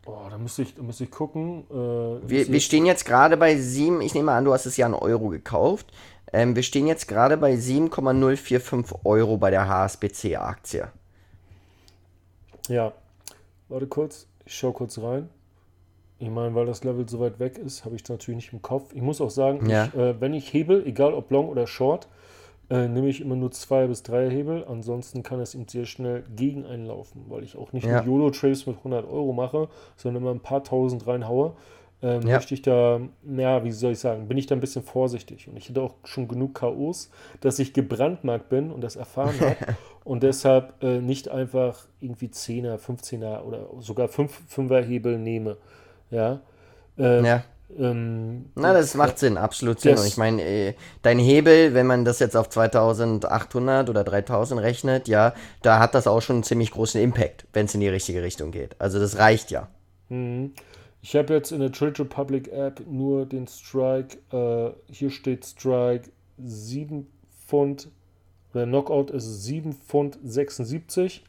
Oh, 0.05 0.27
da 0.29 0.37
müsste 0.37 0.63
ich, 0.63 0.73
da 0.75 0.81
müsste 0.81 1.03
ich 1.03 1.11
gucken. 1.11 1.65
Äh, 1.69 2.29
wir, 2.29 2.47
wir 2.47 2.59
stehen 2.59 2.85
jetzt 2.85 3.05
gerade 3.05 3.37
bei 3.37 3.57
7, 3.57 4.01
ich 4.01 4.15
nehme 4.15 4.31
an, 4.31 4.45
du 4.45 4.53
hast 4.53 4.65
es 4.65 4.77
ja 4.77 4.87
in 4.87 4.93
Euro 4.93 5.29
gekauft. 5.29 5.91
Ähm, 6.33 6.55
wir 6.55 6.63
stehen 6.63 6.87
jetzt 6.87 7.07
gerade 7.07 7.37
bei 7.37 7.55
7,045 7.57 8.99
Euro 9.03 9.37
bei 9.37 9.51
der 9.51 9.67
HSBC-Aktie. 9.67 10.87
Ja, 12.67 12.93
warte 13.67 13.87
kurz, 13.87 14.27
ich 14.45 14.55
schaue 14.55 14.73
kurz 14.73 14.97
rein. 14.97 15.29
Ich 16.19 16.29
meine, 16.29 16.53
weil 16.55 16.67
das 16.67 16.83
Level 16.83 17.09
so 17.09 17.19
weit 17.19 17.39
weg 17.39 17.57
ist, 17.57 17.83
habe 17.83 17.95
ich 17.95 18.03
es 18.03 18.09
natürlich 18.09 18.37
nicht 18.37 18.53
im 18.53 18.61
Kopf. 18.61 18.93
Ich 18.93 19.01
muss 19.01 19.19
auch 19.19 19.31
sagen, 19.31 19.67
ja. 19.67 19.85
ich, 19.85 19.95
äh, 19.95 20.21
wenn 20.21 20.33
ich 20.33 20.53
hebel, 20.53 20.85
egal 20.85 21.13
ob 21.13 21.31
Long 21.31 21.49
oder 21.49 21.67
Short, 21.67 22.07
äh, 22.71 22.87
nehme 22.87 23.09
ich 23.09 23.19
immer 23.19 23.35
nur 23.35 23.51
zwei 23.51 23.85
bis 23.87 24.01
drei 24.01 24.29
Hebel. 24.29 24.63
Ansonsten 24.65 25.23
kann 25.23 25.41
es 25.41 25.53
ihm 25.53 25.67
sehr 25.67 25.85
schnell 25.85 26.23
gegen 26.33 26.65
einlaufen, 26.65 27.25
weil 27.27 27.43
ich 27.43 27.57
auch 27.57 27.73
nicht 27.73 27.85
ja. 27.85 28.01
nur 28.01 28.19
YOLO-Trades 28.19 28.65
mit 28.65 28.77
100 28.77 29.05
Euro 29.05 29.33
mache, 29.33 29.67
sondern 29.97 30.23
immer 30.23 30.31
ein 30.31 30.39
paar 30.39 30.63
tausend 30.63 31.05
reinhaue. 31.05 31.53
Ähm, 32.01 32.21
ja. 32.21 32.35
Möchte 32.35 32.53
ich 32.53 32.61
da, 32.61 33.01
ja, 33.27 33.63
wie 33.63 33.71
soll 33.71 33.91
ich 33.91 33.99
sagen, 33.99 34.27
bin 34.27 34.37
ich 34.37 34.47
da 34.47 34.55
ein 34.55 34.61
bisschen 34.61 34.83
vorsichtig. 34.83 35.49
Und 35.49 35.57
ich 35.57 35.67
hätte 35.67 35.81
auch 35.81 35.95
schon 36.05 36.29
genug 36.29 36.55
K.O.s, 36.55 37.11
dass 37.41 37.59
ich 37.59 37.73
gebrandmarkt 37.73 38.47
bin 38.47 38.71
und 38.71 38.81
das 38.81 38.95
erfahren 38.95 39.39
habe 39.41 39.57
und 40.05 40.23
deshalb 40.23 40.81
äh, 40.81 41.01
nicht 41.01 41.27
einfach 41.29 41.85
irgendwie 41.99 42.27
10er, 42.27 42.77
15er 42.77 43.41
oder 43.41 43.67
sogar 43.79 44.07
5er 44.07 44.81
Hebel 44.81 45.19
nehme. 45.19 45.57
Ja. 46.09 46.39
Ähm, 46.97 47.25
ja. 47.25 47.43
Ähm, 47.77 48.45
Na, 48.55 48.73
das 48.73 48.95
macht 48.95 49.19
Sinn, 49.19 49.37
absolut 49.37 49.79
Sinn. 49.79 49.97
Und 49.97 50.05
ich 50.05 50.17
meine, 50.17 50.41
äh, 50.41 50.73
dein 51.01 51.19
Hebel, 51.19 51.73
wenn 51.73 51.87
man 51.87 52.05
das 52.05 52.19
jetzt 52.19 52.35
auf 52.35 52.49
2800 52.49 53.89
oder 53.89 54.03
3000 54.03 54.61
rechnet, 54.61 55.07
ja, 55.07 55.33
da 55.61 55.79
hat 55.79 55.95
das 55.95 56.07
auch 56.07 56.21
schon 56.21 56.37
einen 56.37 56.43
ziemlich 56.43 56.71
großen 56.71 57.01
Impact, 57.01 57.45
wenn 57.53 57.65
es 57.65 57.73
in 57.73 57.81
die 57.81 57.89
richtige 57.89 58.23
Richtung 58.23 58.51
geht. 58.51 58.75
Also 58.79 58.99
das 58.99 59.17
reicht 59.17 59.51
ja. 59.51 59.69
Mhm. 60.09 60.53
Ich 61.03 61.15
habe 61.15 61.33
jetzt 61.33 61.51
in 61.51 61.59
der 61.59 61.71
Trade 61.71 61.99
Republic 61.99 62.49
App 62.49 62.81
nur 62.87 63.25
den 63.25 63.47
Strike, 63.47 64.17
äh, 64.31 64.71
hier 64.91 65.09
steht 65.09 65.45
Strike 65.45 66.09
7 66.37 67.07
Pfund, 67.47 67.89
oder 68.53 68.65
Knockout 68.65 69.09
ist 69.11 69.43
7 69.43 69.73
Pfund 69.73 70.19
76. 70.23 71.23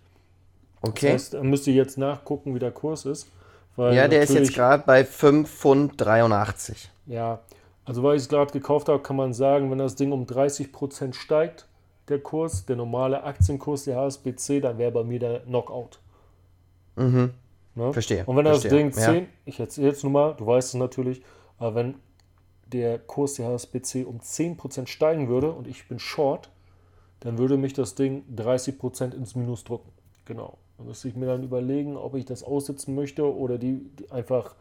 Okay. 0.82 1.12
Das 1.12 1.12
heißt, 1.12 1.34
da 1.34 1.42
müsst 1.42 1.66
ihr 1.66 1.74
jetzt 1.74 1.96
nachgucken, 1.96 2.54
wie 2.54 2.58
der 2.58 2.72
Kurs 2.72 3.06
ist. 3.06 3.28
Ja, 3.76 4.08
der 4.08 4.22
ist 4.22 4.34
jetzt 4.34 4.54
gerade 4.54 4.82
bei 4.86 5.04
5 5.04 5.50
Pfund 5.50 5.94
83. 5.96 6.90
Ja, 7.06 7.40
also 7.84 8.02
weil 8.02 8.16
ich 8.16 8.22
es 8.22 8.28
gerade 8.28 8.52
gekauft 8.52 8.88
habe, 8.88 9.02
kann 9.02 9.16
man 9.16 9.32
sagen, 9.32 9.70
wenn 9.70 9.78
das 9.78 9.96
Ding 9.96 10.12
um 10.12 10.24
30% 10.24 11.14
steigt, 11.14 11.66
der 12.08 12.20
Kurs, 12.20 12.66
der 12.66 12.76
normale 12.76 13.22
Aktienkurs 13.22 13.84
der 13.84 13.96
HSBC, 13.96 14.60
dann 14.60 14.78
wäre 14.78 14.92
bei 14.92 15.04
mir 15.04 15.18
der 15.18 15.40
Knockout. 15.40 15.98
Mhm. 16.96 17.30
Ne? 17.74 17.92
Verstehe. 17.92 18.24
Und 18.26 18.36
wenn 18.36 18.46
verstehe. 18.46 18.70
das 18.70 18.78
Ding 18.78 18.92
10, 18.92 19.14
ja. 19.14 19.22
ich 19.44 19.58
erzähle 19.58 19.88
jetzt 19.88 20.02
nur 20.02 20.12
mal, 20.12 20.34
du 20.34 20.46
weißt 20.46 20.68
es 20.68 20.74
natürlich, 20.74 21.22
aber 21.58 21.74
wenn 21.74 21.94
der 22.66 22.98
Kurs 22.98 23.34
der 23.34 23.48
HSBC 23.48 24.06
um 24.06 24.20
10% 24.20 24.86
steigen 24.86 25.28
würde 25.28 25.52
und 25.52 25.66
ich 25.66 25.88
bin 25.88 25.98
short, 25.98 26.50
dann 27.20 27.38
würde 27.38 27.56
mich 27.56 27.72
das 27.72 27.94
Ding 27.94 28.24
30% 28.34 29.14
ins 29.14 29.34
Minus 29.34 29.64
drücken. 29.64 29.90
Genau. 30.24 30.58
Da 30.78 30.84
müsste 30.84 31.08
ich 31.08 31.16
mir 31.16 31.26
dann 31.26 31.42
überlegen, 31.42 31.96
ob 31.96 32.14
ich 32.14 32.24
das 32.24 32.42
aussitzen 32.42 32.94
möchte 32.94 33.24
oder 33.24 33.58
die, 33.58 33.90
die 33.98 34.10
einfach 34.10 34.54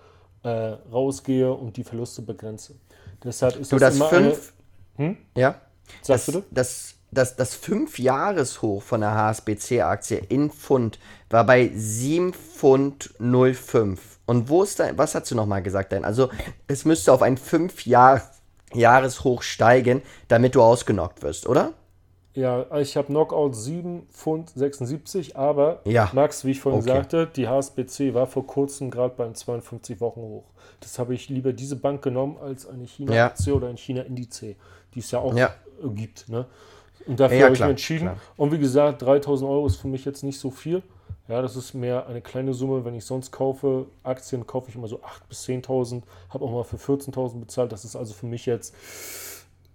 äh, 0.44 0.50
rausgehe 0.50 1.54
und 1.54 1.78
die 1.78 1.84
Verluste 1.84 2.22
begrenze. 2.22 2.76
Deshalb 3.24 3.58
ist 3.58 3.72
du, 3.72 3.78
das, 3.78 3.90
das 3.90 3.96
immer 3.96 4.10
fünf, 4.10 4.54
eine, 4.98 5.10
hm? 5.10 5.18
Ja. 5.36 5.62
Sagst 6.02 6.30
das, 6.30 6.34
du 6.34 6.44
das, 6.52 6.96
das, 7.12 7.36
das 7.36 7.62
5-Jahres-Hoch 7.62 8.82
von 8.82 9.02
der 9.02 9.14
HSBC-Aktie 9.14 10.18
in 10.30 10.50
Pfund 10.50 11.00
war 11.30 11.46
bei 11.46 11.70
7 11.74 12.34
Pfund 12.34 13.14
05. 13.20 14.20
Und 14.26 14.50
wo 14.50 14.64
ist 14.64 14.80
dein, 14.80 14.98
was 14.98 15.16
hast 15.16 15.30
du 15.30 15.36
nochmal 15.36 15.62
gesagt 15.62 15.92
denn? 15.92 16.06
Also 16.06 16.30
es 16.68 16.86
müsste 16.86 17.12
auf 17.12 17.22
ein 17.22 17.38
5-Jahres-Hoch 17.38 19.42
steigen, 19.42 20.02
damit 20.28 20.56
du 20.56 20.62
ausgenockt 20.62 21.22
wirst, 21.22 21.48
oder? 21.48 21.74
Ja, 22.34 22.66
ich 22.78 22.96
habe 22.96 23.08
Knockout 23.08 23.56
7 23.56 24.08
Pfund 24.10 24.52
76, 24.56 25.36
aber 25.36 25.82
ja. 25.84 26.10
Max, 26.14 26.46
wie 26.46 26.52
ich 26.52 26.62
vorhin 26.62 26.82
okay. 26.82 26.92
sagte, 26.92 27.28
die 27.28 27.48
HSBC 27.48 28.14
war 28.14 28.26
vor 28.26 28.48
kurzem 28.48 28.90
gerade 28.90 29.14
beim 29.18 29.36
52 29.36 30.00
Wochen 30.00 30.22
hoch. 30.22 30.46
Das 30.80 30.98
habe 30.98 31.14
ich 31.14 31.28
lieber 31.28 31.52
diese 31.52 31.76
Bank 31.76 32.02
genommen 32.02 32.38
als 32.42 32.66
eine 32.66 32.86
China-Aktie 32.86 33.52
ja. 33.52 33.58
oder 33.58 33.68
ein 33.68 33.78
China-Indice, 33.78 34.56
die 34.94 35.00
es 35.00 35.12
ja 35.12 35.20
auch 35.20 35.36
ja. 35.36 35.54
gibt. 35.84 36.30
Ne? 36.30 36.46
Und 37.06 37.20
dafür 37.20 37.38
ja, 37.38 37.44
habe 37.46 37.56
ich 37.56 37.60
mich 37.60 37.70
entschieden. 37.70 38.06
Klar. 38.06 38.18
Und 38.38 38.52
wie 38.54 38.60
gesagt, 38.60 39.02
3000 39.02 39.50
Euro 39.50 39.68
ist 39.68 39.76
für 39.76 39.90
mich 39.90 40.06
jetzt 40.06 40.24
nicht 40.24 40.40
so 40.40 40.52
viel. 40.52 40.82
Ja, 41.28 41.42
das 41.42 41.56
ist 41.56 41.74
mehr 41.74 42.08
eine 42.08 42.22
kleine 42.22 42.54
Summe. 42.54 42.84
Wenn 42.86 42.94
ich 42.96 43.06
sonst 43.06 43.32
kaufe, 43.32 43.88
Aktien 44.04 44.46
kaufe 44.48 44.70
ich 44.70 44.76
immer 44.76 44.88
so 44.88 44.98
8.000 44.98 45.02
bis 45.30 45.46
10.000, 45.46 46.02
habe 46.30 46.46
auch 46.46 46.52
mal 46.52 46.64
für 46.64 46.78
14.000 46.78 47.40
bezahlt. 47.40 47.72
Das 47.72 47.86
ist 47.86 47.96
also 47.96 48.14
für 48.14 48.26
mich 48.26 48.46
jetzt 48.46 48.76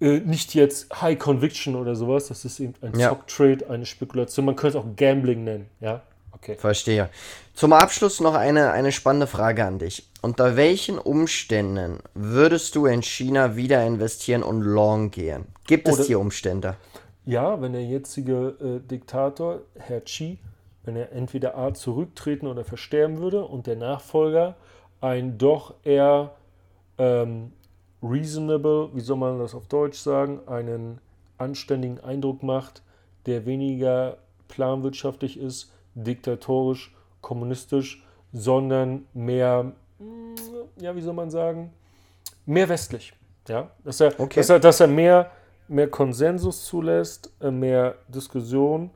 äh, 0.01 0.19
nicht 0.21 0.55
jetzt 0.55 1.01
High 1.01 1.19
Conviction 1.19 1.77
oder 1.77 1.95
sowas. 1.95 2.29
Das 2.29 2.45
ist 2.45 2.61
eben 2.61 2.75
ein 2.83 2.99
ja. 2.99 3.09
Stock-Trade, 3.09 3.71
eine 3.71 3.87
Spekulation. 3.87 4.47
Man 4.47 4.57
könnte 4.57 4.79
es 4.79 4.85
auch 4.85 4.89
Gambling 4.97 5.45
nennen. 5.45 5.67
Ja, 5.81 6.03
okay. 6.33 6.57
Verstehe. 6.57 7.09
Zum 7.55 7.73
Abschluss 7.73 8.21
noch 8.21 8.35
eine, 8.35 8.73
eine 8.73 8.93
spannende 8.93 9.27
Frage 9.27 9.65
an 9.65 9.79
dich. 9.79 10.09
Unter 10.21 10.57
welchen 10.57 10.99
Umständen 10.99 12.01
würdest 12.15 12.75
du 12.75 12.87
in 12.87 13.03
China 13.03 13.57
wieder 13.57 13.87
investieren 13.87 14.43
und 14.43 14.61
long 14.61 15.11
gehen? 15.11 15.47
Gibt 15.67 15.89
es 15.89 15.95
oder, 15.95 16.05
die 16.05 16.15
Umstände? 16.15 16.77
Ja, 17.25 17.61
wenn 17.61 17.73
der 17.73 17.85
jetzige 17.85 18.57
äh, 18.61 18.87
Diktator, 18.87 19.63
Herr 19.75 20.01
Xi, 20.03 20.39
wenn 20.85 20.97
er 20.97 21.13
entweder 21.13 21.57
A 21.57 21.75
zurücktreten 21.75 22.47
oder 22.47 22.65
versterben 22.65 23.19
würde 23.19 23.45
und 23.45 23.67
der 23.67 23.77
Nachfolger 23.77 24.57
ein 25.01 25.39
doch 25.39 25.75
eher 25.83 26.33
ähm, 26.99 27.53
reasonable, 28.11 28.91
wie 28.95 29.01
soll 29.01 29.17
man 29.17 29.39
das 29.39 29.55
auf 29.55 29.67
Deutsch 29.67 29.99
sagen, 29.99 30.41
einen 30.47 31.01
anständigen 31.39 32.01
Eindruck 32.01 32.43
macht, 32.43 32.83
der 33.27 33.47
weniger 33.47 34.19
planwirtschaftlich 34.49 35.39
ist, 35.39 35.73
diktatorisch, 35.95 36.95
kommunistisch, 37.21 38.05
sondern 38.33 39.07
mehr, 39.15 39.73
mm, 39.99 40.35
ja, 40.81 40.95
wie 40.95 41.01
soll 41.01 41.15
man 41.15 41.31
sagen, 41.31 41.73
mehr 42.45 42.69
westlich. 42.69 43.13
Ja, 43.49 43.71
dass 43.85 44.01
er, 44.01 44.19
okay. 44.19 44.41
dass 44.41 44.51
er, 44.51 44.59
dass 44.59 44.81
er 44.81 44.89
mehr, 44.89 45.31
mehr 45.69 45.89
Konsensus 45.89 46.65
zulässt, 46.65 47.33
äh, 47.41 47.51
mehr 47.51 47.95
Diskussion, 48.09 48.91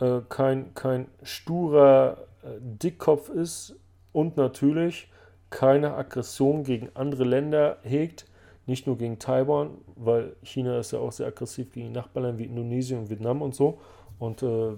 äh, 0.00 0.20
kein, 0.28 0.74
kein 0.74 1.08
sturer 1.22 2.18
äh, 2.42 2.48
Dickkopf 2.60 3.28
ist 3.28 3.74
und 4.12 4.36
natürlich 4.36 5.10
keine 5.50 5.94
Aggression 5.94 6.62
gegen 6.62 6.90
andere 6.94 7.24
Länder 7.24 7.78
hegt, 7.82 8.26
nicht 8.70 8.86
nur 8.86 8.96
gegen 8.96 9.18
Taiwan, 9.18 9.72
weil 9.96 10.36
China 10.42 10.78
ist 10.78 10.92
ja 10.92 11.00
auch 11.00 11.12
sehr 11.12 11.26
aggressiv 11.26 11.72
gegen 11.72 11.92
Nachbarländer 11.92 12.38
wie 12.38 12.44
Indonesien 12.44 13.00
und 13.00 13.10
Vietnam 13.10 13.42
und 13.42 13.54
so 13.54 13.78
und 14.18 14.42
äh, 14.42 14.72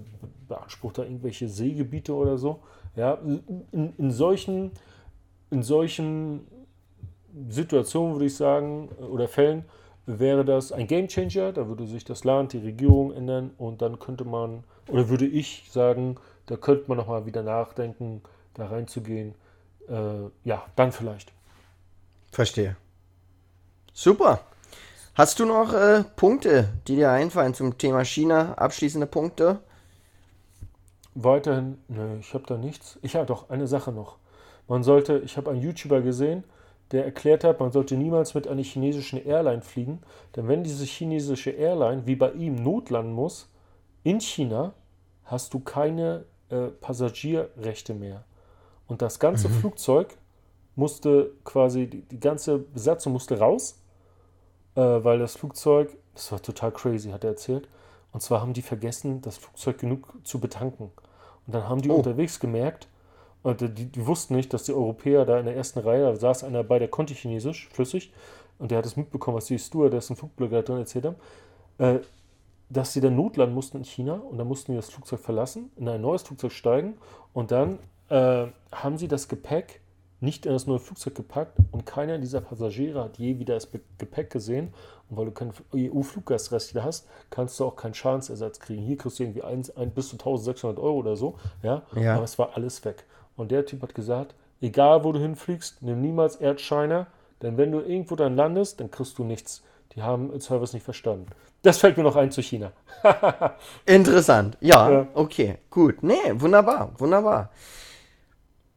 beansprucht 0.47 0.97
da 0.97 1.03
irgendwelche 1.03 1.47
Seegebiete 1.47 2.13
oder 2.13 2.37
so. 2.37 2.59
Ja, 2.95 3.19
in, 3.71 3.93
in, 3.97 4.11
solchen, 4.11 4.71
in 5.51 5.63
solchen 5.63 6.47
Situationen 7.49 8.15
würde 8.15 8.25
ich 8.25 8.35
sagen, 8.35 8.89
oder 9.11 9.27
Fällen, 9.27 9.65
wäre 10.05 10.43
das 10.45 10.71
ein 10.71 10.87
Game 10.87 11.07
Changer. 11.07 11.51
Da 11.53 11.67
würde 11.67 11.85
sich 11.85 12.03
das 12.03 12.23
Land, 12.23 12.53
die 12.53 12.59
Regierung 12.59 13.13
ändern 13.13 13.51
und 13.57 13.81
dann 13.81 13.99
könnte 13.99 14.25
man, 14.25 14.63
oder 14.89 15.09
würde 15.09 15.25
ich 15.25 15.65
sagen, 15.69 16.17
da 16.45 16.55
könnte 16.55 16.85
man 16.87 16.97
nochmal 16.97 17.25
wieder 17.25 17.43
nachdenken, 17.43 18.21
da 18.53 18.67
reinzugehen. 18.67 19.35
Äh, 19.87 20.29
ja, 20.43 20.63
dann 20.75 20.91
vielleicht. 20.91 21.31
Verstehe. 22.31 22.75
Super. 23.93 24.39
Hast 25.13 25.39
du 25.39 25.45
noch 25.45 25.71
äh, 25.73 26.03
Punkte, 26.15 26.69
die 26.87 26.95
dir 26.95 27.11
einfallen 27.11 27.53
zum 27.53 27.77
Thema 27.77 28.03
China? 28.03 28.55
Abschließende 28.55 29.05
Punkte? 29.05 29.59
Weiterhin, 31.13 31.77
ne, 31.87 32.17
ich 32.19 32.33
habe 32.33 32.43
da 32.47 32.57
nichts. 32.57 32.97
Ich 33.03 33.15
habe 33.15 33.27
doch 33.27 33.51
eine 33.51 33.67
Sache 33.67 33.91
noch. 33.91 34.17
Man 34.67 34.81
sollte, 34.83 35.19
ich 35.19 35.37
habe 35.37 35.51
einen 35.51 35.61
YouTuber 35.61 36.01
gesehen, 36.01 36.43
der 36.91 37.05
erklärt 37.05 37.43
hat, 37.43 37.59
man 37.59 37.71
sollte 37.71 37.95
niemals 37.95 38.33
mit 38.33 38.47
einer 38.47 38.63
chinesischen 38.63 39.23
Airline 39.23 39.61
fliegen, 39.61 40.01
denn 40.35 40.47
wenn 40.47 40.63
diese 40.63 40.85
chinesische 40.85 41.51
Airline 41.51 42.07
wie 42.07 42.15
bei 42.15 42.31
ihm 42.31 42.55
notlanden 42.55 43.13
muss, 43.13 43.47
in 44.03 44.19
China, 44.19 44.73
hast 45.25 45.53
du 45.53 45.59
keine 45.59 46.25
äh, 46.49 46.67
Passagierrechte 46.81 47.93
mehr. 47.93 48.23
Und 48.87 49.03
das 49.03 49.19
ganze 49.19 49.49
mhm. 49.49 49.53
Flugzeug 49.53 50.17
musste 50.75 51.31
quasi, 51.43 51.85
die, 51.87 52.01
die 52.01 52.19
ganze 52.19 52.57
Besatzung 52.57 53.13
musste 53.13 53.37
raus 53.37 53.79
äh, 54.75 54.81
weil 54.81 55.19
das 55.19 55.35
Flugzeug, 55.35 55.95
das 56.13 56.31
war 56.31 56.41
total 56.41 56.71
crazy, 56.71 57.09
hat 57.11 57.23
er 57.23 57.31
erzählt, 57.31 57.67
und 58.11 58.21
zwar 58.21 58.41
haben 58.41 58.53
die 58.53 58.61
vergessen, 58.61 59.21
das 59.21 59.37
Flugzeug 59.37 59.79
genug 59.79 60.13
zu 60.23 60.39
betanken. 60.39 60.91
Und 61.45 61.55
dann 61.55 61.67
haben 61.67 61.81
die 61.81 61.89
oh. 61.89 61.95
unterwegs 61.95 62.39
gemerkt, 62.39 62.87
und 63.41 63.59
die, 63.59 63.87
die, 63.87 64.07
wussten 64.07 64.35
nicht, 64.35 64.53
dass 64.53 64.63
die 64.63 64.73
Europäer 64.73 65.25
da 65.25 65.37
in 65.37 65.45
der 65.45 65.55
ersten 65.55 65.79
Reihe, 65.79 66.03
da 66.03 66.15
saß 66.15 66.45
einer 66.45 66.63
bei, 66.63 66.79
der 66.79 66.87
konnte 66.87 67.13
Chinesisch, 67.13 67.67
flüssig, 67.73 68.13
und 68.57 68.71
der 68.71 68.77
hat 68.77 68.85
es 68.85 68.95
mitbekommen, 68.95 69.35
was 69.35 69.45
die 69.45 69.59
Stewardessen 69.59 70.15
Flugbegleiterin 70.15 70.79
erzählt 70.79 71.05
haben, 71.05 71.15
äh, 71.79 71.99
dass 72.69 72.93
sie 72.93 73.01
dann 73.01 73.15
notlanden 73.15 73.53
mussten 73.53 73.77
in 73.77 73.83
China 73.83 74.15
und 74.15 74.37
dann 74.37 74.47
mussten 74.47 74.71
die 74.71 74.77
das 74.77 74.89
Flugzeug 74.89 75.19
verlassen, 75.19 75.71
in 75.75 75.87
ein 75.89 76.01
neues 76.01 76.23
Flugzeug 76.23 76.51
steigen 76.53 76.97
und 77.33 77.51
dann 77.51 77.79
äh, 78.09 78.47
haben 78.71 78.97
sie 78.97 79.07
das 79.07 79.27
Gepäck 79.27 79.81
nicht 80.23 80.45
in 80.45 80.53
das 80.53 80.65
neue 80.65 80.79
Flugzeug 80.79 81.15
gepackt 81.15 81.57
und 81.71 81.85
keiner 81.85 82.17
dieser 82.17 82.41
Passagiere 82.41 83.03
hat 83.03 83.17
je 83.17 83.39
wieder 83.39 83.55
das 83.55 83.69
Gepäck 83.97 84.29
gesehen. 84.29 84.73
Und 85.09 85.17
weil 85.17 85.25
du 85.25 85.31
keinen 85.31 85.53
EU-Fluggastrecht 85.75 86.75
hast, 86.81 87.07
kannst 87.29 87.59
du 87.59 87.65
auch 87.65 87.75
keinen 87.75 87.93
Schadensersatz 87.93 88.59
kriegen. 88.59 88.81
Hier 88.81 88.97
kriegst 88.97 89.19
du 89.19 89.23
irgendwie 89.23 89.43
ein, 89.43 89.63
ein, 89.75 89.91
bis 89.91 90.09
zu 90.09 90.15
1600 90.15 90.79
Euro 90.79 90.97
oder 90.97 91.15
so. 91.15 91.35
Ja? 91.61 91.83
ja? 91.95 92.15
Aber 92.15 92.23
es 92.23 92.39
war 92.39 92.55
alles 92.55 92.83
weg. 92.85 93.03
Und 93.35 93.51
der 93.51 93.65
Typ 93.65 93.81
hat 93.83 93.93
gesagt, 93.93 94.33
egal 94.61 95.03
wo 95.03 95.11
du 95.11 95.19
hinfliegst, 95.19 95.83
nimm 95.83 96.01
niemals 96.01 96.37
Erdscheiner, 96.37 97.07
denn 97.41 97.57
wenn 97.57 97.71
du 97.71 97.81
irgendwo 97.81 98.15
dann 98.15 98.35
landest, 98.35 98.79
dann 98.79 98.89
kriegst 98.89 99.17
du 99.17 99.25
nichts. 99.25 99.61
Die 99.93 100.01
haben 100.01 100.39
Service 100.39 100.73
nicht 100.73 100.83
verstanden. 100.83 101.27
Das 101.61 101.77
fällt 101.77 101.97
mir 101.97 102.03
noch 102.03 102.15
ein 102.15 102.31
zu 102.31 102.41
China. 102.41 102.71
Interessant. 103.85 104.57
Ja, 104.61 104.89
ja, 104.89 105.07
okay, 105.13 105.57
gut. 105.69 106.01
Nee, 106.01 106.15
wunderbar, 106.33 106.91
wunderbar. 106.97 107.51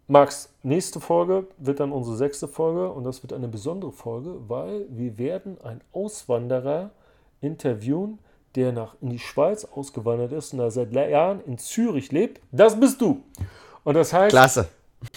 Max, 0.09 0.53
nächste 0.67 1.01
Folge 1.01 1.47
wird 1.59 1.81
dann 1.81 1.93
unsere 1.93 2.17
sechste 2.17 2.49
Folge 2.49 2.91
und 2.91 3.05
das 3.05 3.23
wird 3.23 3.33
eine 3.33 3.49
besondere 3.49 3.93
Folge, 3.93 4.37
weil 4.49 4.87
wir 4.91 5.17
werden 5.17 5.61
einen 5.63 5.81
Auswanderer 5.93 6.91
interviewen, 7.41 8.19
der 8.55 8.73
nach 8.73 8.97
in 9.01 9.11
die 9.11 9.19
Schweiz 9.19 9.65
ausgewandert 9.65 10.33
ist 10.33 10.53
und 10.53 10.59
da 10.59 10.71
seit 10.71 10.93
Jahren 10.93 11.41
in 11.45 11.59
Zürich 11.59 12.11
lebt. 12.11 12.41
Das 12.53 12.79
bist 12.79 13.01
du. 13.01 13.23
Und 13.85 13.95
das 13.95 14.13
heißt, 14.13 14.31
Klasse. 14.31 14.69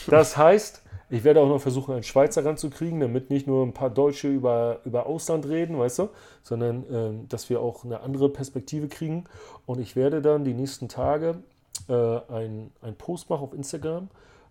Das 0.08 0.38
heißt, 0.38 0.84
ich 1.10 1.24
werde 1.24 1.42
auch 1.42 1.48
noch 1.48 1.62
versuchen, 1.62 1.94
einen 1.94 2.04
Schweizer 2.04 2.46
ranzukriegen, 2.46 3.00
damit 3.00 3.32
nicht 3.32 3.48
nur 3.48 3.66
ein 3.66 3.74
paar 3.74 3.90
Deutsche 3.90 4.28
über, 4.28 4.80
über 4.86 5.08
Ausland 5.08 5.48
reden, 5.48 5.80
weißt 5.80 6.00
du, 6.00 6.10
sondern 6.44 6.86
ähm, 6.92 7.30
dass 7.30 7.50
wir 7.50 7.62
auch 7.62 7.84
eine 7.84 8.02
andere 8.02 8.30
Perspektive 8.30 8.88
kriegen. 8.88 9.24
Und 9.66 9.80
ich 9.80 9.96
werde 9.96 10.22
dann 10.22 10.44
die 10.44 10.54
nächsten 10.54 10.88
Tage 10.88 11.42
äh, 11.88 11.94
einen 11.94 12.72
Post 12.98 13.30
machen 13.30 13.44
auf 13.44 13.54
Instagram 13.54 14.10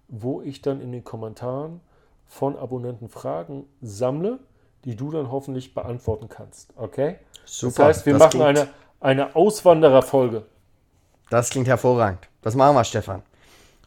wo 0.08 0.40
ich 0.42 0.62
dann 0.62 0.80
in 0.80 0.92
den 0.92 1.04
Kommentaren 1.04 1.80
von 2.26 2.56
Abonnenten 2.56 3.08
Fragen 3.08 3.66
sammle, 3.80 4.38
die 4.84 4.96
du 4.96 5.10
dann 5.10 5.30
hoffentlich 5.30 5.74
beantworten 5.74 6.28
kannst. 6.28 6.70
Okay? 6.76 7.16
Super. 7.44 7.88
Das 7.88 7.98
heißt, 7.98 8.06
wir 8.06 8.14
das 8.14 8.22
machen 8.22 8.42
eine, 8.42 8.68
eine 9.00 9.36
Auswandererfolge. 9.36 10.44
Das 11.30 11.50
klingt 11.50 11.68
hervorragend. 11.68 12.28
Das 12.42 12.54
machen 12.54 12.74
wir, 12.74 12.84
Stefan. 12.84 13.22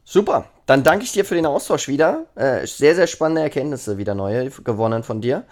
Super. 0.04 0.46
Dann 0.66 0.84
danke 0.84 1.04
ich 1.06 1.12
dir 1.12 1.26
für 1.26 1.36
den 1.36 1.46
Austausch 1.46 1.88
wieder. 1.88 2.26
Äh, 2.36 2.66
sehr, 2.66 2.96
sehr 2.96 3.08
spannende 3.08 3.42
Erkenntnisse 3.42 3.98
wieder 3.98 4.16
neue 4.16 4.50
gewonnen 4.50 5.04
von 5.04 5.22
dir. 5.22 5.44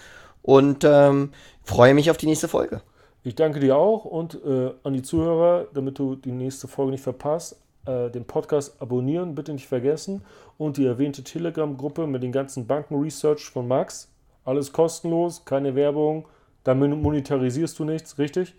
Und 0.41 0.83
ähm, 0.83 1.31
freue 1.63 1.93
mich 1.93 2.09
auf 2.09 2.17
die 2.17 2.25
nächste 2.25 2.47
Folge. 2.47 2.81
Ich 3.23 3.35
danke 3.35 3.59
dir 3.59 3.75
auch 3.75 4.05
und 4.05 4.39
äh, 4.45 4.71
an 4.83 4.93
die 4.93 5.01
Zuhörer, 5.01 5.67
damit 5.73 5.99
du 5.99 6.15
die 6.15 6.31
nächste 6.31 6.67
Folge 6.67 6.91
nicht 6.91 7.03
verpasst 7.03 7.57
äh, 7.85 8.09
den 8.09 8.25
Podcast 8.25 8.81
abonnieren, 8.81 9.35
bitte 9.35 9.53
nicht 9.53 9.67
vergessen. 9.67 10.23
Und 10.59 10.75
die 10.75 10.85
erwähnte 10.85 11.23
Telegram-Gruppe 11.23 12.05
mit 12.05 12.21
den 12.21 12.33
ganzen 12.33 12.67
Banken-Research 12.67 13.49
von 13.49 13.65
Max. 13.65 14.11
Alles 14.43 14.73
kostenlos, 14.73 15.45
keine 15.45 15.73
Werbung. 15.73 16.27
Da 16.65 16.75
monetarisierst 16.75 17.79
du 17.79 17.85
nichts, 17.85 18.19
richtig? 18.19 18.55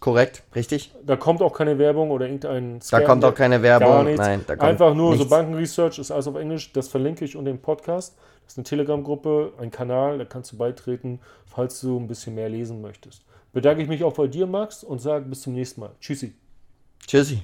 Korrekt, 0.00 0.42
richtig. 0.54 0.92
Da 1.02 1.16
kommt 1.16 1.40
auch 1.40 1.54
keine 1.54 1.78
Werbung 1.78 2.10
oder 2.10 2.26
irgendein 2.26 2.82
Scam, 2.82 3.00
Da 3.00 3.06
kommt 3.06 3.24
auch 3.24 3.34
keine 3.34 3.62
Werbung, 3.62 4.14
nein. 4.16 4.44
Einfach 4.58 4.94
nur 4.94 5.12
nichts. 5.12 5.24
so 5.24 5.30
Bankenresearch 5.30 5.98
ist 5.98 6.10
alles 6.10 6.26
auf 6.26 6.36
Englisch. 6.36 6.74
Das 6.74 6.88
verlinke 6.88 7.24
ich 7.24 7.36
unter 7.36 7.50
dem 7.50 7.58
Podcast. 7.58 8.18
Das 8.44 8.52
ist 8.52 8.58
eine 8.58 8.64
Telegram-Gruppe, 8.64 9.54
ein 9.58 9.70
Kanal, 9.70 10.18
da 10.18 10.26
kannst 10.26 10.52
du 10.52 10.58
beitreten, 10.58 11.20
falls 11.46 11.80
du 11.80 11.98
ein 11.98 12.06
bisschen 12.06 12.34
mehr 12.34 12.50
lesen 12.50 12.82
möchtest. 12.82 13.24
Bedanke 13.54 13.82
ich 13.82 13.88
mich 13.88 14.04
auch 14.04 14.12
bei 14.12 14.26
dir, 14.26 14.46
Max, 14.46 14.84
und 14.84 14.98
sage 14.98 15.24
bis 15.24 15.40
zum 15.40 15.54
nächsten 15.54 15.80
Mal. 15.80 15.92
Tschüssi. 16.00 16.34
Tschüssi. 17.06 17.42